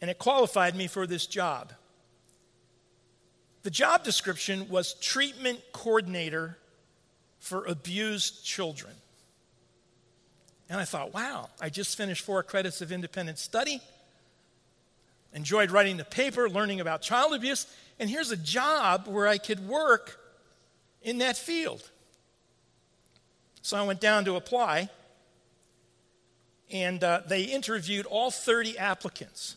and 0.00 0.10
it 0.10 0.18
qualified 0.18 0.74
me 0.74 0.86
for 0.86 1.06
this 1.06 1.26
job. 1.26 1.72
The 3.62 3.70
job 3.70 4.04
description 4.04 4.68
was 4.68 4.94
treatment 4.94 5.60
coordinator 5.72 6.58
for 7.40 7.64
abused 7.64 8.44
children. 8.44 8.92
And 10.68 10.80
I 10.80 10.84
thought, 10.84 11.14
wow, 11.14 11.50
I 11.60 11.68
just 11.68 11.96
finished 11.96 12.24
four 12.24 12.42
credits 12.42 12.80
of 12.80 12.90
independent 12.90 13.38
study. 13.38 13.80
Enjoyed 15.32 15.70
writing 15.70 15.96
the 15.96 16.04
paper, 16.04 16.48
learning 16.48 16.80
about 16.80 17.02
child 17.02 17.34
abuse, 17.34 17.66
and 17.98 18.10
here's 18.10 18.30
a 18.30 18.36
job 18.36 19.06
where 19.06 19.26
I 19.26 19.38
could 19.38 19.68
work 19.68 20.18
in 21.02 21.18
that 21.18 21.36
field. 21.36 21.88
So 23.62 23.76
I 23.76 23.82
went 23.82 24.00
down 24.00 24.24
to 24.26 24.36
apply, 24.36 24.90
and 26.70 27.02
uh, 27.02 27.22
they 27.26 27.42
interviewed 27.42 28.06
all 28.06 28.30
30 28.30 28.78
applicants, 28.78 29.56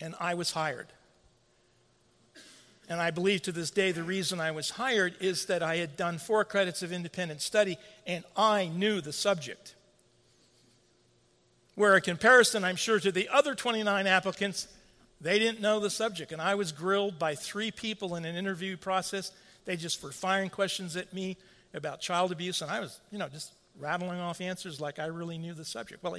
and 0.00 0.14
I 0.20 0.34
was 0.34 0.52
hired. 0.52 0.88
And 2.88 3.00
I 3.00 3.12
believe 3.12 3.42
to 3.42 3.52
this 3.52 3.70
day 3.70 3.92
the 3.92 4.02
reason 4.02 4.40
I 4.40 4.50
was 4.50 4.70
hired 4.70 5.14
is 5.20 5.46
that 5.46 5.62
I 5.62 5.76
had 5.76 5.96
done 5.96 6.18
four 6.18 6.44
credits 6.44 6.82
of 6.82 6.92
independent 6.92 7.40
study 7.40 7.78
and 8.06 8.24
I 8.36 8.66
knew 8.66 9.00
the 9.00 9.12
subject. 9.12 9.76
Where, 11.76 11.94
in 11.94 12.02
comparison, 12.02 12.64
I'm 12.64 12.76
sure 12.76 12.98
to 12.98 13.12
the 13.12 13.28
other 13.28 13.54
29 13.54 14.06
applicants, 14.06 14.66
they 15.20 15.38
didn't 15.38 15.60
know 15.60 15.78
the 15.78 15.88
subject. 15.88 16.32
And 16.32 16.42
I 16.42 16.56
was 16.56 16.72
grilled 16.72 17.18
by 17.18 17.36
three 17.36 17.70
people 17.70 18.16
in 18.16 18.24
an 18.24 18.34
interview 18.34 18.76
process. 18.76 19.30
They 19.66 19.76
just 19.76 20.02
were 20.02 20.12
firing 20.12 20.50
questions 20.50 20.96
at 20.96 21.12
me 21.12 21.36
about 21.72 22.00
child 22.00 22.32
abuse, 22.32 22.62
and 22.62 22.70
I 22.70 22.80
was, 22.80 23.00
you 23.12 23.18
know, 23.18 23.28
just 23.28 23.52
rattling 23.78 24.18
off 24.18 24.40
answers 24.40 24.80
like 24.80 24.98
I 24.98 25.06
really 25.06 25.38
knew 25.38 25.54
the 25.54 25.64
subject. 25.64 26.02
Well, 26.02 26.16
I, 26.16 26.18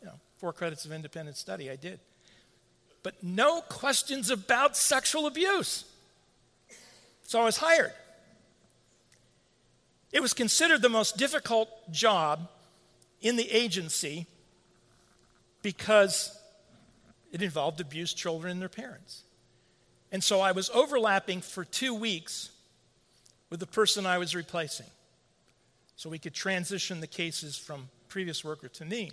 you 0.00 0.06
know, 0.06 0.18
four 0.38 0.52
credits 0.52 0.84
of 0.84 0.92
independent 0.92 1.36
study, 1.36 1.70
I 1.70 1.76
did. 1.76 2.00
But 3.02 3.22
no 3.22 3.60
questions 3.62 4.30
about 4.30 4.76
sexual 4.76 5.26
abuse. 5.26 5.84
So 7.24 7.40
I 7.40 7.44
was 7.44 7.58
hired. 7.58 7.92
It 10.12 10.20
was 10.20 10.32
considered 10.32 10.82
the 10.82 10.88
most 10.88 11.16
difficult 11.16 11.68
job 11.92 12.48
in 13.20 13.36
the 13.36 13.50
agency 13.50 14.26
because 15.62 16.38
it 17.32 17.42
involved 17.42 17.80
abused 17.80 18.16
children 18.16 18.52
and 18.52 18.62
their 18.62 18.68
parents. 18.68 19.22
And 20.10 20.24
so 20.24 20.40
I 20.40 20.52
was 20.52 20.70
overlapping 20.70 21.42
for 21.42 21.64
two 21.64 21.92
weeks 21.94 22.50
with 23.50 23.60
the 23.60 23.66
person 23.66 24.06
I 24.06 24.18
was 24.18 24.34
replacing. 24.34 24.86
So 25.96 26.08
we 26.08 26.18
could 26.18 26.34
transition 26.34 27.00
the 27.00 27.06
cases 27.06 27.58
from 27.58 27.88
previous 28.08 28.44
worker 28.44 28.68
to 28.68 28.84
me. 28.84 29.10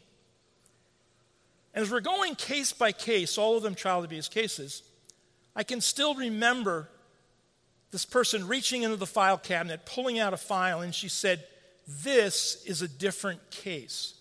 And 1.76 1.84
as 1.84 1.92
we're 1.92 2.00
going 2.00 2.36
case 2.36 2.72
by 2.72 2.94
case, 2.94 3.38
all 3.38 3.58
of 3.58 3.64
them 3.64 3.76
child 3.76 4.06
abuse 4.06 4.30
cases, 4.30 4.82
I 5.56 5.64
can 5.64 5.82
still 5.82 6.16
remember 6.16 6.90
this 7.92 8.06
person 8.06 8.48
reaching 8.48 8.84
into 8.84 8.96
the 8.96 9.06
file 9.06 9.38
cabinet, 9.38 9.86
pulling 9.86 10.18
out 10.18 10.34
a 10.34 10.38
file, 10.38 10.82
and 10.82 10.96
she 10.96 11.10
said, 11.10 11.44
This 11.86 12.64
is 12.66 12.82
a 12.82 12.88
different 12.88 13.52
case. 13.52 14.14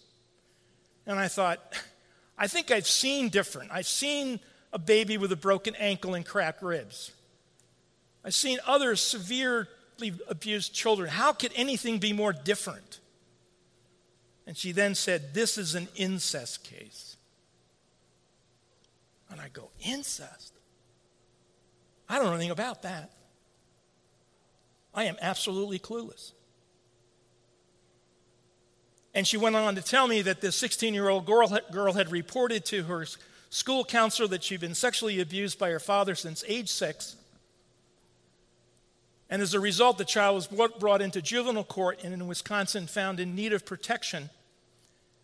And 1.06 1.18
I 1.18 1.28
thought, 1.28 1.60
I 2.38 2.48
think 2.48 2.72
I've 2.72 2.88
seen 2.88 3.28
different. 3.28 3.70
I've 3.72 3.86
seen 3.86 4.40
a 4.72 4.78
baby 4.78 5.16
with 5.16 5.30
a 5.30 5.36
broken 5.36 5.76
ankle 5.76 6.14
and 6.14 6.26
cracked 6.26 6.60
ribs. 6.62 7.12
I've 8.24 8.34
seen 8.34 8.58
other 8.66 8.96
severely 8.96 9.68
abused 10.26 10.74
children. 10.74 11.08
How 11.08 11.32
could 11.32 11.52
anything 11.54 11.98
be 12.00 12.12
more 12.12 12.32
different? 12.32 12.98
And 14.44 14.56
she 14.56 14.72
then 14.72 14.96
said, 14.96 15.34
This 15.34 15.56
is 15.56 15.76
an 15.76 15.86
incest 15.94 16.64
case. 16.64 17.13
And 19.30 19.40
I 19.40 19.48
go, 19.48 19.70
Incest? 19.80 20.52
I 22.08 22.16
don't 22.16 22.26
know 22.26 22.34
anything 22.34 22.50
about 22.50 22.82
that. 22.82 23.10
I 24.94 25.04
am 25.04 25.16
absolutely 25.20 25.78
clueless. 25.78 26.32
And 29.14 29.26
she 29.26 29.36
went 29.36 29.56
on 29.56 29.76
to 29.76 29.82
tell 29.82 30.08
me 30.08 30.22
that 30.22 30.40
this 30.40 30.56
16 30.56 30.92
year 30.92 31.08
old 31.08 31.24
girl, 31.24 31.56
girl 31.72 31.92
had 31.92 32.10
reported 32.10 32.64
to 32.66 32.84
her 32.84 33.06
school 33.48 33.84
counselor 33.84 34.28
that 34.28 34.42
she'd 34.42 34.60
been 34.60 34.74
sexually 34.74 35.20
abused 35.20 35.58
by 35.58 35.70
her 35.70 35.78
father 35.78 36.14
since 36.14 36.44
age 36.48 36.68
six. 36.68 37.16
And 39.30 39.40
as 39.40 39.54
a 39.54 39.60
result, 39.60 39.98
the 39.98 40.04
child 40.04 40.34
was 40.34 40.68
brought 40.78 41.00
into 41.00 41.22
juvenile 41.22 41.64
court 41.64 42.00
and 42.04 42.12
in 42.12 42.26
Wisconsin 42.26 42.86
found 42.86 43.20
in 43.20 43.34
need 43.34 43.52
of 43.52 43.64
protection 43.64 44.30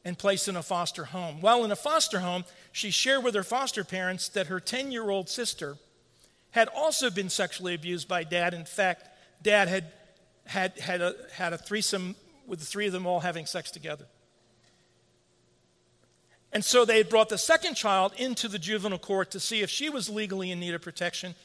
and 0.04 0.18
placed 0.18 0.48
in 0.48 0.56
a 0.56 0.62
foster 0.62 1.06
home. 1.06 1.40
While 1.40 1.64
in 1.64 1.70
a 1.70 1.76
foster 1.76 2.20
home, 2.20 2.44
she 2.72 2.90
shared 2.90 3.22
with 3.22 3.34
her 3.34 3.42
foster 3.42 3.84
parents 3.84 4.28
that 4.30 4.46
her 4.46 4.60
10 4.60 4.92
year 4.92 5.10
old 5.10 5.28
sister 5.28 5.76
had 6.52 6.68
also 6.68 7.10
been 7.10 7.28
sexually 7.28 7.74
abused 7.74 8.08
by 8.08 8.24
dad. 8.24 8.54
In 8.54 8.64
fact, 8.64 9.08
dad 9.42 9.68
had 9.68 9.92
had, 10.50 10.78
had, 10.80 11.00
a, 11.00 11.14
had 11.32 11.52
a 11.52 11.58
threesome 11.58 12.16
with 12.44 12.58
the 12.58 12.66
three 12.66 12.86
of 12.86 12.92
them 12.92 13.06
all 13.06 13.20
having 13.20 13.46
sex 13.46 13.70
together. 13.70 14.06
And 16.52 16.64
so 16.64 16.84
they 16.84 16.98
had 16.98 17.08
brought 17.08 17.28
the 17.28 17.38
second 17.38 17.76
child 17.76 18.12
into 18.16 18.48
the 18.48 18.58
juvenile 18.58 18.98
court 18.98 19.30
to 19.30 19.38
see 19.38 19.60
if 19.60 19.70
she 19.70 19.88
was 19.88 20.10
legally 20.10 20.50
in 20.50 20.58
need 20.58 20.74
of 20.74 20.82
protection. 20.82 21.36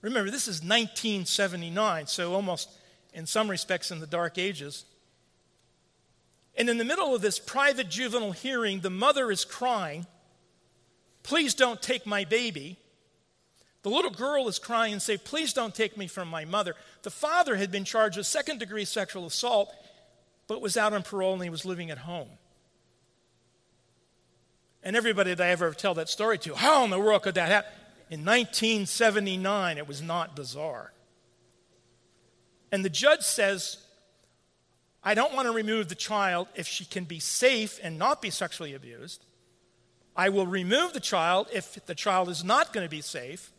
Remember, 0.00 0.30
this 0.30 0.48
is 0.48 0.62
1979, 0.62 2.06
so 2.06 2.32
almost 2.32 2.70
in 3.12 3.26
some 3.26 3.50
respects 3.50 3.90
in 3.90 4.00
the 4.00 4.06
dark 4.06 4.38
ages. 4.38 4.86
And 6.58 6.68
in 6.68 6.76
the 6.76 6.84
middle 6.84 7.14
of 7.14 7.22
this 7.22 7.38
private 7.38 7.88
juvenile 7.88 8.32
hearing, 8.32 8.80
the 8.80 8.90
mother 8.90 9.30
is 9.30 9.44
crying, 9.44 10.06
Please 11.22 11.54
don't 11.54 11.80
take 11.80 12.04
my 12.04 12.24
baby. 12.24 12.78
The 13.82 13.90
little 13.90 14.10
girl 14.10 14.48
is 14.48 14.58
crying 14.58 14.92
and 14.92 15.00
saying, 15.00 15.20
Please 15.24 15.52
don't 15.52 15.74
take 15.74 15.96
me 15.96 16.08
from 16.08 16.28
my 16.28 16.44
mother. 16.44 16.74
The 17.02 17.10
father 17.10 17.54
had 17.54 17.70
been 17.70 17.84
charged 17.84 18.16
with 18.16 18.26
second 18.26 18.58
degree 18.58 18.84
sexual 18.84 19.26
assault, 19.26 19.72
but 20.48 20.60
was 20.60 20.76
out 20.76 20.92
on 20.92 21.02
parole 21.02 21.34
and 21.34 21.42
he 21.42 21.50
was 21.50 21.64
living 21.64 21.90
at 21.90 21.98
home. 21.98 22.28
And 24.82 24.96
everybody 24.96 25.34
that 25.34 25.46
I 25.46 25.50
ever 25.50 25.72
tell 25.72 25.94
that 25.94 26.08
story 26.08 26.38
to, 26.38 26.54
how 26.54 26.84
in 26.84 26.90
the 26.90 26.98
world 26.98 27.22
could 27.22 27.34
that 27.34 27.48
happen? 27.48 27.72
In 28.10 28.24
1979, 28.24 29.76
it 29.76 29.86
was 29.86 30.00
not 30.00 30.34
bizarre. 30.34 30.92
And 32.72 32.84
the 32.84 32.90
judge 32.90 33.22
says, 33.22 33.76
I 35.08 35.14
don't 35.14 35.32
want 35.32 35.46
to 35.46 35.52
remove 35.52 35.88
the 35.88 35.94
child 35.94 36.48
if 36.54 36.68
she 36.68 36.84
can 36.84 37.04
be 37.04 37.18
safe 37.18 37.80
and 37.82 37.98
not 37.98 38.20
be 38.20 38.28
sexually 38.28 38.74
abused. 38.74 39.24
I 40.14 40.28
will 40.28 40.46
remove 40.46 40.92
the 40.92 41.00
child 41.00 41.48
if 41.50 41.82
the 41.86 41.94
child 41.94 42.28
is 42.28 42.44
not 42.44 42.74
going 42.74 42.84
to 42.84 42.90
be 42.90 43.00
safe 43.00 43.50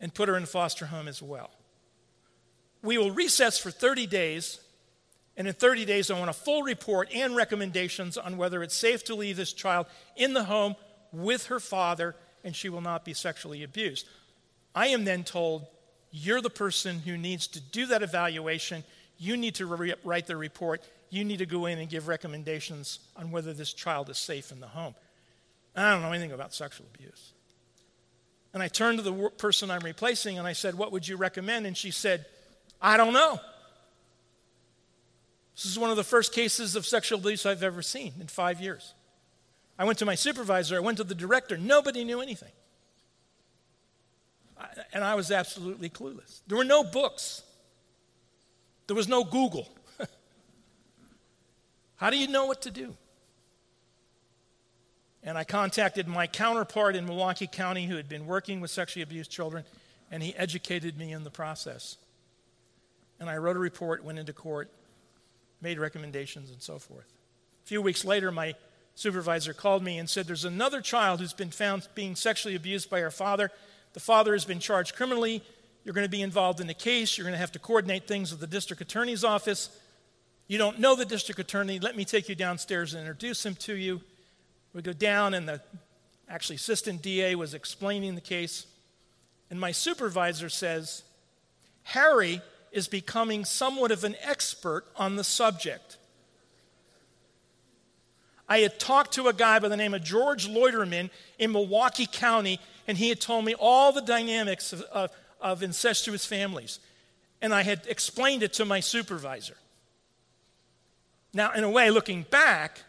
and 0.00 0.12
put 0.12 0.28
her 0.28 0.36
in 0.36 0.46
foster 0.46 0.86
home 0.86 1.06
as 1.06 1.22
well. 1.22 1.52
We 2.82 2.98
will 2.98 3.12
recess 3.12 3.60
for 3.60 3.70
30 3.70 4.08
days, 4.08 4.58
and 5.36 5.46
in 5.46 5.54
30 5.54 5.84
days, 5.84 6.10
I 6.10 6.18
want 6.18 6.30
a 6.30 6.32
full 6.32 6.64
report 6.64 7.08
and 7.14 7.36
recommendations 7.36 8.18
on 8.18 8.38
whether 8.38 8.64
it's 8.64 8.74
safe 8.74 9.04
to 9.04 9.14
leave 9.14 9.36
this 9.36 9.52
child 9.52 9.86
in 10.16 10.34
the 10.34 10.42
home 10.42 10.74
with 11.12 11.46
her 11.46 11.60
father 11.60 12.16
and 12.42 12.56
she 12.56 12.70
will 12.70 12.80
not 12.80 13.04
be 13.04 13.14
sexually 13.14 13.62
abused. 13.62 14.08
I 14.74 14.88
am 14.88 15.04
then 15.04 15.22
told, 15.22 15.68
You're 16.10 16.42
the 16.42 16.50
person 16.50 16.98
who 16.98 17.16
needs 17.16 17.46
to 17.46 17.60
do 17.60 17.86
that 17.86 18.02
evaluation. 18.02 18.82
You 19.22 19.36
need 19.36 19.56
to 19.56 19.66
re- 19.66 19.94
write 20.02 20.26
the 20.26 20.36
report. 20.36 20.82
You 21.10 21.24
need 21.24 21.40
to 21.40 21.46
go 21.46 21.66
in 21.66 21.78
and 21.78 21.90
give 21.90 22.08
recommendations 22.08 23.00
on 23.16 23.30
whether 23.30 23.52
this 23.52 23.74
child 23.74 24.08
is 24.08 24.16
safe 24.16 24.50
in 24.50 24.60
the 24.60 24.66
home. 24.66 24.94
I 25.76 25.92
don't 25.92 26.00
know 26.00 26.10
anything 26.10 26.32
about 26.32 26.54
sexual 26.54 26.86
abuse. 26.94 27.34
And 28.54 28.62
I 28.62 28.68
turned 28.68 28.98
to 28.98 29.04
the 29.04 29.30
person 29.36 29.70
I'm 29.70 29.82
replacing 29.82 30.38
and 30.38 30.46
I 30.46 30.54
said, 30.54 30.74
What 30.74 30.90
would 30.92 31.06
you 31.06 31.16
recommend? 31.16 31.66
And 31.66 31.76
she 31.76 31.90
said, 31.90 32.24
I 32.80 32.96
don't 32.96 33.12
know. 33.12 33.38
This 35.54 35.66
is 35.66 35.78
one 35.78 35.90
of 35.90 35.96
the 35.96 36.04
first 36.04 36.32
cases 36.32 36.74
of 36.74 36.86
sexual 36.86 37.18
abuse 37.18 37.44
I've 37.44 37.62
ever 37.62 37.82
seen 37.82 38.14
in 38.18 38.26
five 38.26 38.58
years. 38.62 38.94
I 39.78 39.84
went 39.84 39.98
to 39.98 40.06
my 40.06 40.14
supervisor, 40.14 40.76
I 40.76 40.80
went 40.80 40.96
to 40.96 41.04
the 41.04 41.14
director, 41.14 41.58
nobody 41.58 42.04
knew 42.04 42.22
anything. 42.22 42.52
I, 44.58 44.66
and 44.94 45.04
I 45.04 45.14
was 45.14 45.30
absolutely 45.30 45.90
clueless. 45.90 46.40
There 46.46 46.56
were 46.56 46.64
no 46.64 46.82
books, 46.82 47.42
there 48.90 48.96
was 48.96 49.06
no 49.06 49.22
Google. 49.22 49.68
How 51.94 52.10
do 52.10 52.18
you 52.18 52.26
know 52.26 52.46
what 52.46 52.62
to 52.62 52.72
do? 52.72 52.96
And 55.22 55.38
I 55.38 55.44
contacted 55.44 56.08
my 56.08 56.26
counterpart 56.26 56.96
in 56.96 57.06
Milwaukee 57.06 57.46
County 57.46 57.86
who 57.86 57.94
had 57.94 58.08
been 58.08 58.26
working 58.26 58.60
with 58.60 58.72
sexually 58.72 59.04
abused 59.04 59.30
children, 59.30 59.62
and 60.10 60.24
he 60.24 60.34
educated 60.34 60.98
me 60.98 61.12
in 61.12 61.22
the 61.22 61.30
process. 61.30 61.98
And 63.20 63.30
I 63.30 63.36
wrote 63.36 63.54
a 63.54 63.60
report, 63.60 64.02
went 64.02 64.18
into 64.18 64.32
court, 64.32 64.72
made 65.62 65.78
recommendations, 65.78 66.50
and 66.50 66.60
so 66.60 66.80
forth. 66.80 67.06
A 67.62 67.68
few 67.68 67.80
weeks 67.80 68.04
later, 68.04 68.32
my 68.32 68.56
supervisor 68.96 69.52
called 69.52 69.84
me 69.84 69.98
and 69.98 70.10
said, 70.10 70.26
There's 70.26 70.44
another 70.44 70.80
child 70.80 71.20
who's 71.20 71.32
been 71.32 71.52
found 71.52 71.86
being 71.94 72.16
sexually 72.16 72.56
abused 72.56 72.90
by 72.90 72.98
her 72.98 73.12
father. 73.12 73.52
The 73.92 74.00
father 74.00 74.32
has 74.32 74.44
been 74.44 74.58
charged 74.58 74.96
criminally. 74.96 75.44
You're 75.84 75.94
going 75.94 76.06
to 76.06 76.10
be 76.10 76.22
involved 76.22 76.60
in 76.60 76.66
the 76.66 76.74
case. 76.74 77.16
You're 77.16 77.24
going 77.24 77.34
to 77.34 77.38
have 77.38 77.52
to 77.52 77.58
coordinate 77.58 78.06
things 78.06 78.30
with 78.30 78.40
the 78.40 78.46
district 78.46 78.82
attorney's 78.82 79.24
office. 79.24 79.70
You 80.46 80.58
don't 80.58 80.78
know 80.78 80.94
the 80.94 81.04
district 81.04 81.40
attorney. 81.40 81.78
Let 81.78 81.96
me 81.96 82.04
take 82.04 82.28
you 82.28 82.34
downstairs 82.34 82.92
and 82.92 83.00
introduce 83.00 83.44
him 83.44 83.54
to 83.56 83.74
you. 83.74 84.00
We 84.74 84.82
go 84.82 84.92
down, 84.92 85.34
and 85.34 85.48
the 85.48 85.60
actually 86.28 86.56
assistant 86.56 87.02
DA 87.02 87.34
was 87.34 87.54
explaining 87.54 88.14
the 88.14 88.20
case. 88.20 88.66
And 89.50 89.58
my 89.58 89.72
supervisor 89.72 90.48
says, 90.48 91.02
Harry 91.82 92.40
is 92.72 92.86
becoming 92.86 93.44
somewhat 93.44 93.90
of 93.90 94.04
an 94.04 94.14
expert 94.22 94.84
on 94.96 95.16
the 95.16 95.24
subject. 95.24 95.96
I 98.48 98.58
had 98.58 98.80
talked 98.80 99.12
to 99.12 99.28
a 99.28 99.32
guy 99.32 99.60
by 99.60 99.68
the 99.68 99.76
name 99.76 99.94
of 99.94 100.02
George 100.02 100.48
Loiterman 100.48 101.10
in 101.38 101.52
Milwaukee 101.52 102.08
County, 102.10 102.58
and 102.88 102.98
he 102.98 103.08
had 103.08 103.20
told 103.20 103.44
me 103.44 103.54
all 103.54 103.92
the 103.92 104.02
dynamics 104.02 104.72
of, 104.72 104.82
of, 104.82 105.10
of 105.40 105.62
incestuous 105.62 106.24
families. 106.24 106.80
And 107.42 107.54
I 107.54 107.62
had 107.62 107.86
explained 107.88 108.42
it 108.42 108.52
to 108.54 108.64
my 108.64 108.80
supervisor. 108.80 109.56
Now, 111.32 111.52
in 111.52 111.64
a 111.64 111.70
way, 111.70 111.90
looking 111.90 112.22
back, 112.22 112.82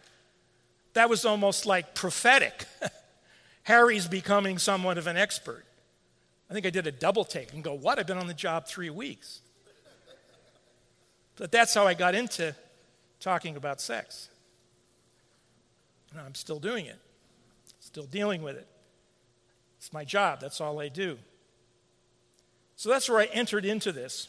that 0.94 1.10
was 1.10 1.26
almost 1.26 1.66
like 1.66 1.94
prophetic. 1.96 2.66
Harry's 3.64 4.08
becoming 4.08 4.58
somewhat 4.58 4.98
of 4.98 5.08
an 5.08 5.18
expert. 5.18 5.64
I 6.50 6.54
think 6.54 6.66
I 6.66 6.70
did 6.70 6.88
a 6.88 6.92
double 6.92 7.24
take 7.24 7.54
and 7.54 7.64
go, 7.64 7.74
What? 7.74 8.00
I've 8.00 8.08
been 8.08 8.18
on 8.18 8.28
the 8.28 8.34
job 8.34 8.68
three 8.68 8.90
weeks. 8.90 9.42
But 11.38 11.52
that's 11.52 11.74
how 11.74 11.88
I 11.88 11.94
got 11.94 12.14
into 12.14 12.56
talking 13.20 13.56
about 13.56 13.80
sex. 13.80 14.30
And 16.12 16.20
I'm 16.20 16.36
still 16.36 16.60
doing 16.60 16.86
it, 16.86 17.00
still 17.80 18.06
dealing 18.06 18.42
with 18.42 18.58
it. 18.58 18.68
It's 19.78 19.94
my 19.94 20.04
job, 20.04 20.42
that's 20.42 20.60
all 20.60 20.80
I 20.80 20.90
do. 20.90 21.18
So 22.82 22.90
that's 22.90 23.08
where 23.08 23.20
I 23.20 23.26
entered 23.26 23.64
into 23.64 23.92
this. 23.92 24.28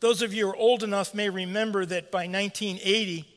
Those 0.00 0.22
of 0.22 0.32
you 0.32 0.46
who 0.46 0.52
are 0.52 0.56
old 0.56 0.82
enough 0.82 1.12
may 1.12 1.28
remember 1.28 1.84
that 1.84 2.10
by 2.10 2.26
1980, 2.26 3.28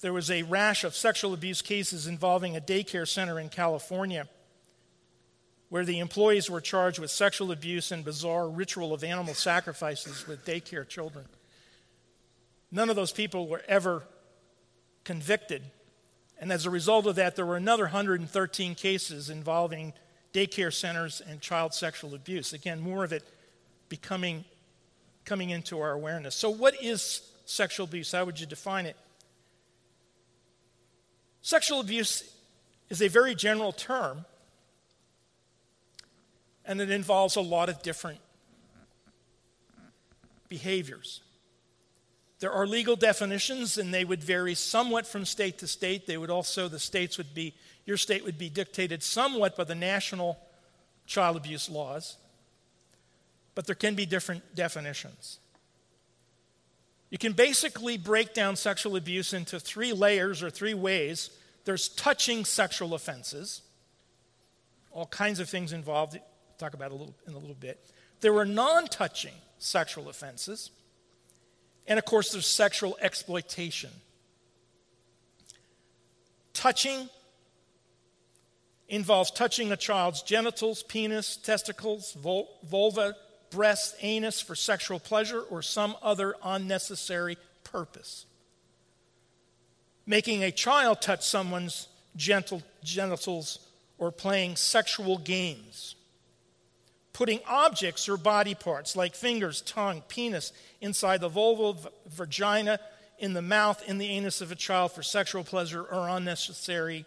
there 0.00 0.14
was 0.14 0.30
a 0.30 0.42
rash 0.44 0.84
of 0.84 0.94
sexual 0.94 1.34
abuse 1.34 1.60
cases 1.60 2.06
involving 2.06 2.56
a 2.56 2.62
daycare 2.62 3.06
center 3.06 3.38
in 3.38 3.50
California 3.50 4.26
where 5.68 5.84
the 5.84 5.98
employees 5.98 6.48
were 6.48 6.62
charged 6.62 6.98
with 6.98 7.10
sexual 7.10 7.52
abuse 7.52 7.92
and 7.92 8.06
bizarre 8.06 8.48
ritual 8.48 8.94
of 8.94 9.04
animal 9.04 9.34
sacrifices 9.34 10.26
with 10.26 10.46
daycare 10.46 10.88
children. 10.88 11.26
None 12.72 12.88
of 12.88 12.96
those 12.96 13.12
people 13.12 13.48
were 13.48 13.64
ever 13.68 14.02
convicted. 15.04 15.62
And 16.38 16.50
as 16.50 16.64
a 16.64 16.70
result 16.70 17.06
of 17.06 17.16
that, 17.16 17.36
there 17.36 17.44
were 17.44 17.58
another 17.58 17.82
113 17.82 18.74
cases 18.74 19.28
involving 19.28 19.92
daycare 20.32 20.72
centers 20.72 21.20
and 21.20 21.40
child 21.40 21.74
sexual 21.74 22.14
abuse. 22.14 22.52
Again, 22.52 22.80
more 22.80 23.04
of 23.04 23.12
it 23.12 23.24
becoming 23.88 24.44
coming 25.24 25.50
into 25.50 25.78
our 25.78 25.92
awareness. 25.92 26.34
So, 26.34 26.48
what 26.50 26.74
is 26.82 27.22
sexual 27.44 27.84
abuse? 27.84 28.12
How 28.12 28.24
would 28.24 28.40
you 28.40 28.46
define 28.46 28.86
it? 28.86 28.96
Sexual 31.42 31.80
abuse 31.80 32.34
is 32.88 33.02
a 33.02 33.08
very 33.08 33.34
general 33.34 33.72
term, 33.72 34.24
and 36.64 36.80
it 36.80 36.90
involves 36.90 37.36
a 37.36 37.40
lot 37.40 37.68
of 37.68 37.82
different 37.82 38.20
behaviors. 40.48 41.20
There 42.40 42.52
are 42.52 42.66
legal 42.66 42.96
definitions, 42.96 43.78
and 43.78 43.92
they 43.92 44.04
would 44.04 44.22
vary 44.22 44.54
somewhat 44.54 45.06
from 45.06 45.24
state 45.24 45.58
to 45.58 45.66
state. 45.66 46.06
They 46.06 46.16
would 46.16 46.30
also, 46.30 46.68
the 46.68 46.78
states 46.78 47.18
would 47.18 47.34
be, 47.34 47.54
your 47.88 47.96
state 47.96 48.24
would 48.24 48.38
be 48.38 48.48
dictated 48.48 49.02
somewhat 49.02 49.56
by 49.56 49.64
the 49.64 49.74
national 49.74 50.38
child 51.06 51.36
abuse 51.36 51.68
laws 51.68 52.18
but 53.58 53.66
there 53.66 53.74
can 53.74 53.96
be 53.96 54.06
different 54.06 54.54
definitions. 54.54 55.40
You 57.10 57.18
can 57.18 57.32
basically 57.32 57.98
break 57.98 58.32
down 58.32 58.54
sexual 58.54 58.94
abuse 58.94 59.32
into 59.32 59.58
three 59.58 59.92
layers 59.92 60.44
or 60.44 60.48
three 60.48 60.74
ways. 60.74 61.30
There's 61.64 61.88
touching 61.88 62.44
sexual 62.44 62.94
offenses, 62.94 63.62
all 64.92 65.06
kinds 65.06 65.40
of 65.40 65.48
things 65.48 65.72
involved. 65.72 66.14
I'll 66.14 66.22
talk 66.56 66.74
about 66.74 66.92
a 66.92 66.94
little 66.94 67.16
in 67.26 67.32
a 67.32 67.38
little 67.38 67.56
bit. 67.56 67.84
There 68.20 68.36
are 68.36 68.44
non-touching 68.44 69.34
sexual 69.58 70.08
offenses, 70.08 70.70
and 71.88 71.98
of 71.98 72.04
course, 72.04 72.30
there's 72.30 72.46
sexual 72.46 72.96
exploitation. 73.00 73.90
Touching 76.52 77.08
involves 78.88 79.30
touching 79.30 79.70
a 79.70 79.76
child's 79.76 80.22
genitals, 80.22 80.82
penis, 80.82 81.36
testicles, 81.36 82.14
vulva, 82.14 83.14
breast, 83.50 83.96
anus 84.00 84.40
for 84.40 84.54
sexual 84.54 84.98
pleasure 84.98 85.40
or 85.42 85.62
some 85.62 85.94
other 86.02 86.34
unnecessary 86.42 87.36
purpose. 87.64 88.26
Making 90.06 90.42
a 90.42 90.50
child 90.50 91.02
touch 91.02 91.26
someone's 91.26 91.88
gentle, 92.16 92.62
genitals 92.82 93.58
or 93.98 94.10
playing 94.10 94.56
sexual 94.56 95.18
games. 95.18 95.94
Putting 97.12 97.40
objects 97.46 98.08
or 98.08 98.16
body 98.16 98.54
parts 98.54 98.96
like 98.96 99.14
fingers, 99.14 99.60
tongue, 99.62 100.02
penis 100.08 100.52
inside 100.80 101.20
the 101.20 101.28
vulva, 101.28 101.72
v- 101.78 101.88
vagina, 102.06 102.78
in 103.18 103.32
the 103.32 103.42
mouth, 103.42 103.82
in 103.88 103.98
the 103.98 104.08
anus 104.10 104.40
of 104.40 104.52
a 104.52 104.54
child 104.54 104.92
for 104.92 105.02
sexual 105.02 105.42
pleasure 105.42 105.82
or 105.82 106.08
unnecessary 106.08 107.04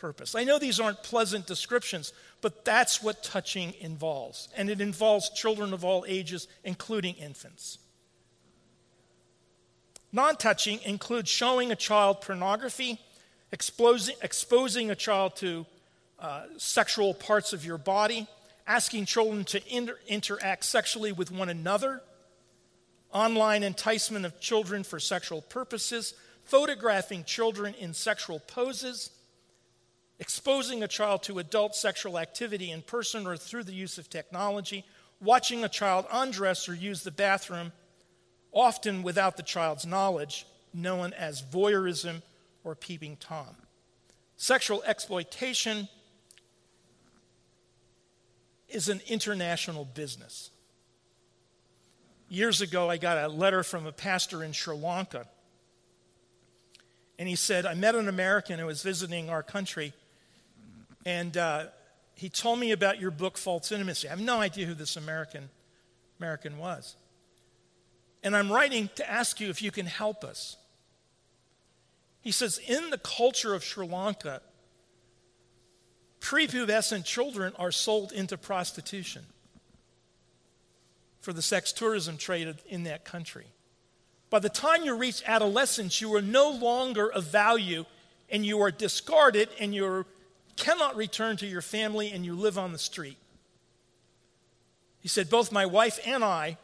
purpose. 0.00 0.34
I 0.34 0.44
know 0.44 0.58
these 0.58 0.80
aren't 0.80 1.02
pleasant 1.02 1.46
descriptions, 1.46 2.12
but 2.40 2.64
that's 2.64 3.02
what 3.02 3.22
touching 3.22 3.74
involves. 3.80 4.48
And 4.56 4.70
it 4.70 4.80
involves 4.80 5.30
children 5.30 5.72
of 5.72 5.84
all 5.84 6.04
ages, 6.08 6.48
including 6.64 7.14
infants. 7.16 7.78
Non 10.12 10.36
touching 10.36 10.80
includes 10.84 11.30
showing 11.30 11.70
a 11.70 11.76
child 11.76 12.22
pornography, 12.22 12.98
exposing, 13.52 14.16
exposing 14.22 14.90
a 14.90 14.96
child 14.96 15.36
to 15.36 15.66
uh, 16.18 16.44
sexual 16.56 17.14
parts 17.14 17.52
of 17.52 17.64
your 17.64 17.78
body, 17.78 18.26
asking 18.66 19.04
children 19.04 19.44
to 19.44 19.60
inter- 19.74 19.98
interact 20.08 20.64
sexually 20.64 21.12
with 21.12 21.30
one 21.30 21.48
another, 21.48 22.02
online 23.12 23.62
enticement 23.62 24.24
of 24.24 24.40
children 24.40 24.82
for 24.82 24.98
sexual 24.98 25.42
purposes, 25.42 26.14
photographing 26.44 27.22
children 27.22 27.74
in 27.78 27.94
sexual 27.94 28.40
poses 28.40 29.10
exposing 30.20 30.82
a 30.82 30.88
child 30.88 31.22
to 31.22 31.38
adult 31.38 31.74
sexual 31.74 32.18
activity 32.18 32.70
in 32.70 32.82
person 32.82 33.26
or 33.26 33.38
through 33.38 33.64
the 33.64 33.72
use 33.72 33.96
of 33.96 34.10
technology, 34.10 34.84
watching 35.20 35.64
a 35.64 35.68
child 35.68 36.04
undress 36.12 36.68
or 36.68 36.74
use 36.74 37.02
the 37.02 37.10
bathroom, 37.10 37.72
often 38.52 39.02
without 39.02 39.38
the 39.38 39.42
child's 39.42 39.86
knowledge, 39.86 40.46
known 40.74 41.14
as 41.14 41.42
voyeurism 41.42 42.20
or 42.64 42.74
peeping 42.74 43.16
Tom. 43.16 43.56
Sexual 44.36 44.82
exploitation 44.84 45.88
is 48.68 48.90
an 48.90 49.00
international 49.08 49.86
business. 49.86 50.50
Years 52.28 52.60
ago, 52.60 52.90
I 52.90 52.98
got 52.98 53.18
a 53.18 53.28
letter 53.28 53.62
from 53.62 53.86
a 53.86 53.92
pastor 53.92 54.44
in 54.44 54.52
Sri 54.52 54.76
Lanka. 54.76 55.26
And 57.18 57.28
he 57.28 57.36
said, 57.36 57.66
I 57.66 57.74
met 57.74 57.94
an 57.94 58.08
American 58.08 58.58
who 58.58 58.66
was 58.66 58.82
visiting 58.82 59.28
our 59.28 59.42
country 59.42 59.92
and 61.04 61.36
uh, 61.36 61.66
he 62.14 62.28
told 62.28 62.58
me 62.58 62.72
about 62.72 63.00
your 63.00 63.10
book, 63.10 63.38
False 63.38 63.72
Intimacy. 63.72 64.06
I 64.06 64.10
have 64.10 64.20
no 64.20 64.40
idea 64.40 64.66
who 64.66 64.74
this 64.74 64.96
American, 64.96 65.48
American 66.18 66.58
was. 66.58 66.96
And 68.22 68.36
I'm 68.36 68.52
writing 68.52 68.90
to 68.96 69.10
ask 69.10 69.40
you 69.40 69.48
if 69.48 69.62
you 69.62 69.70
can 69.70 69.86
help 69.86 70.24
us. 70.24 70.56
He 72.20 72.32
says, 72.32 72.58
in 72.58 72.90
the 72.90 72.98
culture 72.98 73.54
of 73.54 73.64
Sri 73.64 73.86
Lanka, 73.86 74.42
prepubescent 76.20 77.06
children 77.06 77.54
are 77.58 77.72
sold 77.72 78.12
into 78.12 78.36
prostitution 78.36 79.22
for 81.20 81.32
the 81.32 81.42
sex 81.42 81.72
tourism 81.72 82.18
trade 82.18 82.54
in 82.68 82.84
that 82.84 83.04
country. 83.06 83.46
By 84.28 84.38
the 84.38 84.48
time 84.48 84.84
you 84.84 84.94
reach 84.96 85.22
adolescence, 85.26 86.00
you 86.00 86.14
are 86.14 86.22
no 86.22 86.50
longer 86.50 87.10
of 87.10 87.24
value 87.24 87.86
and 88.28 88.44
you 88.44 88.60
are 88.60 88.70
discarded 88.70 89.48
and 89.58 89.74
you're 89.74 90.06
cannot 90.56 90.96
return 90.96 91.36
to 91.38 91.46
your 91.46 91.62
family 91.62 92.10
and 92.10 92.24
you 92.24 92.34
live 92.34 92.58
on 92.58 92.72
the 92.72 92.78
street. 92.78 93.16
He 95.00 95.08
said, 95.08 95.30
Both 95.30 95.52
my 95.52 95.66
wife 95.66 95.98
and 96.06 96.24
I 96.24 96.58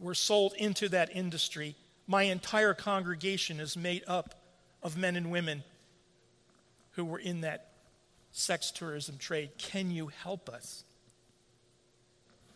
were 0.00 0.14
sold 0.14 0.54
into 0.54 0.88
that 0.90 1.14
industry. 1.14 1.74
My 2.06 2.24
entire 2.24 2.74
congregation 2.74 3.60
is 3.60 3.76
made 3.76 4.02
up 4.06 4.34
of 4.82 4.96
men 4.96 5.16
and 5.16 5.30
women 5.30 5.62
who 6.92 7.04
were 7.04 7.18
in 7.18 7.42
that 7.42 7.68
sex 8.32 8.70
tourism 8.70 9.18
trade. 9.18 9.50
Can 9.58 9.90
you 9.90 10.08
help 10.08 10.48
us? 10.48 10.84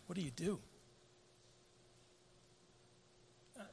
What 0.07 0.17
do 0.17 0.23
you 0.23 0.31
do? 0.31 0.59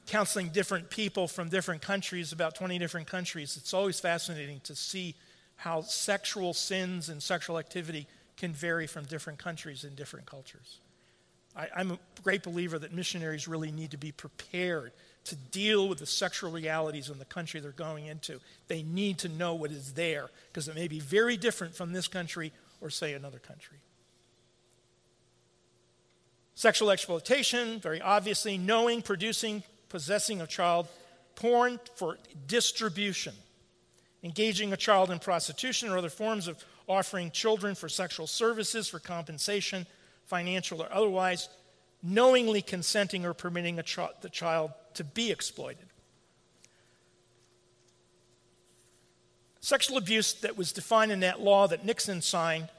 counseling 0.09 0.49
different 0.49 0.89
people 0.89 1.27
from 1.27 1.49
different 1.49 1.81
countries, 1.81 2.31
about 2.31 2.55
20 2.55 2.79
different 2.79 3.07
countries, 3.07 3.55
it's 3.57 3.73
always 3.73 3.99
fascinating 3.99 4.59
to 4.61 4.75
see 4.75 5.15
how 5.59 5.81
sexual 5.81 6.53
sins 6.53 7.09
and 7.09 7.21
sexual 7.21 7.59
activity 7.59 8.07
can 8.37 8.53
vary 8.53 8.87
from 8.87 9.03
different 9.03 9.37
countries 9.37 9.83
and 9.83 9.93
different 9.93 10.25
cultures. 10.25 10.79
I, 11.53 11.67
am 11.75 11.91
a 11.91 11.99
great 12.23 12.43
believer 12.43 12.79
that 12.79 12.93
missionaries 12.93 13.45
really 13.45 13.69
need 13.69 13.91
to 13.91 13.97
be 13.97 14.13
prepared 14.13 14.93
to 15.25 15.35
deal 15.35 15.89
with 15.89 15.99
the 15.99 16.05
sexual 16.05 16.49
realities 16.49 17.09
in 17.09 17.19
the 17.19 17.25
country 17.25 17.59
they're 17.59 17.71
going 17.71 18.05
into. 18.05 18.39
They 18.69 18.83
need 18.83 19.17
to 19.19 19.27
know 19.27 19.53
what 19.53 19.71
is 19.71 19.93
there 19.93 20.29
because 20.47 20.69
it 20.69 20.75
may 20.75 20.87
be 20.87 21.01
very 21.01 21.35
different 21.35 21.75
from 21.75 21.91
this 21.91 22.07
country 22.07 22.53
or, 22.79 22.89
say, 22.89 23.13
another 23.13 23.39
country. 23.39 23.79
Sexual 26.55 26.91
exploitation, 26.91 27.81
very 27.81 27.99
obviously, 27.99 28.57
knowing, 28.57 29.01
producing, 29.01 29.63
possessing 29.89 30.39
of 30.39 30.47
child 30.47 30.87
porn 31.35 31.81
for 31.95 32.17
distribution 32.47 33.33
engaging 34.23 34.73
a 34.73 34.77
child 34.77 35.11
in 35.11 35.19
prostitution 35.19 35.89
or 35.89 35.97
other 35.97 36.09
forms 36.09 36.47
of 36.47 36.63
offering 36.87 37.31
children 37.31 37.75
for 37.75 37.87
sexual 37.87 38.27
services 38.27 38.87
for 38.87 38.99
compensation, 38.99 39.85
financial 40.25 40.81
or 40.81 40.91
otherwise, 40.91 41.49
knowingly 42.01 42.61
consenting 42.61 43.25
or 43.25 43.33
permitting 43.33 43.81
ch- 43.83 43.99
the 44.21 44.29
child 44.29 44.71
to 44.93 45.03
be 45.03 45.31
exploited. 45.31 45.85
Sexual 49.61 49.97
abuse 49.97 50.33
that 50.33 50.57
was 50.57 50.71
defined 50.71 51.11
in 51.11 51.19
that 51.19 51.41
law 51.41 51.67
that 51.67 51.85
Nixon 51.85 52.21
signed 52.21 52.69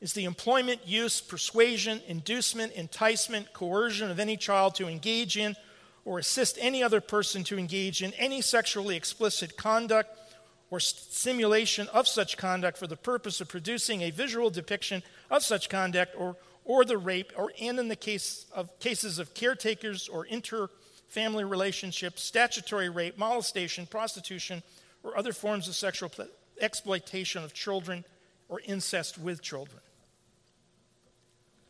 is 0.00 0.12
the 0.12 0.24
employment, 0.24 0.80
use, 0.86 1.20
persuasion, 1.20 2.00
inducement, 2.06 2.72
enticement, 2.72 3.52
coercion 3.52 4.10
of 4.10 4.20
any 4.20 4.36
child 4.36 4.74
to 4.74 4.88
engage 4.88 5.36
in 5.36 5.56
or 6.04 6.18
assist 6.18 6.58
any 6.60 6.82
other 6.82 7.00
person 7.00 7.44
to 7.44 7.58
engage 7.58 8.02
in 8.02 8.12
any 8.14 8.40
sexually 8.40 8.96
explicit 8.96 9.56
conduct 9.56 10.16
or 10.70 10.78
simulation 10.80 11.88
of 11.88 12.06
such 12.06 12.36
conduct 12.36 12.78
for 12.78 12.86
the 12.86 12.96
purpose 12.96 13.40
of 13.40 13.48
producing 13.48 14.02
a 14.02 14.10
visual 14.10 14.50
depiction 14.50 15.02
of 15.30 15.42
such 15.42 15.68
conduct 15.68 16.14
or, 16.16 16.36
or 16.64 16.84
the 16.84 16.96
rape, 16.96 17.32
or 17.36 17.52
and 17.60 17.78
in 17.78 17.88
the 17.88 17.96
case 17.96 18.46
of 18.54 18.78
cases 18.78 19.18
of 19.18 19.34
caretakers 19.34 20.08
or 20.08 20.24
inter-family 20.26 21.44
relationships, 21.44 22.22
statutory 22.22 22.88
rape, 22.88 23.18
molestation, 23.18 23.84
prostitution, 23.86 24.62
or 25.02 25.16
other 25.16 25.32
forms 25.32 25.66
of 25.66 25.74
sexual 25.74 26.10
exploitation 26.60 27.42
of 27.42 27.52
children 27.52 28.04
or 28.48 28.60
incest 28.64 29.18
with 29.18 29.42
children. 29.42 29.80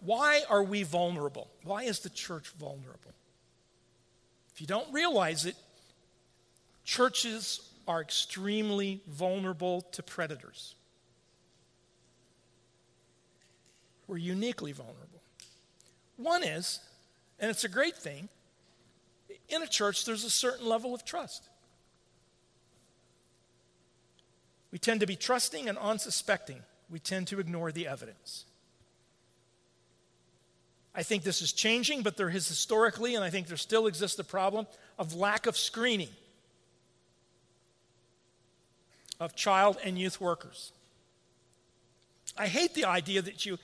Why 0.01 0.43
are 0.49 0.63
we 0.63 0.83
vulnerable? 0.83 1.51
Why 1.63 1.85
is 1.85 2.01
the 2.01 2.11
church 2.11 2.49
vulnerable? 2.59 3.13
If 4.53 4.61
you 4.61 4.67
don't 4.67 4.93
realize 4.93 5.47
it, 5.47 5.57
churches 6.85 7.70
are 7.87 8.01
extremely 8.01 9.03
vulnerable 9.09 9.83
to 9.93 10.03
predators. 10.03 10.75
We're 14.07 14.19
uniquely 14.19 14.73
vulnerable. 14.73 15.23
One 16.17 16.43
is, 16.43 16.81
and 17.39 17.51
it's 17.51 17.65
a 17.65 17.69
great 17.69 17.97
thing, 17.97 18.29
in 19.49 19.63
a 19.63 19.67
church 19.67 20.05
there's 20.05 20.25
a 20.25 20.31
certain 20.31 20.67
level 20.67 20.95
of 20.95 21.05
trust. 21.05 21.49
We 24.71 24.79
tend 24.79 25.01
to 25.01 25.07
be 25.07 25.17
trusting 25.17 25.69
and 25.69 25.77
unsuspecting. 25.79 26.63
We 26.89 26.99
tend 26.99 27.29
to 27.29 27.41
ignore 27.41 27.73
the 27.73 27.89
evidence. 27.89 28.45
I 30.95 31.03
think 31.03 31.23
this 31.23 31.41
is 31.41 31.53
changing, 31.53 32.03
but 32.03 32.17
there 32.17 32.31
has 32.31 32.49
historically, 32.49 33.15
and 33.15 33.25
I 33.25 33.31
think 33.31 33.47
there 33.47 33.57
still 33.57 33.87
exists 33.87 34.17
the 34.17 34.25
problem 34.25 34.67
of 34.99 35.15
lack 35.15 35.47
of 35.47 35.57
screening 35.57 36.09
of 39.21 39.37
child 39.37 39.77
and 39.85 39.99
youth 39.99 40.21
workers. 40.21 40.73
I 42.37 42.47
hate 42.47 42.75
the 42.75 42.87
idea 42.87 43.23
that 43.23 43.45
you 43.45 43.59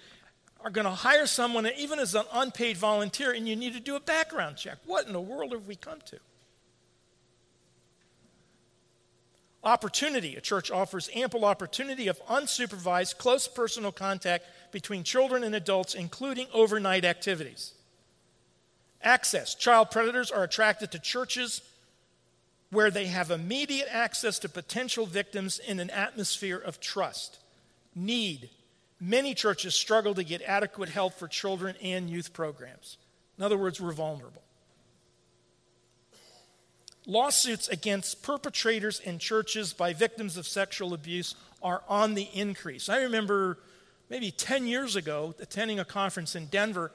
are 0.61 0.71
going 0.71 0.85
to 0.85 0.91
hire 0.91 1.27
someone, 1.27 1.67
even 1.79 1.99
as 1.99 2.15
an 2.15 2.25
unpaid 2.33 2.77
volunteer, 2.77 3.33
and 3.33 3.49
you 3.49 3.57
need 3.57 3.73
to 3.73 3.81
do 3.81 3.97
a 3.97 4.01
background 4.01 4.57
check. 4.57 4.79
What 4.85 5.07
in 5.07 5.13
the 5.13 5.21
world 5.21 5.53
have 5.53 5.67
we 5.67 5.77
come 5.77 6.01
to? 6.07 6.19
Opportunity. 9.65 10.37
A 10.37 10.41
church 10.41 10.71
offers 10.71 11.11
ample 11.15 11.45
opportunity 11.45 12.07
of 12.09 12.25
unsupervised, 12.27 13.19
close 13.19 13.49
personal 13.49 13.93
contact 13.93 14.45
between 14.71 15.03
children 15.03 15.43
and 15.43 15.55
adults, 15.55 15.95
including 15.95 16.47
overnight 16.53 17.05
activities. 17.05 17.75
Access. 19.03 19.55
Child 19.55 19.91
predators 19.91 20.31
are 20.31 20.45
attracted 20.45 20.93
to 20.93 20.99
churches 20.99 21.63
where 22.71 22.91
they 22.91 23.07
have 23.07 23.31
immediate 23.31 23.89
access 23.91 24.39
to 24.41 24.49
potential 24.49 25.07
victims 25.07 25.59
in 25.59 25.81
an 25.81 25.91
atmosphere 25.91 26.59
of 26.59 26.81
trust. 26.81 27.39
Need. 27.95 28.51
Many 29.01 29.35
churches 29.35 29.75
struggle 29.75 30.15
to 30.15 30.25
get 30.25 30.43
adequate 30.43 30.89
help 30.89 31.15
for 31.15 31.29
children 31.29 31.77
and 31.83 32.11
youth 32.11 32.33
programs. 32.33 32.99
In 33.39 33.45
other 33.45 33.59
words, 33.59 33.81
we're 33.81 33.93
vulnerable. 33.93 34.43
Lawsuits 37.07 37.69
against 37.69 38.23
perpetrators 38.23 38.99
in 38.99 39.19
churches 39.19 39.73
by 39.73 39.93
victims 39.93 40.37
of 40.37 40.47
sexual 40.47 40.93
abuse 40.93 41.37
are 41.63 41.83
on 41.89 42.15
the 42.15 42.29
increase. 42.35 42.89
I 42.89 43.03
remember 43.03 43.59
maybe 44.11 44.31
10 44.31 44.67
years 44.67 44.97
ago 44.97 45.35
attending 45.39 45.79
a 45.79 45.85
conference 45.85 46.35
in 46.35 46.47
Denver 46.47 46.91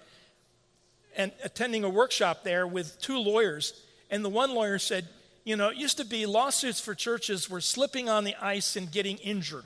and 1.16 1.32
attending 1.44 1.84
a 1.84 1.90
workshop 1.90 2.44
there 2.44 2.68
with 2.68 3.00
two 3.02 3.18
lawyers. 3.18 3.74
And 4.10 4.26
the 4.26 4.30
one 4.30 4.54
lawyer 4.54 4.80
said, 4.80 5.08
You 5.44 5.56
know, 5.56 5.70
it 5.70 5.78
used 5.78 5.98
to 5.98 6.06
be 6.06 6.26
lawsuits 6.26 6.80
for 6.80 6.94
churches 6.94 7.50
were 7.50 7.62
slipping 7.62 8.10
on 8.10 8.24
the 8.24 8.36
ice 8.42 8.76
and 8.76 8.92
getting 8.92 9.18
injured. 9.18 9.66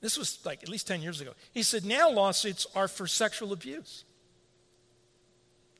This 0.00 0.18
was 0.18 0.38
like 0.44 0.62
at 0.62 0.68
least 0.68 0.86
10 0.86 1.02
years 1.02 1.20
ago. 1.20 1.32
He 1.52 1.62
said, 1.62 1.84
Now 1.84 2.10
lawsuits 2.10 2.66
are 2.74 2.88
for 2.88 3.06
sexual 3.06 3.52
abuse. 3.52 4.04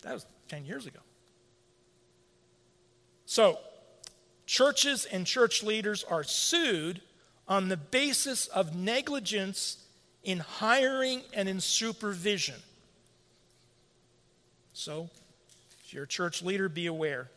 That 0.02 0.14
was 0.14 0.26
10 0.48 0.64
years 0.64 0.86
ago. 0.86 1.00
So, 3.26 3.59
churches 4.46 5.05
and 5.07 5.26
church 5.26 5.62
leaders 5.62 6.05
are 6.05 6.22
sued 6.22 7.00
on 7.48 7.68
the 7.68 7.76
basis 7.76 8.46
of 8.46 8.76
negligence 8.76 9.78
in 10.22 10.38
hiring 10.38 11.22
and 11.32 11.48
in 11.48 11.61
supervision. 11.61 12.57
So, 14.72 15.11
if 15.84 15.92
you're 15.92 16.05
a 16.05 16.09
church 16.09 16.42
leader, 16.42 16.68
be 16.68 16.86
aware. 16.86 17.28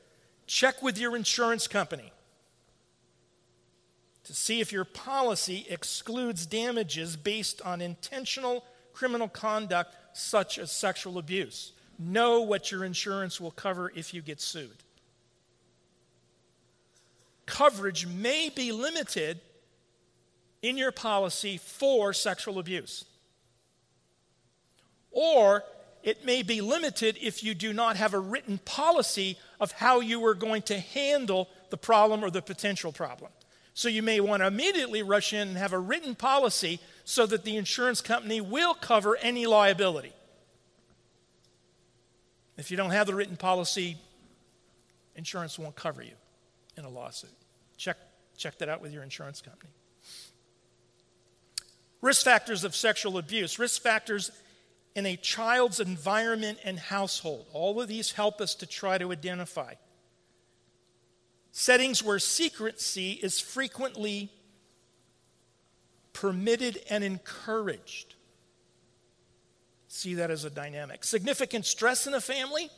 Check 0.47 0.81
with 0.81 0.97
your 0.97 1.15
insurance 1.15 1.67
company 1.67 2.11
to 4.23 4.33
see 4.33 4.59
if 4.59 4.71
your 4.71 4.85
policy 4.85 5.65
excludes 5.69 6.45
damages 6.45 7.15
based 7.15 7.61
on 7.61 7.81
intentional 7.81 8.65
criminal 8.93 9.27
conduct 9.27 9.95
such 10.13 10.57
as 10.57 10.71
sexual 10.71 11.17
abuse. 11.17 11.73
Know 11.99 12.41
what 12.41 12.71
your 12.71 12.83
insurance 12.83 13.39
will 13.39 13.51
cover 13.51 13.91
if 13.95 14.13
you 14.13 14.21
get 14.21 14.41
sued. 14.41 14.83
Coverage 17.45 18.05
may 18.05 18.49
be 18.49 18.71
limited 18.71 19.39
in 20.61 20.77
your 20.77 20.91
policy 20.91 21.57
for 21.57 22.13
sexual 22.13 22.59
abuse. 22.59 23.05
Or 25.11 25.63
it 26.03 26.25
may 26.25 26.41
be 26.41 26.61
limited 26.61 27.17
if 27.21 27.43
you 27.43 27.53
do 27.53 27.73
not 27.73 27.97
have 27.97 28.13
a 28.13 28.19
written 28.19 28.59
policy 28.59 29.37
of 29.59 29.71
how 29.71 29.99
you 29.99 30.23
are 30.25 30.33
going 30.33 30.61
to 30.63 30.79
handle 30.79 31.49
the 31.69 31.77
problem 31.77 32.23
or 32.23 32.29
the 32.29 32.41
potential 32.41 32.91
problem. 32.91 33.31
So 33.73 33.89
you 33.89 34.01
may 34.01 34.19
want 34.19 34.41
to 34.41 34.47
immediately 34.47 35.03
rush 35.03 35.33
in 35.33 35.49
and 35.49 35.57
have 35.57 35.73
a 35.73 35.79
written 35.79 36.15
policy 36.15 36.79
so 37.03 37.25
that 37.27 37.43
the 37.43 37.57
insurance 37.57 38.01
company 38.01 38.41
will 38.41 38.73
cover 38.73 39.17
any 39.17 39.45
liability. 39.45 40.13
If 42.57 42.71
you 42.71 42.77
don't 42.77 42.89
have 42.89 43.05
the 43.05 43.13
written 43.13 43.37
policy, 43.37 43.97
insurance 45.15 45.59
won't 45.59 45.75
cover 45.75 46.01
you 46.01 46.15
in 46.75 46.85
a 46.85 46.89
lawsuit. 46.89 47.29
Check, 47.77 47.97
check 48.35 48.57
that 48.57 48.69
out 48.69 48.81
with 48.81 48.91
your 48.91 49.03
insurance 49.03 49.41
company. 49.41 49.71
Risk 52.01 52.23
factors 52.23 52.63
of 52.63 52.75
sexual 52.75 53.17
abuse, 53.17 53.59
risk 53.59 53.81
factors 53.81 54.31
in 54.97 55.05
a 55.05 55.15
child's 55.15 55.79
environment 55.79 56.57
and 56.63 56.79
household. 56.79 57.45
All 57.53 57.79
of 57.79 57.87
these 57.87 58.13
help 58.13 58.41
us 58.41 58.55
to 58.55 58.65
try 58.65 58.97
to 58.97 59.11
identify. 59.11 59.75
Settings 61.51 62.03
where 62.03 62.17
secrecy 62.17 63.11
is 63.11 63.39
frequently 63.39 64.31
permitted 66.13 66.81
and 66.89 67.03
encouraged. 67.03 68.15
See 69.87 70.15
that 70.15 70.31
as 70.31 70.45
a 70.45 70.49
dynamic. 70.49 71.03
Significant 71.03 71.67
stress 71.67 72.07
in 72.07 72.15
a 72.15 72.21
family, 72.21 72.71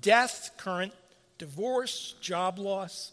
death, 0.00 0.52
current 0.56 0.92
divorce, 1.36 2.14
job 2.20 2.60
loss, 2.60 3.10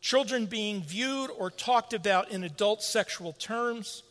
children 0.00 0.46
being 0.46 0.82
viewed 0.82 1.30
or 1.36 1.50
talked 1.50 1.92
about 1.92 2.30
in 2.30 2.42
adult 2.42 2.82
sexual 2.82 3.34
terms, 3.34 4.02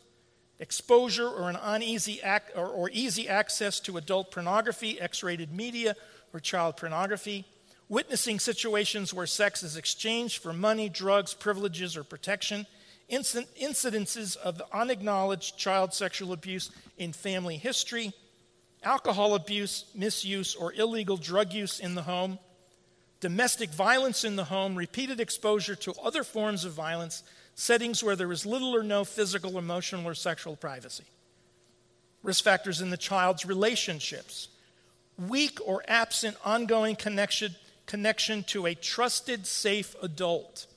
exposure 0.61 1.27
or 1.27 1.49
an 1.49 1.57
uneasy 1.61 2.21
ac- 2.23 2.53
or, 2.55 2.67
or 2.67 2.89
easy 2.93 3.27
access 3.27 3.79
to 3.81 3.97
adult 3.97 4.31
pornography, 4.31 5.01
X-rated 5.01 5.51
media, 5.51 5.95
or 6.33 6.39
child 6.39 6.77
pornography, 6.77 7.43
witnessing 7.89 8.39
situations 8.39 9.13
where 9.13 9.25
sex 9.25 9.63
is 9.63 9.75
exchanged 9.75 10.41
for 10.41 10.53
money, 10.53 10.87
drugs, 10.87 11.33
privileges, 11.33 11.97
or 11.97 12.05
protection, 12.05 12.65
Inc- 13.11 13.47
incidences 13.61 14.37
of 14.37 14.61
unacknowledged 14.71 15.57
child 15.57 15.93
sexual 15.93 16.31
abuse 16.31 16.71
in 16.97 17.11
family 17.11 17.57
history, 17.57 18.13
alcohol 18.83 19.35
abuse, 19.35 19.85
misuse, 19.93 20.55
or 20.55 20.71
illegal 20.73 21.17
drug 21.17 21.51
use 21.51 21.79
in 21.79 21.95
the 21.95 22.03
home. 22.03 22.39
Domestic 23.19 23.69
violence 23.71 24.23
in 24.23 24.37
the 24.37 24.45
home, 24.45 24.75
repeated 24.75 25.19
exposure 25.19 25.75
to 25.75 25.93
other 26.01 26.23
forms 26.23 26.63
of 26.63 26.71
violence, 26.71 27.23
settings 27.55 28.03
where 28.03 28.15
there 28.15 28.31
is 28.31 28.45
little 28.45 28.75
or 28.75 28.83
no 28.83 29.03
physical, 29.03 29.57
emotional, 29.57 30.07
or 30.07 30.13
sexual 30.13 30.55
privacy. 30.55 31.05
Risk 32.23 32.43
factors 32.43 32.81
in 32.81 32.89
the 32.89 32.97
child's 32.97 33.45
relationships, 33.45 34.47
weak 35.27 35.59
or 35.65 35.83
absent 35.87 36.37
ongoing 36.45 36.95
connection, 36.95 37.55
connection 37.85 38.43
to 38.43 38.65
a 38.65 38.75
trusted, 38.75 39.45
safe 39.45 39.95
adult. 40.01 40.67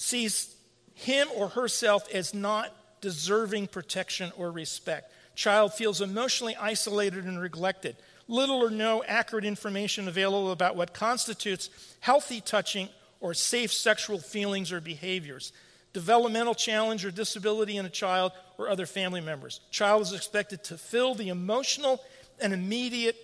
sees 0.00 0.56
him 0.94 1.28
or 1.36 1.50
herself 1.50 2.08
as 2.12 2.32
not 2.32 2.74
deserving 3.02 3.66
protection 3.66 4.32
or 4.34 4.50
respect. 4.50 5.12
Child 5.34 5.74
feels 5.74 6.00
emotionally 6.00 6.56
isolated 6.56 7.26
and 7.26 7.40
neglected. 7.40 7.96
Little 8.26 8.64
or 8.64 8.70
no 8.70 9.04
accurate 9.04 9.44
information 9.44 10.08
available 10.08 10.52
about 10.52 10.74
what 10.74 10.94
constitutes 10.94 11.68
healthy 12.00 12.40
touching 12.40 12.88
or 13.20 13.34
safe 13.34 13.72
sexual 13.72 14.18
feelings 14.18 14.72
or 14.72 14.80
behaviors. 14.80 15.52
Developmental 15.92 16.54
challenge 16.54 17.04
or 17.04 17.10
disability 17.10 17.76
in 17.76 17.84
a 17.84 17.90
child 17.90 18.32
or 18.58 18.68
other 18.68 18.86
family 18.86 19.20
members. 19.20 19.60
Child 19.70 20.02
is 20.02 20.12
expected 20.12 20.64
to 20.64 20.78
fill 20.78 21.14
the 21.14 21.28
emotional 21.28 22.00
and 22.40 22.52
immediate 22.52 23.16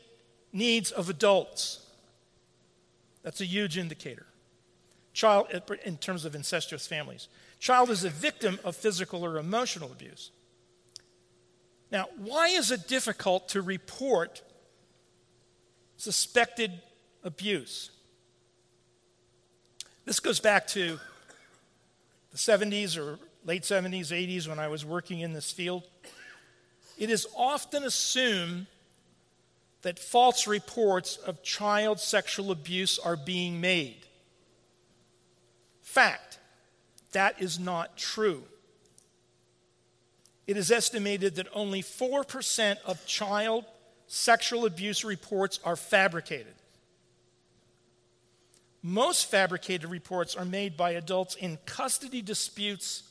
needs 0.53 0.91
of 0.91 1.09
adults. 1.09 1.87
That's 3.23 3.41
a 3.41 3.47
huge 3.47 3.79
indicator. 3.79 4.27
Child, 5.13 5.47
in 5.85 5.97
terms 5.97 6.25
of 6.25 6.35
incestuous 6.35 6.87
families. 6.87 7.29
Child 7.59 7.91
is 7.91 8.05
a 8.05 8.11
victim 8.11 8.59
of 8.65 8.77
physical 8.77 9.25
or 9.25 9.39
emotional 9.39 9.91
abuse. 9.91 10.31
Now, 11.91 12.07
why 12.19 12.49
is 12.49 12.71
it 12.71 12.89
difficult 12.89 13.49
to 13.51 13.63
report 13.63 14.43
suspected 15.97 16.83
abuse? 17.23 17.91
This 20.07 20.21
goes 20.21 20.39
back 20.39 20.69
to 20.69 20.99
the 22.31 22.39
70s 22.39 22.97
or 22.97 23.19
late 23.45 23.65
70s, 23.65 24.13
80s 24.13 24.49
when 24.49 24.61
I 24.61 24.69
was 24.69 24.85
working 24.85 25.21
in 25.21 25.33
this 25.33 25.51
field. 25.51 25.83
It 26.97 27.11
is 27.11 27.27
often 27.37 27.83
assumed 27.83 28.67
that 29.83 29.99
false 29.99 30.47
reports 30.47 31.17
of 31.17 31.43
child 31.43 32.01
sexual 32.01 32.51
abuse 32.53 32.99
are 32.99 33.17
being 33.17 33.61
made. 33.61 34.07
Fact, 35.83 36.39
that 37.13 37.41
is 37.43 37.59
not 37.59 37.97
true. 37.97 38.45
It 40.47 40.57
is 40.57 40.71
estimated 40.71 41.35
that 41.37 41.49
only 41.53 41.83
4% 41.83 42.77
of 42.85 43.05
child 43.07 43.65
sexual 44.07 44.67
abuse 44.67 45.05
reports 45.05 45.59
are 45.65 45.77
fabricated. 45.77 46.55
Most 48.89 49.31
fabricated 49.31 49.91
reports 49.91 50.37
are 50.37 50.45
made 50.45 50.77
by 50.77 50.93
adults 50.93 51.35
in 51.35 51.59
custody 51.67 52.23
disputes 52.23 53.03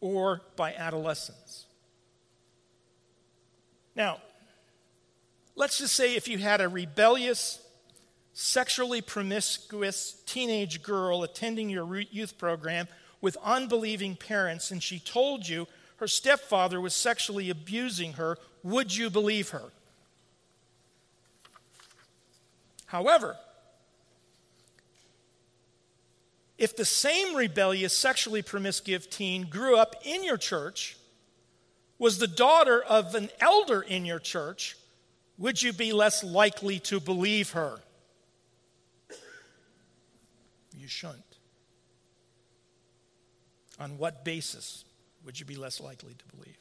or 0.00 0.42
by 0.56 0.74
adolescents. 0.74 1.64
Now, 3.96 4.18
Let's 5.58 5.78
just 5.78 5.96
say 5.96 6.14
if 6.14 6.28
you 6.28 6.38
had 6.38 6.60
a 6.60 6.68
rebellious, 6.68 7.60
sexually 8.32 9.00
promiscuous 9.00 10.22
teenage 10.24 10.84
girl 10.84 11.24
attending 11.24 11.68
your 11.68 11.98
youth 11.98 12.38
program 12.38 12.86
with 13.20 13.36
unbelieving 13.42 14.14
parents, 14.14 14.70
and 14.70 14.80
she 14.80 15.00
told 15.00 15.48
you 15.48 15.66
her 15.96 16.06
stepfather 16.06 16.80
was 16.80 16.94
sexually 16.94 17.50
abusing 17.50 18.12
her, 18.12 18.38
would 18.62 18.94
you 18.94 19.10
believe 19.10 19.48
her? 19.48 19.72
However, 22.86 23.36
if 26.58 26.76
the 26.76 26.84
same 26.84 27.36
rebellious, 27.36 27.96
sexually 27.96 28.42
promiscuous 28.42 29.06
teen 29.06 29.44
grew 29.44 29.76
up 29.76 29.94
in 30.04 30.24
your 30.24 30.36
church, 30.36 30.96
was 31.98 32.18
the 32.18 32.26
daughter 32.26 32.82
of 32.82 33.14
an 33.14 33.30
elder 33.40 33.80
in 33.80 34.04
your 34.04 34.18
church, 34.18 34.76
would 35.38 35.62
you 35.62 35.72
be 35.72 35.92
less 35.92 36.24
likely 36.24 36.80
to 36.80 36.98
believe 36.98 37.52
her? 37.52 37.78
You 40.76 40.88
shouldn't. 40.88 41.22
On 43.78 43.96
what 43.96 44.24
basis 44.24 44.84
would 45.24 45.38
you 45.38 45.46
be 45.46 45.56
less 45.56 45.80
likely 45.80 46.14
to 46.14 46.36
believe? 46.36 46.58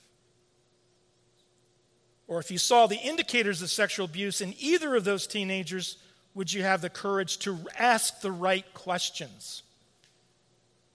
Or 2.27 2.39
if 2.39 2.51
you 2.51 2.59
saw 2.59 2.85
the 2.85 2.97
indicators 2.97 3.61
of 3.63 3.71
sexual 3.71 4.05
abuse 4.05 4.41
in 4.41 4.53
either 4.59 4.95
of 4.95 5.05
those 5.05 5.25
teenagers, 5.25 5.97
would 6.35 6.53
you 6.53 6.61
have 6.61 6.81
the 6.81 6.89
courage 6.89 7.39
to 7.39 7.57
ask 7.79 8.21
the 8.21 8.31
right 8.31 8.71
questions? 8.73 9.63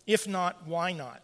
If 0.07 0.27
not, 0.27 0.67
why 0.67 0.93
not? 0.93 1.23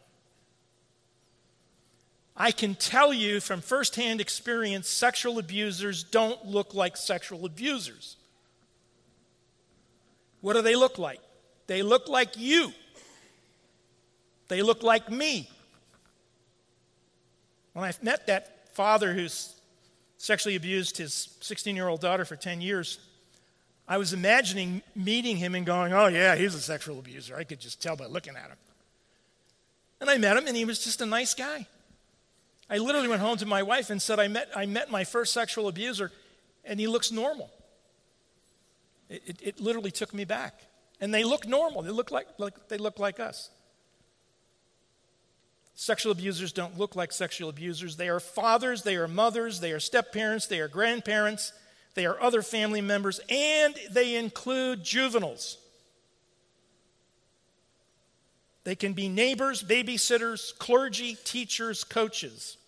I 2.37 2.53
can 2.53 2.77
tell 2.77 3.13
you 3.13 3.41
from 3.41 3.61
firsthand 3.61 4.21
experience 4.21 4.89
sexual 4.89 5.41
abusers 5.41 6.05
don't 6.05 6.47
look 6.47 6.73
like 6.73 6.97
sexual 6.97 7.45
abusers. 7.45 8.17
What 10.41 10.53
do 10.53 10.63
they 10.63 10.77
look 10.77 10.99
like? 10.99 11.21
They 11.67 11.83
look 11.83 12.09
like 12.09 12.39
you. 12.39 12.73
They 14.47 14.63
look 14.63 14.85
like 14.85 15.11
me. 15.11 15.51
When 17.73 17.85
I 17.85 17.93
met 18.03 18.29
that 18.29 18.75
father 18.75 19.13
who's 19.13 19.55
sexually 20.17 20.55
abused 20.55 20.97
his 20.97 21.37
16 21.41 21.75
year 21.75 21.89
old 21.89 22.01
daughter 22.01 22.25
for 22.25 22.37
10 22.37 22.61
years, 22.61 23.01
I 23.89 23.99
was 23.99 24.13
imagining 24.13 24.83
meeting 24.95 25.37
him 25.37 25.55
and 25.55 25.67
going, 25.67 25.93
oh, 25.93 26.07
yeah, 26.07 26.37
he's 26.37 26.55
a 26.55 26.61
sexual 26.61 26.99
abuser. 26.99 27.37
I 27.37 27.45
could 27.45 27.59
just 27.59 27.83
tell 27.83 27.97
by 27.97 28.07
looking 28.07 28.37
at 28.37 28.47
him. 28.47 28.57
And 30.01 30.09
I 30.09 30.19
met 30.19 30.37
him, 30.37 30.47
and 30.47 30.57
he 30.57 30.65
was 30.65 30.83
just 30.83 31.01
a 31.01 31.07
nice 31.07 31.35
guy. 31.35 31.67
I 32.71 32.79
literally 32.79 33.09
went 33.09 33.21
home 33.21 33.39
to 33.39 33.47
my 33.47 33.63
wife 33.63 33.91
and 33.91 34.01
said, 34.01 34.21
I 34.21 34.29
met, 34.29 34.49
I 34.55 34.67
met 34.67 34.91
my 34.91 35.05
first 35.05 35.33
sexual 35.33 35.69
abuser, 35.69 36.13
and 36.65 36.79
he 36.79 36.87
looks 36.87 37.11
normal. 37.11 37.51
It, 39.09 39.23
it, 39.27 39.37
it 39.43 39.61
literally 39.61 39.91
took 39.91 40.13
me 40.13 40.25
back. 40.25 40.61
And 41.01 41.15
they 41.15 41.25
look 41.25 41.47
normal, 41.47 41.83
they 41.83 41.91
look 41.91 42.11
like, 42.11 42.27
like, 42.39 42.69
they 42.69 42.77
look 42.77 42.99
like 42.99 43.21
us. 43.21 43.51
Sexual 45.75 46.11
abusers 46.11 46.53
don't 46.53 46.77
look 46.77 46.97
like 46.97 47.13
sexual 47.13 47.49
abusers. 47.49 47.97
They 47.97 48.09
are 48.09 48.19
fathers, 48.19 48.83
they 48.83 48.97
are 48.97 49.07
mothers, 49.07 49.61
they 49.61 49.71
are 49.71 49.79
step 49.79 50.13
parents, 50.13 50.47
they 50.47 50.59
are 50.59 50.67
grandparents, 50.67 51.53
they 51.95 52.05
are 52.05 52.21
other 52.21 52.43
family 52.43 52.81
members, 52.81 53.21
and 53.29 53.77
they 53.91 54.17
include 54.17 54.83
juveniles. 54.83 55.57
They 58.69 58.77
can 58.77 58.93
be 58.93 59.09
neighbors, 59.09 59.63
babysitters, 59.63 60.55
clergy, 60.59 61.17
teachers, 61.25 61.85
coaches 61.85 62.59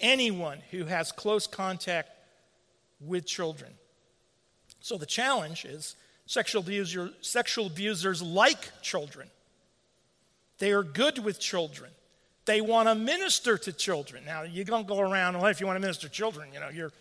anyone 0.00 0.60
who 0.70 0.86
has 0.86 1.12
close 1.12 1.46
contact 1.46 2.08
with 3.00 3.26
children. 3.26 3.70
So 4.80 4.96
the 4.96 5.04
challenge 5.04 5.66
is 5.66 5.94
sexual, 6.24 6.62
abuser, 6.62 7.10
sexual 7.20 7.66
abusers 7.66 8.22
like 8.22 8.80
children. 8.80 9.28
They 10.56 10.72
are 10.72 10.82
good 10.82 11.18
with 11.18 11.38
children. 11.38 11.90
They 12.46 12.62
want 12.62 12.88
to 12.88 12.94
minister 12.94 13.58
to 13.58 13.74
children. 13.74 14.24
Now, 14.24 14.40
you 14.40 14.64
don't 14.64 14.86
go 14.86 15.00
around, 15.00 15.34
well, 15.34 15.48
if 15.48 15.60
you 15.60 15.66
want 15.66 15.76
to 15.76 15.80
minister 15.80 16.08
to 16.08 16.14
children, 16.14 16.48
you 16.54 16.60
know, 16.60 16.70
you're, 16.70 16.92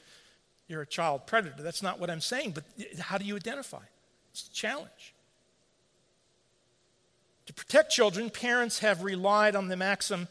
you're 0.67 0.81
a 0.81 0.85
child 0.85 1.25
predator. 1.25 1.63
That's 1.63 1.81
not 1.81 2.01
what 2.01 2.09
I'm 2.09 2.19
saying, 2.19 2.51
but 2.51 2.65
how 2.99 3.17
do 3.17 3.23
you 3.23 3.37
identify? 3.37 3.83
It's 4.33 4.49
a 4.49 4.51
challenge. 4.51 5.14
To 7.45 7.53
protect 7.53 7.91
children, 7.91 8.29
parents 8.29 8.79
have 8.79 9.03
relied 9.03 9.55
on 9.55 9.67
the 9.67 9.77
maxim 9.77 10.27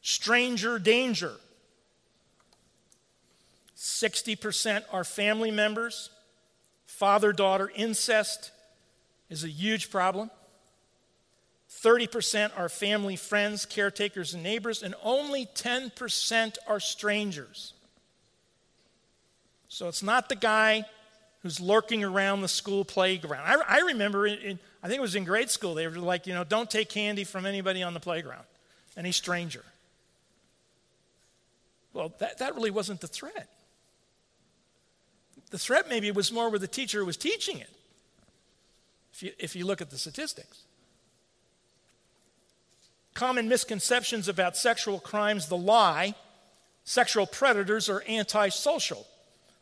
stranger 0.00 0.78
danger. 0.78 1.32
60% 3.76 4.84
are 4.92 5.04
family 5.04 5.50
members. 5.50 6.10
Father 6.86 7.32
daughter 7.32 7.70
incest 7.74 8.52
is 9.28 9.42
a 9.44 9.48
huge 9.48 9.90
problem. 9.90 10.30
30% 11.82 12.50
are 12.56 12.68
family 12.68 13.16
friends, 13.16 13.66
caretakers, 13.66 14.34
and 14.34 14.42
neighbors, 14.42 14.82
and 14.82 14.94
only 15.02 15.46
10% 15.46 16.58
are 16.68 16.78
strangers. 16.78 17.72
So 19.68 19.88
it's 19.88 20.02
not 20.02 20.28
the 20.28 20.36
guy 20.36 20.84
who's 21.42 21.60
lurking 21.60 22.04
around 22.04 22.40
the 22.40 22.48
school 22.48 22.84
playground. 22.84 23.44
I, 23.44 23.78
I 23.78 23.80
remember, 23.80 24.26
in, 24.26 24.38
in, 24.38 24.58
I 24.82 24.88
think 24.88 24.98
it 24.98 25.02
was 25.02 25.14
in 25.14 25.24
grade 25.24 25.50
school, 25.50 25.74
they 25.74 25.86
were 25.86 25.96
like, 25.96 26.26
you 26.26 26.34
know, 26.34 26.44
don't 26.44 26.70
take 26.70 26.88
candy 26.88 27.24
from 27.24 27.46
anybody 27.46 27.82
on 27.82 27.94
the 27.94 28.00
playground, 28.00 28.44
any 28.96 29.12
stranger. 29.12 29.64
Well, 31.92 32.12
that, 32.18 32.38
that 32.38 32.54
really 32.54 32.70
wasn't 32.70 33.00
the 33.00 33.08
threat. 33.08 33.48
The 35.50 35.58
threat 35.58 35.88
maybe 35.88 36.10
was 36.10 36.32
more 36.32 36.48
where 36.48 36.58
the 36.58 36.68
teacher 36.68 37.00
who 37.00 37.06
was 37.06 37.16
teaching 37.16 37.58
it, 37.58 37.70
if 39.12 39.22
you, 39.22 39.32
if 39.38 39.56
you 39.56 39.66
look 39.66 39.82
at 39.82 39.90
the 39.90 39.98
statistics. 39.98 40.62
Common 43.14 43.48
misconceptions 43.48 44.28
about 44.28 44.56
sexual 44.56 44.98
crimes 44.98 45.48
the 45.48 45.56
lie 45.56 46.14
sexual 46.84 47.26
predators 47.26 47.88
are 47.88 48.02
antisocial. 48.08 49.06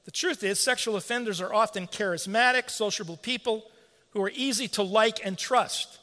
The 0.04 0.10
truth 0.10 0.42
is, 0.42 0.58
sexual 0.58 0.96
offenders 0.96 1.40
are 1.40 1.52
often 1.52 1.86
charismatic, 1.86 2.70
sociable 2.70 3.16
people 3.16 3.64
who 4.10 4.22
are 4.22 4.32
easy 4.34 4.68
to 4.68 4.82
like 4.82 5.24
and 5.24 5.36
trust. 5.36 5.98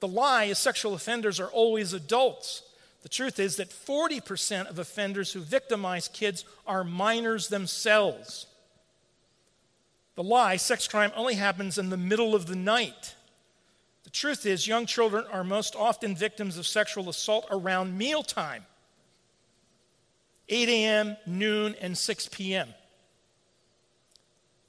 The 0.00 0.08
lie 0.08 0.44
is 0.44 0.58
sexual 0.58 0.94
offenders 0.94 1.40
are 1.40 1.48
always 1.48 1.92
adults. 1.92 2.62
The 3.02 3.08
truth 3.08 3.38
is 3.38 3.56
that 3.56 3.70
40% 3.70 4.68
of 4.68 4.78
offenders 4.78 5.32
who 5.32 5.40
victimize 5.40 6.08
kids 6.08 6.44
are 6.66 6.84
minors 6.84 7.48
themselves. 7.48 8.46
The 10.16 10.22
lie, 10.24 10.56
sex 10.56 10.88
crime, 10.88 11.12
only 11.14 11.34
happens 11.34 11.78
in 11.78 11.90
the 11.90 11.96
middle 11.96 12.34
of 12.34 12.46
the 12.46 12.56
night. 12.56 13.14
The 14.02 14.10
truth 14.10 14.46
is, 14.46 14.66
young 14.66 14.86
children 14.86 15.24
are 15.30 15.44
most 15.44 15.76
often 15.76 16.16
victims 16.16 16.58
of 16.58 16.66
sexual 16.66 17.08
assault 17.08 17.46
around 17.50 17.96
mealtime 17.96 18.64
8 20.48 20.68
a.m., 20.68 21.16
noon, 21.26 21.76
and 21.80 21.96
6 21.96 22.28
p.m. 22.32 22.68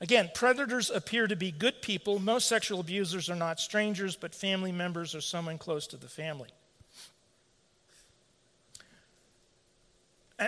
Again, 0.02 0.32
predators 0.34 0.90
appear 0.90 1.28
to 1.28 1.36
be 1.36 1.52
good 1.52 1.82
people. 1.82 2.20
Most 2.20 2.48
sexual 2.48 2.80
abusers 2.80 3.30
are 3.30 3.36
not 3.36 3.60
strangers, 3.60 4.16
but 4.16 4.34
family 4.34 4.72
members 4.72 5.14
or 5.14 5.22
someone 5.22 5.58
close 5.58 5.88
to 5.88 5.98
the 5.98 6.08
family. 6.08 6.50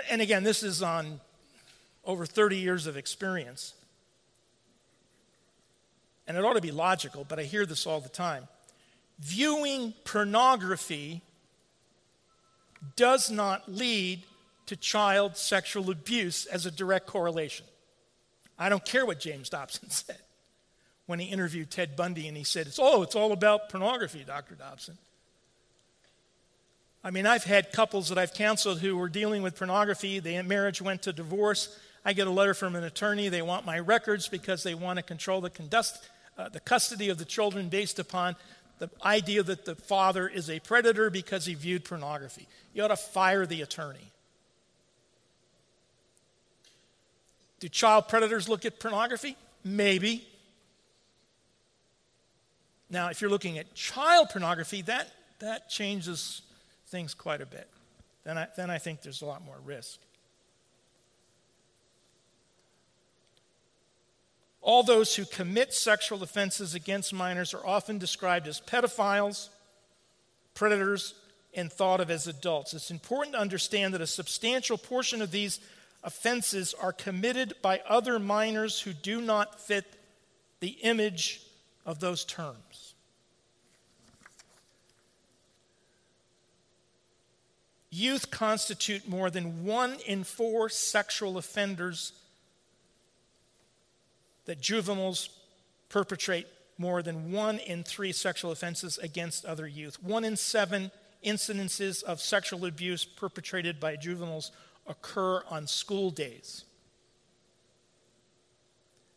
And 0.10 0.22
again, 0.22 0.44
this 0.44 0.64
is 0.64 0.82
on 0.82 1.20
over 2.06 2.26
30 2.26 2.58
years 2.58 2.88
of 2.88 2.96
experience. 2.96 3.74
And 6.28 6.38
it 6.38 6.46
ought 6.46 6.54
to 6.54 6.62
be 6.62 6.72
logical, 6.72 7.26
but 7.28 7.40
I 7.40 7.44
hear 7.44 7.66
this 7.66 7.86
all 7.86 8.00
the 8.00 8.08
time. 8.08 8.48
Viewing 9.20 9.94
pornography 10.06 11.22
does 12.96 13.30
not 13.30 13.70
lead 13.70 14.24
to 14.68 14.78
child 14.78 15.36
sexual 15.36 15.92
abuse 15.92 16.46
as 16.46 16.66
a 16.66 16.72
direct 16.72 17.06
correlation. 17.06 17.66
I 18.62 18.70
don't 18.70 18.86
care 18.86 19.06
what 19.06 19.20
James 19.20 19.50
Dobson 19.50 19.90
said 19.90 20.20
when 21.08 21.20
he 21.20 21.26
interviewed 21.26 21.72
Ted 21.72 21.96
Bundy 21.96 22.28
and 22.28 22.38
he 22.38 22.44
said, 22.44 22.68
it's, 22.68 22.80
Oh, 22.80 23.02
it's 23.02 23.16
all 23.16 23.32
about 23.32 23.70
pornography, 23.70 24.24
Dr. 24.26 24.56
Dobson. 24.56 24.98
I 27.04 27.10
mean, 27.10 27.26
I've 27.26 27.44
had 27.44 27.72
couples 27.72 28.10
that 28.10 28.20
I've 28.20 28.36
counseled 28.36 28.80
who 28.80 28.96
were 28.96 29.10
dealing 29.10 29.42
with 29.42 29.56
pornography. 29.56 30.20
The 30.20 30.42
marriage 30.44 30.82
went 30.82 31.02
to 31.04 31.14
divorce. 31.14 31.76
I 32.06 32.14
get 32.14 32.28
a 32.28 32.32
letter 32.32 32.54
from 32.54 32.76
an 32.76 32.84
attorney. 32.84 33.30
They 33.30 33.42
want 33.42 33.66
my 33.66 33.80
records 33.80 34.28
because 34.28 34.62
they 34.62 34.76
want 34.76 34.98
to 34.98 35.04
control 35.04 35.42
the, 35.42 35.96
uh, 36.38 36.50
the 36.50 36.60
custody 36.60 37.10
of 37.10 37.18
the 37.18 37.26
children 37.26 37.70
based 37.70 37.98
upon 37.98 38.36
the 38.78 38.92
idea 39.04 39.42
that 39.42 39.66
the 39.66 39.76
father 39.76 40.28
is 40.28 40.50
a 40.52 40.60
predator 40.60 41.10
because 41.10 41.48
he 41.48 41.56
viewed 41.56 41.84
pornography. 41.84 42.48
You 42.76 42.84
ought 42.84 42.90
to 42.90 42.96
fire 42.96 43.48
the 43.48 43.64
attorney. 43.64 44.12
Do 47.62 47.70
child 47.70 48.10
predators 48.10 48.50
look 48.50 48.66
at 48.66 48.80
pornography? 48.80 49.38
Maybe. 49.64 50.28
Now, 52.90 53.10
if 53.10 53.22
you're 53.22 53.30
looking 53.30 53.58
at 53.60 53.74
child 53.76 54.30
pornography, 54.32 54.82
that, 54.82 55.10
that 55.40 55.70
changes 55.70 56.42
things 56.88 57.14
quite 57.14 57.40
a 57.40 57.46
bit. 57.46 57.70
Then 58.26 58.38
I, 58.38 58.48
then 58.58 58.70
I 58.70 58.80
think 58.80 59.04
there's 59.04 59.22
a 59.22 59.26
lot 59.26 59.46
more 59.46 59.58
risk. 59.64 60.00
All 64.62 64.84
those 64.84 65.16
who 65.16 65.26
commit 65.26 65.74
sexual 65.74 66.22
offenses 66.24 66.74
against 66.76 67.14
minors 67.14 67.54
are 67.54 67.66
often 67.66 68.00
described 68.00 68.48
as 68.48 68.60
pedophiles, 68.60 69.50
predators, 70.56 71.14
and 71.54 71.72
thought 71.72 72.00
of 72.00 72.10
as 72.10 72.28
adults. 72.28 72.74
It's 72.74 72.92
important 72.92 73.36
to 73.36 73.42
understand 73.42 73.94
that 73.94 74.02
a 74.02 74.08
substantial 74.08 74.78
portion 74.78 75.22
of 75.22 75.32
these 75.32 75.60
offenses 76.04 76.74
are 76.74 76.94
committed 76.94 77.54
by 77.62 77.82
other 77.88 78.20
minors 78.20 78.82
who 78.82 78.94
do 78.94 79.22
not 79.22 79.60
fit 79.60 79.86
the 80.60 80.78
image 80.82 81.42
of 81.86 82.00
those 82.00 82.26
terms. 82.26 82.94
Youth 87.90 88.32
constitute 88.32 89.08
more 89.08 89.30
than 89.30 89.66
one 89.66 89.98
in 90.08 90.24
four 90.24 90.70
sexual 90.70 91.38
offenders 91.38 92.14
that 94.46 94.62
juveniles 94.62 95.30
perpetrate 95.90 96.48
more 96.78 97.04
than 97.04 97.32
one 97.32 97.60
in 97.60 97.84
three 97.84 98.14
sexual 98.14 98.52
offenses 98.52 98.98
against 98.98 99.46
other 99.46 99.68
youth. 99.68 100.02
One 100.02 100.24
in 100.24 100.38
seven 100.38 100.90
incidences 101.24 102.02
of 102.02 102.22
sexual 102.22 102.66
abuse 102.66 103.06
perpetrated 103.06 103.80
by 103.80 103.98
juveniles 103.98 104.52
occur 104.88 105.44
on 105.50 105.68
school 105.68 106.10
days. 106.12 106.64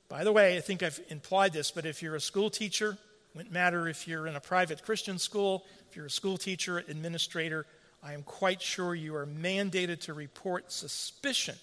By 0.08 0.24
the 0.24 0.32
way, 0.32 0.56
I 0.56 0.60
think 0.60 0.82
I've 0.82 1.00
implied 1.08 1.52
this, 1.52 1.70
but 1.70 1.86
if 1.86 2.02
you're 2.02 2.14
a 2.14 2.20
school 2.20 2.50
teacher, 2.50 2.92
it 2.92 3.36
wouldn't 3.36 3.52
matter 3.52 3.88
if 3.88 4.06
you're 4.06 4.26
in 4.26 4.36
a 4.36 4.40
private 4.40 4.82
Christian 4.84 5.18
school, 5.18 5.64
if 5.88 5.96
you're 5.96 6.06
a 6.06 6.10
school 6.10 6.36
teacher, 6.36 6.78
administrator, 6.78 7.66
I 8.02 8.12
am 8.12 8.22
quite 8.22 8.60
sure 8.60 8.94
you 8.94 9.16
are 9.16 9.26
mandated 9.26 10.00
to 10.02 10.12
report 10.12 10.70
suspicion. 10.70 11.56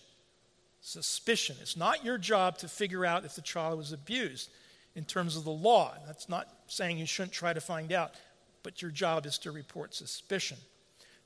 Suspicion. 0.82 1.56
It's 1.62 1.78
not 1.78 2.04
your 2.04 2.18
job 2.18 2.58
to 2.58 2.68
figure 2.68 3.06
out 3.06 3.26
if 3.26 3.36
the 3.36 3.42
child 3.42 3.78
was 3.78 3.92
abused 3.94 4.50
in 4.96 5.06
terms 5.06 5.38
of 5.38 5.44
the 5.44 5.52
law. 5.52 5.94
That's 6.08 6.28
not 6.28 6.48
saying 6.66 6.98
you 6.98 7.06
shouldn't 7.06 7.34
try 7.34 7.54
to 7.54 7.62
find 7.62 7.94
out, 7.94 8.16
but 8.64 8.82
your 8.82 8.90
job 8.90 9.28
is 9.28 9.38
to 9.40 9.52
report 9.52 9.94
suspicion. 9.94 10.58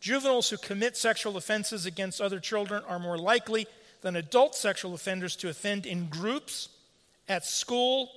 Juveniles 0.06 0.52
who 0.52 0.58
commit 0.58 0.96
sexual 0.96 1.36
offenses 1.36 1.88
against 1.88 2.22
other 2.22 2.40
children 2.40 2.84
are 2.88 3.00
more 3.00 3.18
likely 3.18 3.66
than 4.02 4.16
adult 4.16 4.54
sexual 4.54 4.94
offenders 4.94 5.36
to 5.38 5.50
offend 5.50 5.88
in 5.88 6.10
groups, 6.10 6.70
at 7.28 7.44
school, 7.44 8.12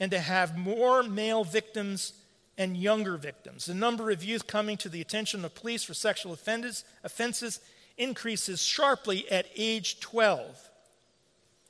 and 0.00 0.10
to 0.10 0.18
have 0.18 0.58
more 0.58 1.04
male 1.04 1.44
victims 1.44 2.12
and 2.58 2.76
younger 2.76 3.16
victims. 3.16 3.66
The 3.66 3.74
number 3.74 4.10
of 4.10 4.24
youth 4.24 4.48
coming 4.48 4.76
to 4.78 4.88
the 4.88 5.00
attention 5.00 5.44
of 5.44 5.54
police 5.54 5.84
for 5.84 5.94
sexual 5.94 6.32
offenses, 6.32 6.82
offenses 7.04 7.60
increases 7.96 8.60
sharply 8.60 9.30
at 9.30 9.46
age 9.56 10.00
12 10.00 10.68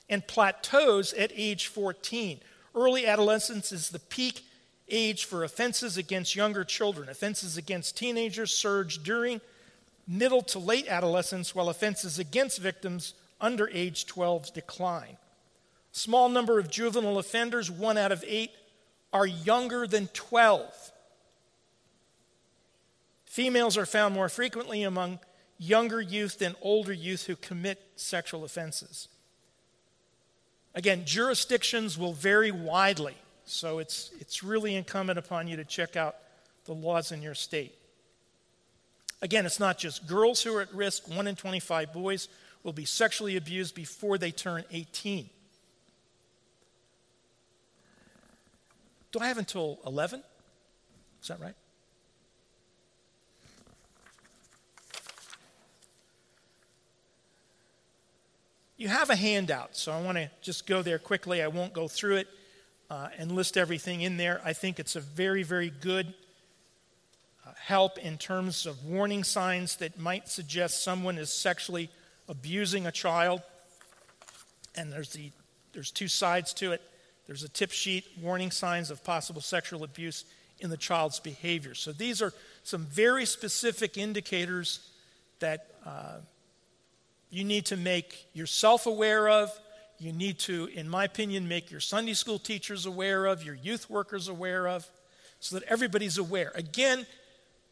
and 0.08 0.26
plateaus 0.26 1.12
at 1.12 1.30
age 1.36 1.66
14. 1.66 2.40
Early 2.74 3.06
adolescence 3.06 3.70
is 3.70 3.90
the 3.90 3.98
peak 3.98 4.46
age 4.88 5.26
for 5.26 5.44
offenses 5.44 5.98
against 5.98 6.34
younger 6.34 6.64
children. 6.64 7.10
Offenses 7.10 7.58
against 7.58 7.98
teenagers 7.98 8.50
surge 8.50 9.02
during 9.02 9.42
middle 10.08 10.42
to 10.42 10.58
late 10.58 10.88
adolescence, 10.88 11.54
while 11.54 11.68
offenses 11.68 12.18
against 12.18 12.58
victims 12.58 13.14
under 13.40 13.68
age 13.68 14.06
12 14.06 14.52
decline. 14.54 15.18
Small 15.92 16.28
number 16.28 16.58
of 16.58 16.70
juvenile 16.70 17.18
offenders, 17.18 17.70
one 17.70 17.98
out 17.98 18.10
of 18.10 18.24
eight, 18.26 18.50
are 19.12 19.26
younger 19.26 19.86
than 19.86 20.08
12. 20.08 20.92
Females 23.24 23.76
are 23.76 23.86
found 23.86 24.14
more 24.14 24.28
frequently 24.28 24.82
among 24.82 25.18
younger 25.58 26.00
youth 26.00 26.38
than 26.38 26.54
older 26.62 26.92
youth 26.92 27.26
who 27.26 27.36
commit 27.36 27.80
sexual 27.96 28.44
offenses. 28.44 29.08
Again, 30.74 31.02
jurisdictions 31.04 31.98
will 31.98 32.12
vary 32.12 32.50
widely, 32.50 33.16
so 33.44 33.78
it's, 33.78 34.10
it's 34.20 34.42
really 34.42 34.76
incumbent 34.76 35.18
upon 35.18 35.48
you 35.48 35.56
to 35.56 35.64
check 35.64 35.96
out 35.96 36.16
the 36.64 36.74
laws 36.74 37.12
in 37.12 37.22
your 37.22 37.34
state. 37.34 37.77
Again, 39.20 39.46
it's 39.46 39.58
not 39.58 39.78
just 39.78 40.06
girls 40.06 40.42
who 40.42 40.56
are 40.56 40.60
at 40.60 40.72
risk. 40.72 41.08
One 41.08 41.26
in 41.26 41.34
25 41.34 41.92
boys 41.92 42.28
will 42.62 42.72
be 42.72 42.84
sexually 42.84 43.36
abused 43.36 43.74
before 43.74 44.18
they 44.18 44.30
turn 44.30 44.64
18. 44.70 45.28
Do 49.10 49.18
I 49.20 49.28
have 49.28 49.38
until 49.38 49.80
11? 49.86 50.22
Is 51.22 51.28
that 51.28 51.40
right? 51.40 51.54
You 58.76 58.86
have 58.86 59.10
a 59.10 59.16
handout, 59.16 59.74
so 59.74 59.90
I 59.90 60.00
want 60.00 60.18
to 60.18 60.30
just 60.40 60.64
go 60.64 60.82
there 60.82 61.00
quickly. 61.00 61.42
I 61.42 61.48
won't 61.48 61.72
go 61.72 61.88
through 61.88 62.16
it 62.16 62.28
uh, 62.88 63.08
and 63.18 63.32
list 63.32 63.56
everything 63.56 64.02
in 64.02 64.16
there. 64.16 64.40
I 64.44 64.52
think 64.52 64.78
it's 64.78 64.94
a 64.94 65.00
very, 65.00 65.42
very 65.42 65.70
good 65.70 66.14
help 67.68 67.98
in 67.98 68.16
terms 68.16 68.64
of 68.64 68.82
warning 68.86 69.22
signs 69.22 69.76
that 69.76 69.98
might 69.98 70.26
suggest 70.26 70.82
someone 70.82 71.18
is 71.18 71.30
sexually 71.30 71.90
abusing 72.26 72.86
a 72.86 72.90
child. 72.90 73.42
And 74.74 74.90
there's, 74.90 75.10
the, 75.10 75.30
there's 75.74 75.90
two 75.90 76.08
sides 76.08 76.54
to 76.54 76.72
it 76.72 76.80
there's 77.26 77.42
a 77.42 77.48
tip 77.50 77.72
sheet, 77.72 78.06
warning 78.22 78.50
signs 78.50 78.90
of 78.90 79.04
possible 79.04 79.42
sexual 79.42 79.84
abuse 79.84 80.24
in 80.60 80.70
the 80.70 80.78
child's 80.78 81.20
behavior. 81.20 81.74
So 81.74 81.92
these 81.92 82.22
are 82.22 82.32
some 82.62 82.86
very 82.86 83.26
specific 83.26 83.98
indicators 83.98 84.88
that 85.40 85.66
uh, 85.84 86.20
you 87.28 87.44
need 87.44 87.66
to 87.66 87.76
make 87.76 88.28
yourself 88.32 88.86
aware 88.86 89.28
of. 89.28 89.50
You 89.98 90.14
need 90.14 90.38
to, 90.40 90.70
in 90.74 90.88
my 90.88 91.04
opinion, 91.04 91.48
make 91.48 91.70
your 91.70 91.80
Sunday 91.80 92.14
school 92.14 92.38
teachers 92.38 92.86
aware 92.86 93.26
of, 93.26 93.44
your 93.44 93.56
youth 93.56 93.90
workers 93.90 94.28
aware 94.28 94.66
of, 94.66 94.88
so 95.38 95.58
that 95.58 95.68
everybody's 95.68 96.16
aware. 96.16 96.50
Again, 96.54 97.06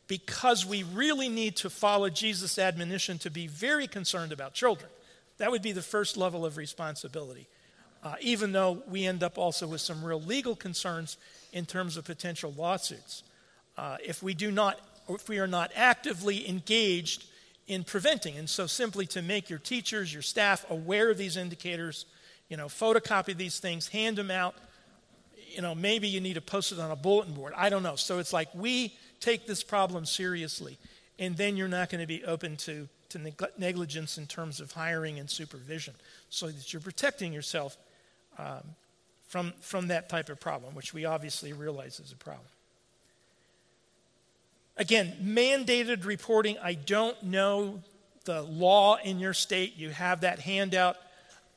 because 0.08 0.64
we 0.64 0.82
really 0.82 1.28
need 1.28 1.56
to 1.56 1.70
follow 1.70 2.08
Jesus' 2.08 2.58
admonition 2.58 3.18
to 3.18 3.30
be 3.30 3.46
very 3.46 3.86
concerned 3.86 4.32
about 4.32 4.54
children. 4.54 4.88
That 5.38 5.50
would 5.50 5.62
be 5.62 5.72
the 5.72 5.82
first 5.82 6.16
level 6.16 6.46
of 6.46 6.56
responsibility, 6.56 7.46
uh, 8.02 8.14
even 8.20 8.52
though 8.52 8.82
we 8.88 9.04
end 9.06 9.22
up 9.22 9.36
also 9.36 9.66
with 9.66 9.80
some 9.80 10.04
real 10.04 10.20
legal 10.20 10.56
concerns 10.56 11.16
in 11.52 11.66
terms 11.66 11.96
of 11.96 12.04
potential 12.04 12.54
lawsuits. 12.56 13.22
Uh, 13.76 13.96
if 14.04 14.22
we 14.22 14.32
do 14.32 14.50
not, 14.50 14.80
if 15.08 15.28
we 15.28 15.38
are 15.38 15.46
not 15.46 15.70
actively 15.74 16.48
engaged 16.48 17.26
in 17.66 17.82
preventing, 17.82 18.38
and 18.38 18.48
so 18.48 18.66
simply 18.66 19.06
to 19.06 19.20
make 19.20 19.50
your 19.50 19.58
teachers, 19.58 20.12
your 20.12 20.22
staff 20.22 20.64
aware 20.70 21.10
of 21.10 21.18
these 21.18 21.36
indicators, 21.36 22.06
you 22.48 22.56
know, 22.56 22.66
photocopy 22.66 23.36
these 23.36 23.58
things, 23.58 23.88
hand 23.88 24.16
them 24.16 24.30
out, 24.30 24.54
you 25.50 25.60
know, 25.60 25.74
maybe 25.74 26.06
you 26.06 26.20
need 26.20 26.34
to 26.34 26.40
post 26.40 26.70
it 26.70 26.78
on 26.78 26.90
a 26.90 26.96
bulletin 26.96 27.34
board. 27.34 27.52
I 27.56 27.68
don't 27.68 27.82
know. 27.82 27.96
So 27.96 28.18
it's 28.18 28.32
like 28.32 28.48
we 28.54 28.94
take 29.20 29.46
this 29.46 29.62
problem 29.62 30.04
seriously, 30.06 30.78
and 31.18 31.36
then 31.36 31.56
you're 31.56 31.68
not 31.68 31.90
going 31.90 32.00
to 32.00 32.06
be 32.06 32.24
open 32.24 32.56
to, 32.58 32.88
to 33.10 33.18
neg- 33.18 33.42
negligence 33.58 34.18
in 34.18 34.26
terms 34.26 34.60
of 34.60 34.72
hiring 34.72 35.18
and 35.18 35.30
supervision 35.30 35.94
so 36.30 36.48
that 36.48 36.72
you're 36.72 36.82
protecting 36.82 37.32
yourself 37.32 37.76
um, 38.38 38.62
from, 39.26 39.52
from 39.60 39.88
that 39.88 40.08
type 40.08 40.28
of 40.28 40.40
problem, 40.40 40.74
which 40.74 40.94
we 40.94 41.04
obviously 41.04 41.52
realize 41.52 42.00
is 42.00 42.12
a 42.12 42.16
problem. 42.16 42.46
Again, 44.76 45.14
mandated 45.22 46.04
reporting. 46.04 46.58
I 46.62 46.74
don't 46.74 47.20
know 47.22 47.82
the 48.24 48.42
law 48.42 48.96
in 48.96 49.18
your 49.18 49.32
state. 49.32 49.76
You 49.76 49.90
have 49.90 50.20
that 50.20 50.38
handout, 50.38 50.96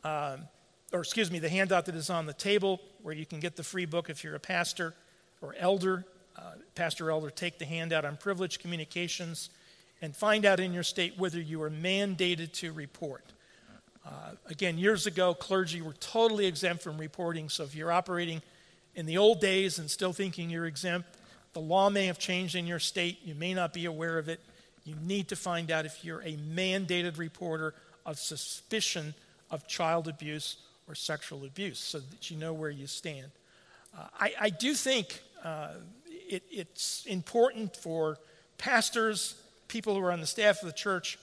um, 0.04 0.48
or 0.94 1.02
excuse 1.02 1.30
me, 1.30 1.40
the 1.40 1.50
handout 1.50 1.86
that 1.88 1.96
is 1.96 2.10
on 2.10 2.26
the 2.26 2.34
table 2.34 2.80
where 3.02 3.14
you 3.14 3.26
can 3.26 3.40
get 3.40 3.56
the 3.56 3.64
free 3.64 3.86
book 3.86 4.10
if 4.10 4.24
you're 4.24 4.36
a 4.36 4.40
pastor 4.40 4.94
or 5.42 5.54
elder. 5.58 6.06
Uh, 6.40 6.54
pastor 6.74 7.12
elder, 7.12 7.30
take 7.30 7.60
the 7.60 7.66
handout 7.66 8.06
on 8.06 8.16
privileged 8.16 8.62
communications 8.62 9.50
and 10.02 10.16
find 10.16 10.46
out 10.46 10.60
in 10.62 10.72
your 10.72 10.84
state 10.84 11.18
whether 11.18 11.42
you 11.42 11.62
are 11.62 11.70
mandated 11.70 12.54
to 12.54 12.72
report. 12.72 13.26
Uh, 14.06 14.32
again, 14.48 14.78
years 14.78 15.06
ago, 15.06 15.34
clergy 15.34 15.82
were 15.82 15.96
totally 16.00 16.46
exempt 16.46 16.82
from 16.82 16.98
reporting, 16.98 17.50
so 17.50 17.64
if 17.64 17.76
you're 17.76 17.92
operating 17.92 18.42
in 18.96 19.06
the 19.06 19.18
old 19.18 19.42
days 19.42 19.80
and 19.80 19.92
still 19.92 20.14
thinking 20.14 20.50
you're 20.50 20.66
exempt, 20.66 21.10
the 21.52 21.60
law 21.60 21.90
may 21.90 22.06
have 22.06 22.18
changed 22.18 22.56
in 22.56 22.66
your 22.66 22.80
state. 22.80 23.20
You 23.26 23.36
may 23.36 23.54
not 23.54 23.74
be 23.74 23.86
aware 23.86 24.18
of 24.18 24.30
it. 24.30 24.40
You 24.86 24.96
need 25.04 25.28
to 25.30 25.36
find 25.36 25.70
out 25.72 25.86
if 25.86 26.06
you're 26.06 26.22
a 26.22 26.38
mandated 26.38 27.18
reporter 27.18 27.74
of 28.06 28.18
suspicion 28.18 29.14
of 29.52 29.68
child 29.68 30.08
abuse 30.08 30.56
or 30.88 30.96
sexual 30.96 31.44
abuse 31.44 31.80
so 31.80 32.00
that 32.00 32.32
you 32.32 32.38
know 32.38 32.54
where 32.54 32.70
you 32.70 32.88
stand. 32.88 33.28
Uh, 33.98 34.06
I, 34.20 34.34
I, 34.40 34.50
do 34.50 34.74
think 34.74 35.22
uh, 35.44 35.74
it, 36.30 36.44
it's 36.52 37.06
important 37.08 37.76
for 37.76 38.18
pastors, 38.58 39.36
people 39.68 39.96
who 39.96 40.02
are 40.02 40.12
on 40.12 40.22
the 40.22 40.28
staff 40.28 40.62
of 40.62 40.68
the 40.68 40.74
church, 40.74 41.18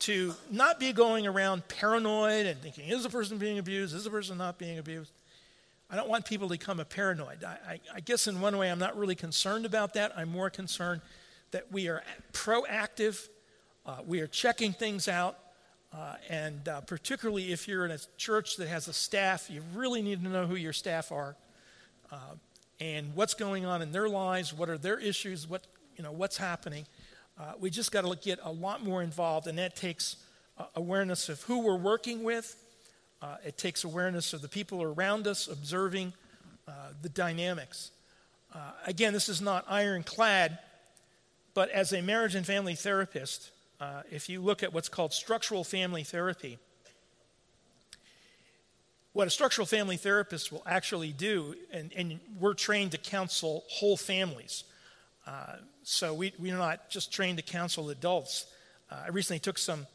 to 0.00 0.34
not 0.50 0.80
be 0.80 0.92
going 0.92 1.28
around 1.28 1.66
paranoid 1.68 2.46
and 2.46 2.60
thinking, 2.60 2.88
is 2.88 3.04
the 3.04 3.08
person 3.08 3.38
being 3.38 3.58
abused? 3.58 3.94
Is 3.94 4.04
the 4.04 4.10
person 4.10 4.36
not 4.36 4.58
being 4.58 4.78
abused? 4.78 5.12
I 5.88 5.94
don't 5.94 6.08
want 6.08 6.24
people 6.24 6.48
to 6.48 6.52
become 6.52 6.80
a 6.80 6.84
paranoid. 6.84 7.44
I, 7.44 7.58
I, 7.68 7.80
I, 7.94 8.00
guess 8.00 8.26
in 8.26 8.40
one 8.40 8.56
way 8.56 8.70
I'm 8.70 8.78
not 8.78 8.96
really 8.96 9.14
concerned 9.14 9.64
about 9.64 9.94
that. 9.94 10.12
I'm 10.16 10.30
more 10.30 10.50
concerned 10.50 11.02
that 11.52 11.70
we 11.70 11.86
are 11.86 12.02
proactive, 12.32 13.28
uh, 13.86 13.98
we 14.04 14.20
are 14.20 14.26
checking 14.26 14.72
things 14.72 15.06
out, 15.06 15.38
uh, 15.92 16.14
and 16.28 16.66
uh, 16.66 16.80
particularly 16.80 17.52
if 17.52 17.68
you're 17.68 17.84
in 17.84 17.90
a 17.90 17.98
church 18.16 18.56
that 18.56 18.68
has 18.68 18.88
a 18.88 18.92
staff, 18.92 19.50
you 19.50 19.62
really 19.74 20.02
need 20.02 20.24
to 20.24 20.28
know 20.28 20.46
who 20.46 20.56
your 20.56 20.72
staff 20.72 21.12
are 21.12 21.36
uh, 22.10 22.16
and 22.82 23.14
what's 23.14 23.34
going 23.34 23.64
on 23.64 23.80
in 23.80 23.92
their 23.92 24.08
lives, 24.08 24.52
what 24.52 24.68
are 24.68 24.76
their 24.76 24.98
issues, 24.98 25.48
what, 25.48 25.64
you 25.96 26.02
know, 26.02 26.10
what's 26.10 26.36
happening. 26.36 26.84
Uh, 27.38 27.52
we 27.60 27.70
just 27.70 27.92
got 27.92 28.04
to 28.04 28.16
get 28.16 28.40
a 28.42 28.50
lot 28.50 28.82
more 28.82 29.04
involved, 29.04 29.46
and 29.46 29.56
that 29.56 29.76
takes 29.76 30.16
uh, 30.58 30.64
awareness 30.74 31.28
of 31.28 31.40
who 31.42 31.60
we're 31.60 31.76
working 31.76 32.24
with. 32.24 32.56
Uh, 33.22 33.36
it 33.46 33.56
takes 33.56 33.84
awareness 33.84 34.32
of 34.32 34.42
the 34.42 34.48
people 34.48 34.82
around 34.82 35.28
us, 35.28 35.46
observing 35.46 36.12
the 37.02 37.08
dynamics. 37.08 37.90
again, 38.86 39.12
this 39.12 39.28
is 39.28 39.40
not 39.40 39.64
ironclad, 39.68 40.58
but 41.54 41.68
as 41.70 41.92
a 41.92 42.00
marriage 42.00 42.34
and 42.34 42.46
family 42.46 42.74
therapist, 42.74 43.50
uh, 43.80 44.02
if 44.10 44.28
you 44.28 44.40
look 44.40 44.62
at 44.62 44.72
what's 44.72 44.88
called 44.88 45.12
structural 45.12 45.64
family 45.64 46.02
therapy, 46.02 46.58
what 49.12 49.26
a 49.26 49.30
structural 49.30 49.66
family 49.66 49.96
therapist 49.96 50.50
will 50.50 50.62
actually 50.66 51.12
do, 51.12 51.54
and, 51.70 51.92
and 51.94 52.18
we're 52.40 52.54
trained 52.54 52.92
to 52.92 52.98
counsel 52.98 53.64
whole 53.68 53.96
families. 53.96 54.64
Uh, 55.26 55.56
so 55.82 56.14
we, 56.14 56.32
we're 56.38 56.56
not 56.56 56.88
just 56.88 57.12
trained 57.12 57.38
to 57.38 57.42
counsel 57.42 57.90
adults. 57.90 58.46
Uh, 58.90 59.02
I 59.06 59.08
recently 59.08 59.38
took 59.38 59.58
some 59.58 59.86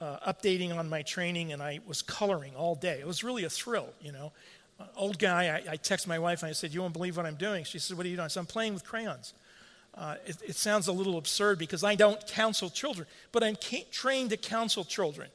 uh, 0.00 0.18
updating 0.32 0.76
on 0.76 0.88
my 0.88 1.02
training 1.02 1.52
and 1.52 1.62
I 1.62 1.80
was 1.86 2.02
coloring 2.02 2.56
all 2.56 2.74
day. 2.74 2.98
It 2.98 3.06
was 3.06 3.22
really 3.22 3.44
a 3.44 3.50
thrill, 3.50 3.88
you 4.00 4.10
know. 4.10 4.32
Uh, 4.80 4.84
old 4.96 5.18
guy, 5.18 5.48
I, 5.48 5.72
I 5.72 5.76
texted 5.76 6.08
my 6.08 6.18
wife 6.18 6.42
and 6.42 6.50
I 6.50 6.52
said, 6.52 6.74
You 6.74 6.80
won't 6.80 6.92
believe 6.92 7.16
what 7.16 7.26
I'm 7.26 7.36
doing. 7.36 7.64
She 7.64 7.78
said, 7.78 7.96
What 7.96 8.06
are 8.06 8.08
you 8.08 8.16
doing? 8.16 8.24
I 8.24 8.28
said, 8.28 8.40
I'm 8.40 8.46
playing 8.46 8.74
with 8.74 8.84
crayons. 8.84 9.34
Uh, 9.94 10.16
it, 10.26 10.36
it, 10.48 10.56
sounds 10.56 10.88
a 10.88 10.92
little 10.92 11.18
absurd 11.18 11.58
because 11.58 11.84
I 11.84 11.94
don't 11.94 12.26
counsel 12.26 12.70
children, 12.70 13.06
but 13.30 13.44
I'm 13.44 13.56
trained 13.90 14.30
to 14.30 14.38
counsel 14.38 14.84
children 14.84 15.28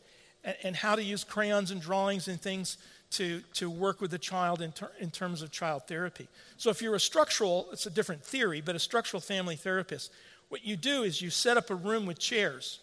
and, 0.43 0.55
and, 0.63 0.75
how 0.75 0.95
to 0.95 1.03
use 1.03 1.23
crayons 1.23 1.69
and 1.69 1.79
drawings 1.79 2.27
and 2.27 2.41
things 2.41 2.77
to, 3.11 3.41
to 3.53 3.69
work 3.69 4.01
with 4.01 4.11
the 4.11 4.17
child 4.17 4.61
in, 4.61 4.71
ter- 4.71 4.91
in 4.99 5.11
terms 5.11 5.41
of 5.41 5.51
child 5.51 5.83
therapy. 5.87 6.27
So 6.57 6.69
if 6.69 6.81
you're 6.81 6.95
a 6.95 6.99
structural, 6.99 7.67
it's 7.71 7.85
a 7.85 7.89
different 7.89 8.23
theory, 8.23 8.61
but 8.61 8.75
a 8.75 8.79
structural 8.79 9.21
family 9.21 9.55
therapist, 9.55 10.11
what 10.49 10.65
you 10.65 10.75
do 10.75 11.03
is 11.03 11.21
you 11.21 11.29
set 11.29 11.57
up 11.57 11.69
a 11.69 11.75
room 11.75 12.05
with 12.05 12.19
chairs. 12.19 12.79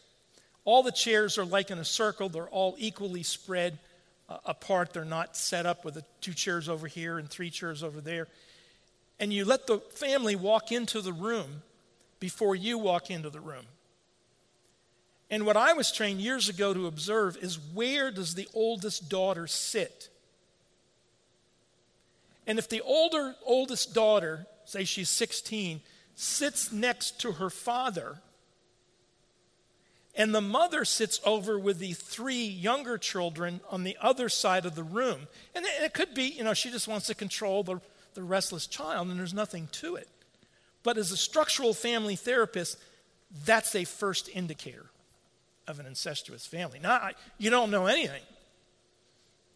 All 0.65 0.83
the 0.83 0.93
chairs 0.93 1.37
are 1.37 1.45
like 1.45 1.71
in 1.71 1.79
a 1.79 1.85
circle, 1.85 2.29
they're 2.29 2.49
all 2.49 2.75
equally 2.79 3.23
spread 3.23 3.79
uh, 4.29 4.39
apart. 4.47 4.95
They're 4.95 5.05
not 5.05 5.37
set 5.37 5.67
up 5.67 5.85
with 5.85 5.99
a, 5.99 6.05
two 6.21 6.33
chairs 6.33 6.69
over 6.69 6.87
here 6.87 7.19
and 7.19 7.29
three 7.29 7.51
chairs 7.51 7.83
over 7.83 8.01
there 8.01 8.29
and 9.21 9.33
you 9.33 9.45
let 9.45 9.67
the 9.67 9.79
family 9.79 10.37
walk 10.37 10.73
into 10.73 11.01
the 11.01 11.13
room 11.13 11.63
before 12.21 12.57
you 12.57 12.79
walk 12.79 13.11
into 13.11 13.31
the 13.31 13.41
room. 13.41 13.65
And 15.31 15.47
what 15.47 15.57
I 15.57 15.73
was 15.73 15.91
trained 15.91 16.21
years 16.21 16.49
ago 16.49 16.75
to 16.75 16.87
observe 16.87 17.37
is 17.39 17.59
where 17.73 18.11
does 18.11 18.35
the 18.35 18.49
oldest 18.55 19.09
daughter 19.09 19.47
sit? 19.47 20.09
And 22.47 22.59
if 22.59 22.69
the 22.69 22.83
older 22.83 23.35
oldest 23.45 23.95
daughter, 23.95 24.47
say 24.65 24.85
she's 24.85 25.11
16, 25.11 25.81
sits 26.15 26.71
next 26.71 27.21
to 27.21 27.33
her 27.33 27.51
father, 27.51 28.19
and 30.17 30.35
the 30.35 30.41
mother 30.41 30.85
sits 30.85 31.21
over 31.25 31.59
with 31.59 31.79
the 31.79 31.93
three 31.93 32.45
younger 32.45 32.99
children 32.99 33.61
on 33.71 33.83
the 33.83 33.97
other 34.01 34.29
side 34.29 34.65
of 34.65 34.77
the 34.77 34.85
room. 34.85 35.27
And 35.55 35.65
it 35.67 35.93
could 35.93 36.15
be, 36.15 36.25
you 36.25 36.45
know, 36.45 36.55
she 36.55 36.71
just 36.71 36.87
wants 36.87 37.09
to 37.09 37.15
control 37.15 37.65
the 37.65 37.81
the 38.15 38.23
restless 38.23 38.67
child, 38.67 39.09
and 39.09 39.19
there's 39.19 39.35
nothing 39.35 39.69
to 39.73 39.97
it. 39.97 40.09
But 40.83 40.97
as 40.97 41.11
a 41.11 41.17
structural 41.17 41.75
family 41.75 42.17
therapist, 42.17 42.79
that's 43.45 43.75
a 43.75 43.85
first 43.85 44.29
indicator 44.33 44.87
of 45.67 45.81
an 45.81 45.87
incestuous 45.87 46.47
family. 46.47 46.79
Now, 46.79 47.11
you 47.39 47.51
don't 47.51 47.71
know 47.71 47.87
anything. 47.87 48.23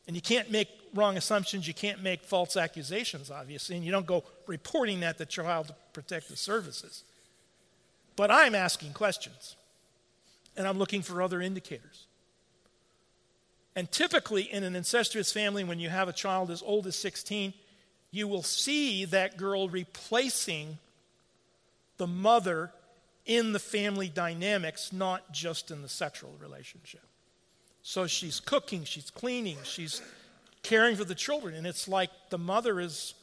And 0.06 0.16
you 0.16 0.22
can't 0.22 0.50
make 0.50 0.68
wrong 0.94 1.16
assumptions, 1.16 1.66
you 1.66 1.74
can't 1.74 2.02
make 2.02 2.22
false 2.22 2.56
accusations, 2.56 3.30
obviously, 3.30 3.76
and 3.76 3.84
you 3.84 3.92
don't 3.92 4.06
go 4.06 4.24
reporting 4.46 5.00
that 5.00 5.18
to 5.18 5.26
Child 5.26 5.74
Protective 5.92 6.38
Services. 6.38 7.04
But 8.16 8.30
I'm 8.30 8.54
asking 8.54 8.94
questions, 8.94 9.56
and 10.56 10.66
I'm 10.66 10.78
looking 10.78 11.02
for 11.02 11.22
other 11.22 11.40
indicators. 11.40 12.06
And 13.76 13.90
typically, 13.92 14.42
in 14.42 14.64
an 14.64 14.74
incestuous 14.74 15.32
family, 15.32 15.62
when 15.62 15.78
you 15.78 15.88
have 15.88 16.08
a 16.08 16.12
child 16.12 16.50
as 16.50 16.62
old 16.62 16.86
as 16.88 16.96
16, 16.96 17.54
you 18.10 18.26
will 18.26 18.42
see 18.42 19.04
that 19.04 19.36
girl 19.36 19.68
replacing 19.68 20.78
the 21.96 22.06
mother 22.06 22.72
in 23.24 23.52
the 23.52 23.58
family 23.58 24.08
dynamics, 24.08 24.92
not 24.92 25.30
just 25.32 25.70
in 25.70 25.82
the 25.82 25.88
sexual 25.88 26.34
relationship. 26.40 27.02
So 27.82 28.06
she's 28.06 28.40
cooking, 28.40 28.84
she's 28.84 29.10
cleaning, 29.10 29.58
she's 29.62 30.02
caring 30.62 30.96
for 30.96 31.04
the 31.04 31.14
children, 31.14 31.54
and 31.54 31.66
it's 31.66 31.88
like 31.88 32.10
the 32.30 32.38
mother 32.38 32.80
is 32.80 33.14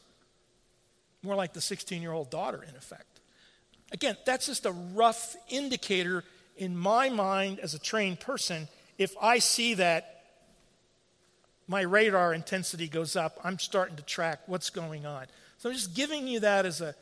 more 1.22 1.34
like 1.34 1.52
the 1.52 1.60
16 1.60 2.02
year 2.02 2.12
old 2.12 2.30
daughter, 2.30 2.64
in 2.68 2.76
effect. 2.76 3.20
Again, 3.92 4.16
that's 4.24 4.46
just 4.46 4.66
a 4.66 4.72
rough 4.72 5.36
indicator 5.48 6.24
in 6.56 6.76
my 6.76 7.08
mind 7.08 7.60
as 7.60 7.74
a 7.74 7.78
trained 7.78 8.20
person. 8.20 8.68
If 8.98 9.14
I 9.20 9.38
see 9.38 9.74
that 9.74 10.16
my 11.68 11.80
radar 11.80 12.32
intensity 12.32 12.88
goes 12.88 13.16
up. 13.16 13.40
I'm 13.42 13.58
starting 13.58 13.96
to 13.96 14.02
track 14.02 14.40
what's 14.46 14.70
going 14.70 15.06
on. 15.06 15.26
So 15.58 15.68
I'm 15.68 15.74
just 15.74 15.94
giving 15.94 16.28
you 16.28 16.40
that 16.40 16.66
as 16.66 16.80
a, 16.80 16.94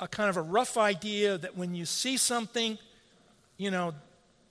a 0.00 0.06
kind 0.06 0.30
of 0.30 0.36
a 0.36 0.42
rough 0.42 0.76
idea 0.76 1.38
that 1.38 1.56
when 1.56 1.74
you 1.74 1.84
see 1.84 2.16
something, 2.16 2.78
you 3.56 3.70
know, 3.70 3.94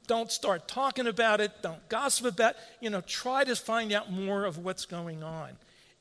don't 0.08 0.32
start 0.32 0.68
talking 0.68 1.08
about 1.08 1.42
it, 1.42 1.52
don't 1.62 1.88
gossip 1.90 2.26
about 2.26 2.52
it, 2.52 2.58
you 2.82 2.90
know, 2.90 3.02
try 3.02 3.44
to 3.44 3.56
find 3.56 3.92
out 3.92 4.12
more 4.12 4.46
of 4.46 4.58
what's 4.58 4.86
going 4.86 5.24
on 5.24 5.50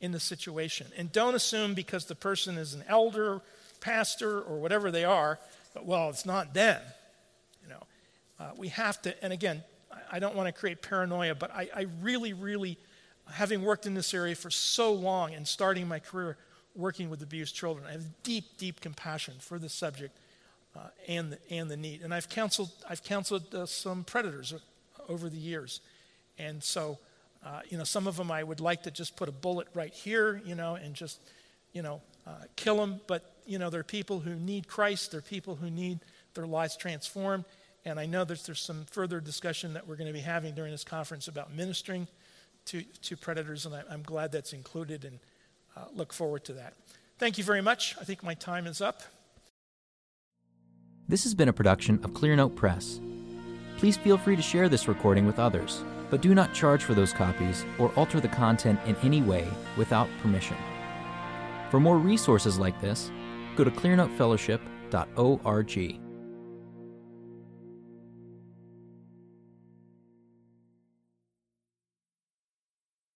in 0.00 0.12
the 0.12 0.20
situation. 0.20 0.86
And 0.96 1.11
don't 1.12 1.34
assume 1.34 1.74
because 1.74 2.07
the 2.07 2.14
person 2.14 2.57
is 2.57 2.74
an 2.74 2.84
elder, 2.88 3.40
pastor, 3.80 4.40
or 4.40 4.59
whatever 4.59 4.90
they 4.90 5.04
are, 5.04 5.38
but 5.74 5.84
well, 5.84 6.09
it's 6.11 6.26
not 6.26 6.54
them. 6.54 6.80
You 7.62 7.70
know, 7.70 7.82
uh, 8.40 8.50
we 8.57 8.68
have 8.68 9.00
to, 9.02 9.24
and 9.24 9.32
again, 9.32 9.62
I, 9.92 10.16
I 10.16 10.18
don't 10.18 10.34
want 10.34 10.46
to 10.46 10.52
create 10.52 10.82
paranoia, 10.82 11.34
but 11.34 11.50
I, 11.50 11.68
I 11.74 11.86
really, 12.00 12.32
really 12.32 12.78
having 13.32 13.62
worked 13.62 13.86
in 13.86 13.94
this 13.94 14.14
area 14.14 14.34
for 14.34 14.50
so 14.50 14.92
long 14.92 15.34
and 15.34 15.46
starting 15.46 15.88
my 15.88 15.98
career 15.98 16.36
working 16.74 17.11
with 17.11 17.22
abused 17.22 17.54
children, 17.54 17.86
I 17.88 17.92
have 17.92 18.22
deep, 18.22 18.59
deep 18.59 18.80
compassion 18.80 19.34
for 19.40 19.59
the 19.59 19.68
subject 19.68 20.16
uh, 20.77 20.89
and, 21.09 21.33
the, 21.33 21.39
and 21.51 21.70
the 21.70 21.77
need. 21.77 22.03
And 22.03 22.12
I've 22.12 22.29
counseled, 22.29 22.70
I've 22.89 23.03
counseled 23.03 23.55
uh, 23.55 23.66
some 23.66 24.05
predators 24.05 24.55
over 25.09 25.31
the 25.31 25.39
years. 25.39 25.81
And 26.39 26.62
so 26.62 26.99
Uh, 27.47 27.61
you 27.70 27.79
know, 27.79 27.85
some 27.85 28.09
of 28.09 28.16
them 28.16 28.31
I 28.31 28.43
would 28.43 28.61
like 28.61 28.83
to 28.83 28.91
just 28.91 29.14
put 29.16 29.29
a 29.29 29.33
bullet 29.33 29.68
right 29.74 29.95
here, 29.95 30.41
you 30.45 30.57
know, 30.57 30.74
and 30.74 30.97
just, 30.97 31.20
you 31.72 31.83
know, 31.83 32.01
uh, 32.27 32.47
kill 32.57 32.77
them. 32.77 33.01
But, 33.07 33.22
you 33.47 33.59
know, 33.59 33.70
there 33.70 33.79
are 33.79 33.93
people 34.01 34.18
who 34.18 34.35
need 34.35 34.66
Christ. 34.66 35.11
There 35.11 35.18
are 35.18 35.31
people 35.31 35.55
who 35.55 35.70
need 35.70 35.99
their 36.35 36.47
lives 36.47 36.77
transformed. 36.77 37.45
And 37.85 38.01
I 38.01 38.07
know 38.07 38.24
there's, 38.24 38.47
there's 38.47 38.64
some 38.64 38.85
further 38.91 39.20
discussion 39.20 39.74
that 39.74 39.87
we're 39.87 39.97
going 39.97 40.12
to 40.12 40.18
be 40.22 40.24
having 40.24 40.55
during 40.57 40.72
this 40.72 40.85
conference 40.85 41.31
about 41.31 41.55
ministering 41.55 42.09
to, 42.64 42.83
to 43.03 43.16
predators, 43.16 43.66
and 43.66 43.74
I, 43.74 43.95
am 43.95 44.03
glad 44.03 44.33
that's 44.33 44.53
included 44.53 45.05
and 45.05 45.20
uh, 45.77 45.85
look 45.95 46.12
forward 46.12 46.43
to 46.45 46.55
that. 46.55 46.72
Thank 47.18 47.39
you 47.39 47.45
very 47.45 47.62
much. 47.62 47.95
I 48.01 48.05
think 48.05 48.22
my 48.22 48.35
time 48.35 48.66
is 48.66 48.81
up. 48.81 49.03
This 51.09 51.22
has 51.22 51.36
been 51.36 51.48
a 51.48 51.52
production 51.52 52.00
of 52.02 52.14
Clearnote 52.14 52.57
Press. 52.57 53.00
Please 53.78 53.96
feel 53.96 54.18
free 54.18 54.34
to 54.34 54.42
share 54.42 54.68
this 54.68 54.88
recording 54.88 55.24
with 55.24 55.38
others, 55.38 55.84
but 56.11 56.20
do 56.20 56.34
not 56.34 56.52
charge 56.52 56.82
for 56.82 56.94
those 56.94 57.12
copies 57.12 57.64
or 57.78 57.92
alter 57.94 58.18
the 58.18 58.26
content 58.26 58.80
in 58.86 58.96
any 59.04 59.22
way 59.22 59.46
without 59.76 60.09
permission. 60.20 60.57
For 61.70 61.78
more 61.78 61.98
resources 61.98 62.59
like 62.59 62.80
this, 62.80 63.12
go 63.54 63.62
to 63.62 63.70
clearnotefellowship.org. 63.70 66.05